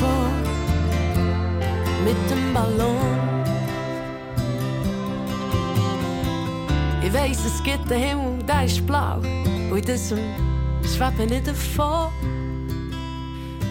Vor. 0.00 0.30
Mit 2.04 2.30
dem 2.30 2.52
Ballon. 2.52 3.15
Ich 7.16 7.22
weiss, 7.22 7.46
es 7.46 7.62
gibt 7.62 7.90
einen 7.90 8.02
Himmel, 8.02 8.42
der 8.42 8.64
ist 8.66 8.86
blau. 8.86 9.16
Und 9.70 9.78
in 9.78 9.84
diesem 9.86 10.18
schwebe 10.84 11.34
ich 11.34 11.42
davon. 11.42 12.12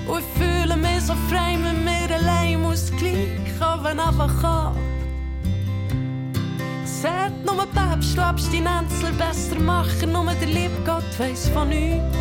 Und 0.07 0.19
ich 0.19 0.25
fühle 0.41 0.75
mich 0.75 1.01
so 1.01 1.13
frei 1.29 1.55
mit 1.55 1.85
mir 1.85 2.15
allein, 2.15 2.63
muss 2.63 2.91
gleich 2.97 3.37
wenn 3.83 3.99
einfach 3.99 4.41
kann. 4.41 4.75
Sagt 6.85 7.45
nur 7.45 7.67
Päpst, 7.67 8.17
du 8.17 8.21
Abstinenzel 8.21 9.13
besser 9.13 9.59
machen, 9.59 10.11
nur 10.11 10.25
der 10.25 10.47
liebe 10.47 10.81
Gott 10.83 11.03
weiss 11.19 11.47
von 11.49 11.69
nichts. 11.69 12.17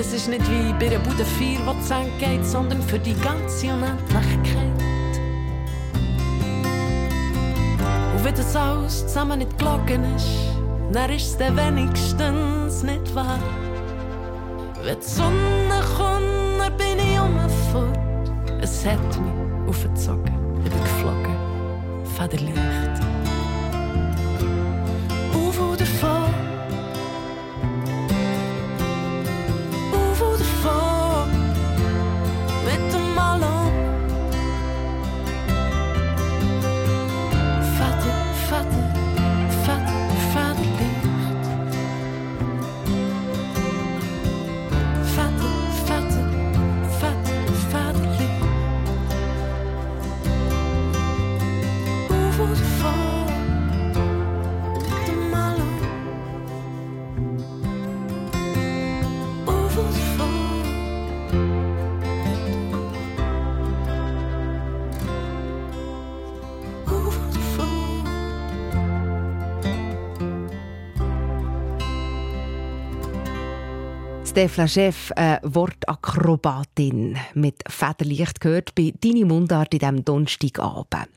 Es 0.00 0.14
ist 0.14 0.28
nicht 0.28 0.50
wie 0.50 0.72
bei 0.80 0.86
einer 0.86 1.04
Bude 1.04 1.26
4, 1.26 1.58
wo 1.66 1.72
es 1.72 1.90
geht, 2.18 2.46
sondern 2.46 2.80
für 2.80 2.98
die 2.98 3.14
ganze 3.20 3.66
Unendlichkeit. 3.66 4.71
Und 8.22 8.28
wenn 8.28 8.34
das 8.36 8.54
alles 8.54 9.00
zusammen 9.08 9.40
nicht 9.40 9.58
gelogen 9.58 10.04
ist, 10.14 10.28
dann 10.92 11.10
ist 11.10 11.40
es 11.40 11.56
wenigstens 11.56 12.84
nicht 12.84 13.12
wahr. 13.16 13.40
Wenn 14.84 14.96
die 15.00 15.04
Sonne 15.04 15.82
kommt, 15.96 16.60
dann 16.60 16.76
bin 16.76 17.00
ich 17.00 17.18
umfort. 17.18 17.98
Es 18.60 18.86
hat 18.86 19.00
mich 19.00 19.68
aufgezogen, 19.68 20.32
ich 20.64 20.70
bin 20.70 20.80
geflogen, 20.84 21.36
Federlicht. 22.16 22.58
Auf 25.34 25.60
oder 25.60 25.86
vor. 25.86 26.31
Stefla 74.32 74.66
Chef, 74.66 75.12
eine 75.14 75.40
Wortakrobatin 75.42 77.18
mit 77.34 77.62
Federlicht 77.68 78.40
gehört 78.40 78.74
bei 78.74 78.94
«Deine 78.98 79.26
Mundart» 79.26 79.74
in 79.74 79.80
diesem 79.80 80.04
Donnerstagabend. 80.06 81.10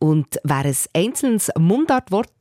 Und 0.00 0.36
wer 0.42 0.64
ein 0.64 0.76
einzelnes 0.92 1.52
Mundartwort 1.56 2.32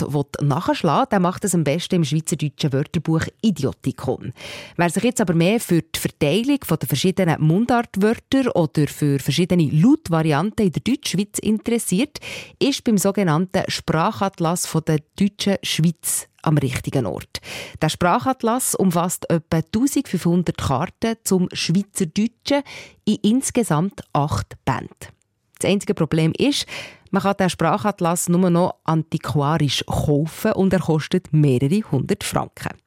nachschlagen 0.42 1.02
will, 1.02 1.10
der 1.12 1.20
macht 1.20 1.46
es 1.46 1.54
am 1.54 1.64
besten 1.64 1.98
im 1.98 2.04
schweizerdeutschen 2.06 2.74
Wörterbuch 2.74 3.28
Idiotikon. 3.42 4.34
Wer 4.78 4.90
sich 4.90 5.04
jetzt 5.04 5.22
aber 5.22 5.36
mehr 5.36 5.60
für 5.60 5.84
die 5.84 6.00
Verteilung 6.00 6.60
der 6.60 6.88
verschiedenen 6.88 7.40
Mundartwörter 7.44 8.56
oder 8.56 8.88
für 8.88 9.20
verschiedene 9.20 9.70
Lautvarianten 9.70 10.66
in 10.66 10.72
der 10.72 10.82
Deutschschweiz 10.82 11.38
interessiert, 11.38 12.18
ist 12.58 12.84
beim 12.84 12.98
sogenannten 12.98 13.62
Sprachatlas 13.68 14.68
der 14.88 15.02
deutschen 15.16 15.58
Schweiz 15.62 16.29
am 16.42 16.58
richtigen 16.58 17.06
Ort. 17.06 17.42
Der 17.82 17.90
Sprachatlas 17.90 18.76
umfasst 18.76 19.30
etwa 19.30 19.58
1500 19.58 20.58
Karten 20.58 21.16
zum 21.24 21.50
Schweizerdeutschen 21.54 22.64
in 23.06 23.18
insgesamt 23.22 24.02
acht 24.14 24.56
Bänden. 24.66 25.14
Das 25.60 25.70
einzige 25.70 25.94
Problem 25.94 26.34
ist, 26.38 26.66
man 27.12 27.24
kann 27.24 27.38
den 27.38 27.50
Sprachatlas 27.50 28.30
nur 28.30 28.50
noch 28.50 28.76
antiquarisch 28.84 29.84
kaufen 29.86 30.54
und 30.54 30.74
er 30.74 30.80
kostet 30.80 31.34
mehrere 31.34 31.82
hundert 31.92 32.24
Franken. 32.24 32.78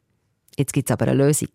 Jetzt 0.56 0.72
gibt 0.72 0.88
es 0.88 0.92
aber 0.92 1.08
eine 1.08 1.24
Lösung. 1.24 1.48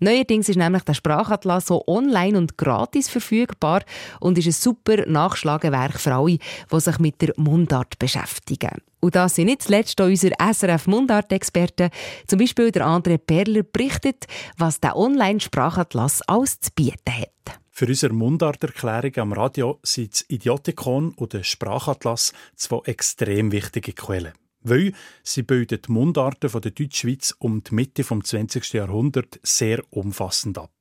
Neuerdings 0.00 0.48
ist 0.48 0.56
nämlich 0.56 0.82
der 0.84 0.94
Sprachatlas 0.94 1.66
so 1.66 1.84
online 1.86 2.38
und 2.38 2.56
gratis 2.56 3.08
verfügbar 3.08 3.82
und 4.20 4.38
ist 4.38 4.46
ein 4.46 4.52
super 4.52 5.06
Nachschlagewerk 5.06 5.98
für 6.00 6.14
alle, 6.14 6.38
die 6.72 6.80
sich 6.80 6.98
mit 6.98 7.20
der 7.20 7.32
Mundart 7.36 7.98
beschäftigen. 7.98 8.82
Und 9.00 9.14
das 9.14 9.36
sind 9.36 9.46
nicht 9.46 9.62
zuletzt 9.62 10.00
auch 10.00 10.06
unsere 10.06 10.34
SRF 10.52 10.86
Mundart-Experten. 10.86 11.90
Zum 12.26 12.38
Beispiel 12.38 12.72
der 12.72 12.86
André 12.86 13.18
Perler 13.18 13.62
berichtet, 13.62 14.26
was 14.56 14.80
der 14.80 14.96
Online-Sprachatlas 14.96 16.22
alles 16.22 16.60
zu 16.60 16.70
bieten 16.74 17.12
hat. 17.12 17.58
Für 17.70 17.86
unsere 17.86 18.12
Mundarterklärung 18.12 19.16
am 19.18 19.32
Radio 19.32 19.78
sind 19.84 20.12
das 20.12 20.24
Idiotikon 20.28 21.12
und 21.12 21.32
der 21.32 21.44
Sprachatlas 21.44 22.32
zwei 22.56 22.80
extrem 22.86 23.52
wichtige 23.52 23.92
Quellen. 23.92 24.32
Weil 24.60 24.92
sie 25.22 25.42
bilden 25.42 25.80
die 25.86 25.92
Mundarten 25.92 26.50
der 26.50 26.70
Deutschschweiz 26.70 27.34
um 27.38 27.62
die 27.62 27.74
Mitte 27.74 28.02
des 28.02 28.28
20. 28.28 28.72
Jahrhunderts 28.72 29.38
sehr 29.42 29.82
umfassend 29.90 30.58
ab. 30.58 30.72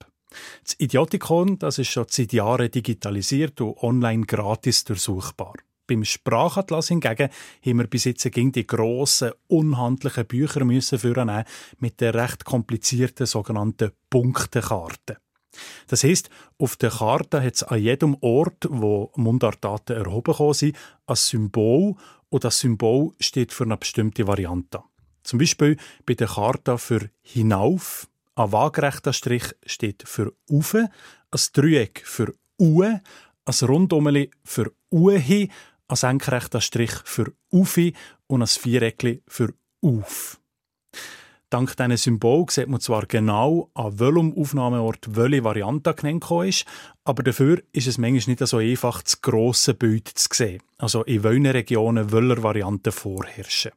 Das 0.64 0.76
Idiotikon 0.80 1.58
das 1.58 1.78
ist 1.78 1.90
schon 1.90 2.06
seit 2.10 2.34
Jahren 2.34 2.70
digitalisiert 2.70 3.62
und 3.62 3.78
online 3.78 4.26
gratis 4.26 4.84
durchsuchbar. 4.84 5.54
Beim 5.88 6.04
Sprachatlas 6.04 6.90
hingegen 6.90 7.30
haben 7.66 7.78
wir 7.78 7.88
bis 7.88 8.04
jetzt 8.04 8.30
gegen 8.32 8.52
die 8.52 8.68
grossen, 8.68 9.32
unhandlichen 9.48 10.26
Bücher 10.26 10.66
müssen 10.66 11.46
mit 11.80 12.02
der 12.02 12.14
recht 12.14 12.44
komplizierten 12.44 13.26
sogenannten 13.26 13.92
Punktekarte. 14.10 15.18
Das 15.88 16.04
heisst, 16.04 16.30
auf 16.60 16.76
der 16.76 16.92
Karte 16.92 17.42
hat 17.42 17.56
es 17.56 17.64
an 17.64 17.82
jedem 17.82 18.18
Ort, 18.22 18.68
wo 18.70 19.12
Mundartdaten 19.16 19.96
erhoben 19.96 20.54
sind, 20.54 20.76
ein 21.06 21.16
Symbol 21.16 21.96
und 22.30 22.44
das 22.44 22.60
Symbol 22.60 23.14
steht 23.20 23.54
für 23.54 23.64
eine 23.64 23.78
bestimmte 23.78 24.28
Variante. 24.28 24.84
Zum 25.24 25.40
Beispiel 25.40 25.78
bei 26.06 26.14
der 26.14 26.28
Karte 26.28 26.78
für 26.78 27.10
hinauf, 27.22 28.08
ein 28.36 28.52
waagerechter 28.52 29.14
Strich 29.14 29.56
steht 29.66 30.04
für 30.08 30.34
ufe, 30.50 30.90
ein 31.32 31.42
Dreieck 31.54 32.04
für 32.06 32.34
ue, 32.60 33.02
ein 33.46 33.68
Rundumeli 33.68 34.32
für 34.44 34.72
uhi, 34.92 35.50
ein 35.88 35.96
senkrechter 35.96 36.62
Strich 36.62 36.94
für 37.04 37.34
ufi 37.52 37.94
und 38.28 38.42
ein 38.42 38.48
Viereckli 38.48 39.24
für 39.28 39.54
auf. 39.82 40.40
Dank 41.50 41.78
diesen 41.78 41.96
Symbol 41.96 42.46
sieht 42.50 42.68
man 42.68 42.82
zwar 42.82 43.06
genau, 43.06 43.70
an 43.74 43.98
welchem 44.00 44.38
Aufnahmeort 44.38 45.16
welche 45.16 45.46
Variante 45.46 45.94
genannt 45.94 46.30
ist, 46.46 46.66
aber 47.06 47.24
dafür 47.24 47.62
ist 47.72 47.88
es 47.88 47.98
manchmal 47.98 48.36
nicht 48.36 48.46
so 48.46 48.58
einfach, 48.58 49.02
das 49.02 49.22
grosse 49.22 49.74
Bild 49.74 50.10
zu 50.10 50.28
sehen. 50.34 50.62
Also 50.78 51.04
in 51.06 51.24
welchen 51.24 51.46
Regionen 51.46 52.12
welche 52.12 52.44
Varianten 52.44 52.92
vorherrschen. 52.92 53.72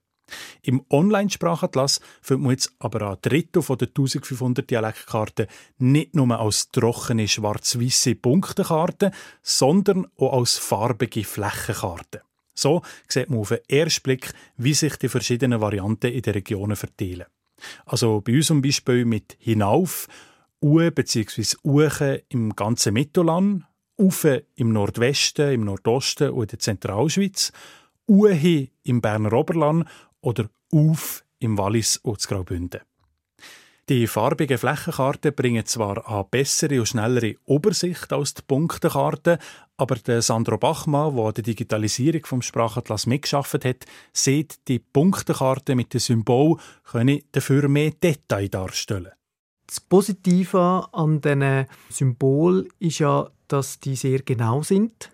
Im 0.62 0.84
Online-Sprachatlas 0.90 2.00
findet 2.20 2.42
man 2.42 2.50
jetzt 2.52 2.72
aber 2.80 3.08
ein 3.08 3.18
Drittel 3.22 3.62
von 3.62 3.78
den 3.78 3.88
1500 3.88 4.68
Dialektkarten 4.68 5.46
nicht 5.78 6.16
nur 6.16 6.40
als 6.40 6.70
trockene 6.70 7.28
schwarz-weisse 7.28 8.16
Punktekarten, 8.16 9.12
sondern 9.42 10.08
auch 10.16 10.38
als 10.38 10.58
farbige 10.58 11.22
Flächenkarten. 11.22 12.22
So 12.52 12.82
sieht 13.06 13.30
man 13.30 13.38
auf 13.38 13.50
den 13.50 13.60
ersten 13.68 14.02
Blick, 14.02 14.32
wie 14.56 14.74
sich 14.74 14.96
die 14.96 15.08
verschiedenen 15.08 15.60
Varianten 15.60 16.12
in 16.12 16.22
den 16.22 16.34
Regionen 16.34 16.76
verteilen. 16.76 17.26
Also 17.86 18.20
bei 18.20 18.34
uns 18.34 18.46
zum 18.46 18.62
Beispiel 18.62 19.04
mit 19.04 19.36
hinauf, 19.38 20.06
Uhe 20.62 20.90
bzw. 20.90 21.56
Uche 21.64 22.22
im 22.28 22.54
ganzen 22.54 22.94
Mittelland, 22.94 23.64
Ufe 23.98 24.44
im 24.54 24.72
Nordwesten, 24.72 25.52
im 25.52 25.64
Nordosten 25.64 26.30
und 26.30 26.42
in 26.42 26.48
der 26.48 26.58
Zentralschweiz, 26.58 27.52
Uhe 28.08 28.68
im 28.82 29.00
Berner 29.00 29.32
Oberland 29.32 29.86
oder 30.20 30.48
Auf 30.72 31.24
im 31.38 31.56
Wallis 31.58 31.96
und 31.98 32.26
Graubünden. 32.26 32.80
Die 33.88 34.06
farbigen 34.06 34.56
Flächenkarten 34.56 35.34
bringen 35.34 35.66
zwar 35.66 36.08
eine 36.08 36.24
bessere 36.24 36.78
und 36.78 36.86
schnellere 36.86 37.34
Übersicht 37.48 38.12
als 38.12 38.34
die 38.34 38.42
Punktekarten, 38.42 39.38
aber 39.80 39.96
der 39.96 40.22
Sandro 40.22 40.58
Bachmann, 40.58 41.16
der 41.16 41.24
an 41.24 41.34
der 41.34 41.44
Digitalisierung 41.44 42.26
vom 42.26 42.42
Sprachatlas 42.42 43.06
mitgeschafft 43.06 43.64
hat, 43.64 43.86
sieht, 44.12 44.58
die 44.68 44.78
Punktekarte 44.78 45.74
mit 45.74 45.94
dem 45.94 46.00
Symbol 46.00 46.58
können 46.84 47.20
dafür 47.32 47.68
mehr 47.68 47.92
Detail 47.92 48.48
darstellen. 48.48 49.12
Das 49.66 49.80
Positive 49.80 50.88
an 50.92 51.20
diesen 51.20 51.66
Symbol 51.90 52.68
ist 52.78 52.98
ja, 52.98 53.30
dass 53.48 53.80
die 53.80 53.96
sehr 53.96 54.20
genau 54.20 54.62
sind 54.62 55.10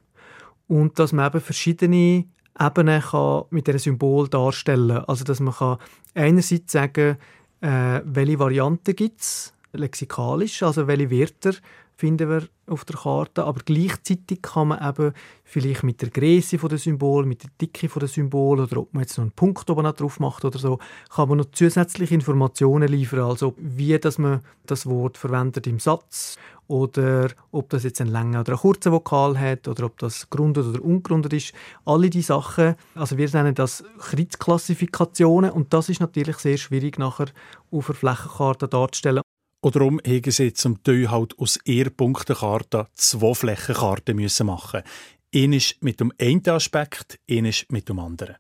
und 0.67 0.99
dass 0.99 1.13
man 1.13 1.27
eben 1.27 1.41
verschiedene 1.41 2.25
Ebenen 2.59 3.03
kann 3.03 3.45
mit 3.51 3.67
diesem 3.67 3.79
Symbol 3.81 4.29
darstellen 4.29 4.97
kann. 4.97 5.05
Also 5.05 5.25
dass 5.25 5.41
man 5.41 5.55
kann 5.55 5.79
einerseits 6.15 6.73
sagen 6.73 7.19
äh, 7.61 8.01
welche 8.05 8.39
Varianten 8.39 8.97
gibt 8.97 9.21
es 9.21 9.53
lexikalisch, 9.73 10.63
also 10.63 10.87
welche 10.87 11.11
Wörter 11.11 11.55
finden 11.97 12.29
wir 12.29 12.43
auf 12.67 12.85
der 12.85 12.97
Karte, 12.97 13.45
aber 13.45 13.61
gleichzeitig 13.65 14.43
kann 14.43 14.69
man 14.69 14.87
eben 14.87 15.13
vielleicht 15.45 15.83
mit 15.83 16.03
der 16.03 16.11
Größe 16.11 16.59
der 16.59 16.79
Symbol, 16.79 17.25
mit 17.25 17.43
der 17.43 17.51
Dicke 17.61 17.89
der 17.89 18.09
Symbol 18.09 18.61
oder 18.61 18.79
ob 18.79 18.93
man 18.93 19.03
jetzt 19.03 19.17
noch 19.17 19.23
einen 19.23 19.33
Punkt 19.33 19.71
oben 19.71 19.85
drauf 19.95 20.21
macht 20.21 20.45
oder 20.45 20.59
so, 20.59 20.79
kann 21.09 21.29
man 21.29 21.39
noch 21.39 21.51
zusätzliche 21.53 22.15
Informationen 22.15 22.89
liefern, 22.89 23.21
also 23.21 23.55
wie 23.57 23.99
dass 23.99 24.19
man 24.19 24.41
das 24.67 24.85
Wort 24.87 25.17
verwendet 25.17 25.67
im 25.67 25.79
Satz 25.79 26.37
oder 26.69 27.29
ob 27.53 27.71
das 27.71 27.85
jetzt 27.85 28.01
einen 28.01 28.11
langen 28.11 28.41
oder 28.41 28.53
einen 28.53 28.61
kurzen 28.61 28.93
Vokal 28.93 29.39
hat 29.39 29.69
oder 29.69 29.87
ob 29.87 29.99
das 29.99 30.29
gerundet 30.29 30.67
oder 30.67 30.83
ungerundet 30.83 31.33
ist. 31.33 31.55
Alle 31.85 32.11
diese 32.11 32.27
Sachen, 32.29 32.75
also 32.95 33.17
wir 33.17 33.31
nennen 33.31 33.55
das 33.55 33.85
Kritzklassifikationen 33.99 35.51
und 35.51 35.73
das 35.73 35.89
ist 35.89 36.01
natürlich 36.01 36.37
sehr 36.39 36.59
schwierig 36.59 36.99
nachher 36.99 37.29
auf 37.71 37.89
einer 37.89 37.97
Flächenkarte 37.97 38.69
darzustellen. 38.69 39.23
Und 39.67 39.75
darum 39.75 40.01
haben 40.07 40.31
sie 40.31 40.53
zum 40.53 40.81
Teil 40.85 41.11
halt 41.11 41.37
aus 41.41 41.59
ihrer 41.65 41.91
Punktekarte 41.91 42.87
zwei 42.95 43.35
Flächenkarten 43.35 44.15
müssen 44.15 44.47
machen. 44.47 44.83
Eines 45.35 45.75
mit 45.81 45.99
dem 45.99 46.13
einen 46.21 46.49
Aspekt, 46.51 47.19
eines 47.29 47.67
mit 47.69 47.89
dem 47.89 47.99
anderen. 47.99 48.37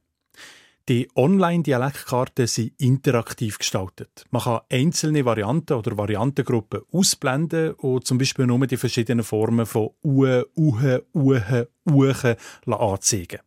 Die 0.88 1.08
Online-Dialektkarten 1.16 2.46
sind 2.46 2.80
interaktiv 2.80 3.58
gestaltet. 3.58 4.24
Man 4.30 4.42
kann 4.42 4.60
einzelne 4.70 5.24
Varianten 5.24 5.72
oder 5.72 5.98
Variantengruppen 5.98 6.82
ausblenden 6.92 7.72
und 7.72 8.06
zum 8.06 8.18
Beispiel 8.18 8.46
nur 8.46 8.64
die 8.68 8.76
verschiedenen 8.76 9.24
Formen 9.24 9.66
von 9.66 9.90
Ue, 10.04 10.46
Uhe, 10.56 11.06
Uhe, 11.12 11.68
Uche 11.90 12.36
anzeigen. 12.66 13.40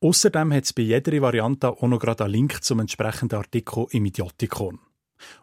Außerdem 0.00 0.54
hat 0.54 0.64
es 0.64 0.72
bei 0.72 0.80
jeder 0.80 1.20
Variante 1.20 1.68
auch 1.68 1.82
noch 1.82 1.98
gerade 1.98 2.24
einen 2.24 2.32
Link 2.32 2.64
zum 2.64 2.80
entsprechenden 2.80 3.36
Artikel 3.36 3.88
im 3.90 4.06
Idiotikon. 4.06 4.78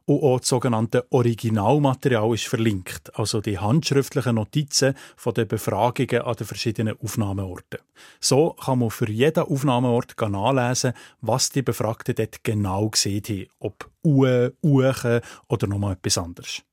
Und 0.06 0.24
auch 0.24 0.40
das 0.40 0.50
sogenannte 0.50 1.06
Originalmaterial 1.12 2.34
ist 2.34 2.48
verlinkt, 2.48 3.18
also 3.18 3.42
die 3.42 3.60
handschriftlichen 3.60 4.36
Notizen 4.36 4.96
den 5.36 5.48
Befragungen 5.48 6.22
an 6.22 6.36
den 6.36 6.48
verschiedenen 6.48 6.98
Aufnahmeorten. 7.00 7.80
So 8.20 8.52
kann 8.54 8.80
man 8.80 8.90
für 8.90 9.10
jeden 9.10 9.44
Aufnahmeort 9.44 10.16
nachlesen, 10.20 10.94
was 11.22 11.50
die 11.50 11.62
Befragten 11.62 12.16
dort 12.16 12.44
genau 12.44 12.90
gesehen 12.90 13.24
haben, 13.28 13.48
ob 13.60 13.90
Uhe, 14.04 14.54
Uche 14.62 15.22
oder 15.48 15.68
nochmal 15.68 15.94
etwas 15.94 16.18
anderes. 16.18 16.64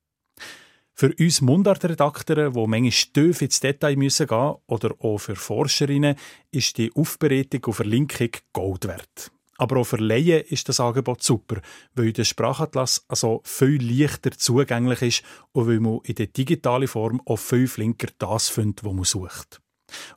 Für 1.00 1.14
uns 1.14 1.40
Mundartredakteure, 1.40 2.50
die 2.50 2.66
manchmal 2.66 2.90
tief 3.12 3.42
ins 3.42 3.60
Detail 3.60 3.94
müssen 3.94 4.26
gehen 4.26 4.54
oder 4.66 4.96
auch 4.98 5.18
für 5.18 5.36
Forscherinnen, 5.36 6.16
ist 6.50 6.76
die 6.76 6.90
Aufbereitung 6.92 7.66
und 7.66 7.74
Verlinkung 7.74 8.30
Gold 8.52 8.88
wert. 8.88 9.30
Aber 9.58 9.78
auch 9.78 9.84
für 9.84 9.96
Laien 9.96 10.44
ist 10.48 10.68
das 10.68 10.80
Angebot 10.80 11.22
super, 11.22 11.60
weil 11.94 12.12
der 12.12 12.24
Sprachatlas 12.24 13.04
also 13.08 13.42
viel 13.44 13.82
leichter 13.82 14.30
zugänglich 14.30 15.02
ist 15.02 15.22
und 15.52 15.66
weil 15.66 15.80
man 15.80 15.98
in 16.04 16.14
der 16.14 16.28
digitalen 16.28 16.88
Form 16.88 17.20
auch 17.26 17.38
viel 17.38 17.66
flinker 17.66 18.08
das 18.18 18.48
findet, 18.48 18.84
was 18.84 18.94
man 18.94 19.04
sucht. 19.04 19.60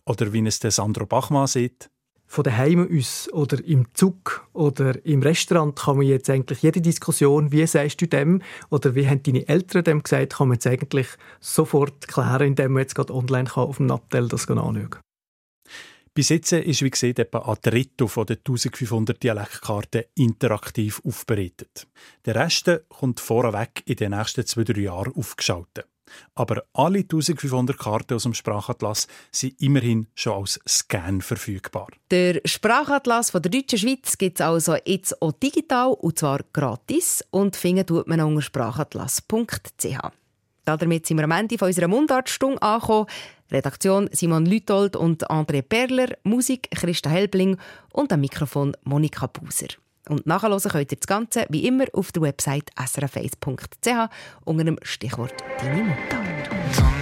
Oder 0.05 0.31
wie 0.31 0.45
es 0.45 0.59
der 0.59 0.71
Sandro 0.71 1.05
Bachmann 1.05 1.47
sieht, 1.47 1.89
von 2.31 2.45
daheim 2.45 2.87
aus 2.97 3.27
oder 3.33 3.61
im 3.61 3.93
Zug 3.93 4.47
oder 4.53 5.05
im 5.05 5.21
Restaurant 5.21 5.77
kann 5.77 5.97
man 5.97 6.05
jetzt 6.05 6.29
eigentlich 6.29 6.61
jede 6.61 6.79
Diskussion, 6.79 7.51
wie 7.51 7.67
sagst 7.67 8.01
du 8.01 8.07
dem 8.07 8.41
oder 8.69 8.95
wie 8.95 9.05
haben 9.05 9.21
deine 9.21 9.45
Eltern 9.49 9.83
dem 9.83 10.01
gesagt, 10.01 10.37
kann 10.37 10.47
man 10.47 10.55
jetzt 10.55 10.65
eigentlich 10.65 11.07
sofort 11.41 12.07
klären, 12.07 12.47
indem 12.47 12.71
man 12.71 12.83
jetzt 12.83 12.95
gerade 12.95 13.13
online 13.13 13.49
kann 13.49 13.65
auf 13.65 13.77
dem 13.77 13.87
Nattel 13.87 14.29
das 14.29 14.47
anschauen 14.47 14.89
kann. 14.91 15.01
Bis 16.13 16.27
jetzt 16.27 16.51
ist, 16.51 16.81
wie 16.81 16.89
gesagt, 16.89 17.19
etwa 17.19 17.39
ein 17.39 17.55
Drittel 17.61 18.07
von 18.09 18.25
den 18.25 18.37
1500 18.37 19.23
Dialektkarten 19.23 20.03
interaktiv 20.15 21.01
aufbereitet. 21.05 21.87
Der 22.25 22.35
Rest 22.35 22.69
kommt 22.89 23.21
vorweg 23.21 23.81
in 23.85 23.95
den 23.95 24.11
nächsten 24.11 24.45
zwei, 24.45 24.65
drei 24.65 24.81
Jahren 24.81 25.13
aufgeschaltet. 25.15 25.85
Aber 26.35 26.63
alle 26.73 26.99
1500 26.99 27.77
Karten 27.77 28.15
aus 28.15 28.23
dem 28.23 28.33
Sprachatlas 28.33 29.07
sind 29.31 29.61
immerhin 29.61 30.07
schon 30.13 30.41
als 30.41 30.59
Scan 30.67 31.21
verfügbar. 31.21 31.87
Der 32.09 32.41
Sprachatlas 32.43 33.31
von 33.31 33.41
der 33.41 33.51
deutschen 33.51 33.79
Schweiz 33.79 34.17
gibt 34.17 34.41
es 34.41 34.45
also 34.45 34.75
jetzt 34.85 35.21
auch 35.21 35.31
digital 35.31 35.93
und 35.93 36.19
zwar 36.19 36.41
gratis 36.51 37.23
und 37.31 37.55
finden 37.55 37.85
tut 37.85 38.07
man 38.07 38.19
unter 38.19 38.41
sprachatlas.ch. 38.41 40.11
Damit 40.65 41.05
sind 41.05 41.17
wir 41.17 41.23
am 41.23 41.31
Ende 41.31 41.63
unserer 41.63 41.87
Mundartstunde 41.87 42.61
angekommen. 42.61 43.07
Redaktion 43.51 44.09
Simon 44.13 44.45
Lütold 44.45 44.95
und 44.95 45.29
André 45.29 45.61
Perler, 45.61 46.09
Musik 46.23 46.69
Christa 46.71 47.09
Helbling 47.09 47.57
und 47.91 48.13
am 48.13 48.21
Mikrofon 48.21 48.73
Monika 48.83 49.27
Buser. 49.27 49.67
Und 50.09 50.25
nachhören 50.25 50.59
könnt 50.59 50.91
ihr 50.91 50.97
das 50.97 51.07
Ganze 51.07 51.45
wie 51.49 51.67
immer 51.67 51.85
auf 51.93 52.11
der 52.11 52.23
Website 52.23 52.71
srf1.ch 52.75 54.09
unter 54.45 54.63
dem 54.63 54.79
Stichwort 54.83 55.33
«Deine 55.59 55.83
Mundart». 55.83 57.00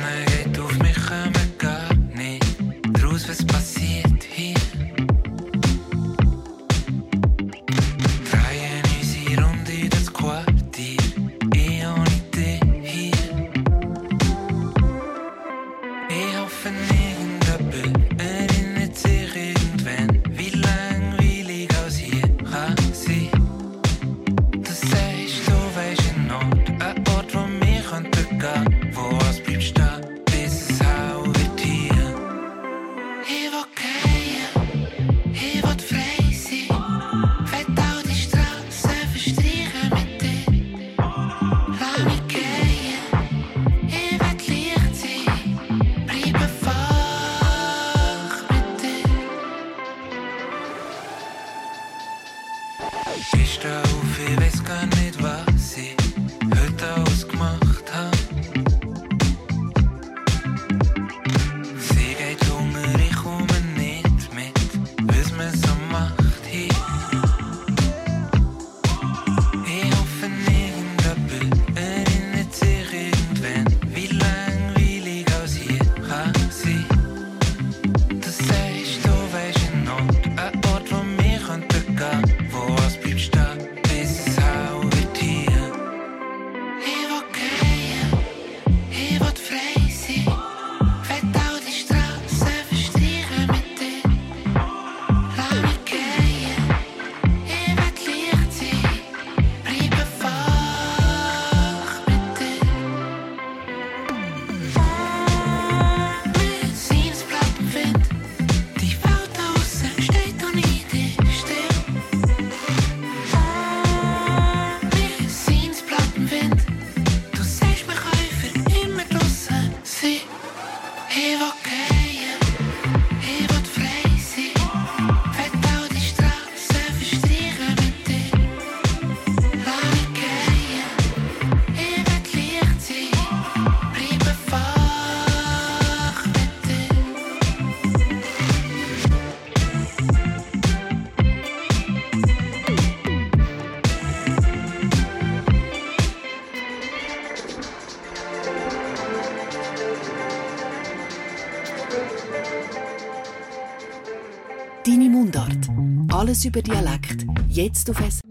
Alles 156.39 156.45
über 156.45 156.61
Dialekt. 156.61 157.25
Jetzt 157.49 157.89
auf 157.89 157.99
S. 157.99 158.21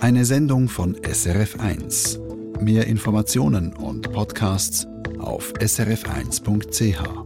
Eine 0.00 0.24
Sendung 0.24 0.68
von 0.68 0.96
SRF1. 0.96 2.18
Mehr 2.60 2.88
Informationen 2.88 3.72
und 3.72 4.10
Podcasts 4.10 4.88
auf 5.20 5.52
srf1.ch. 5.60 7.25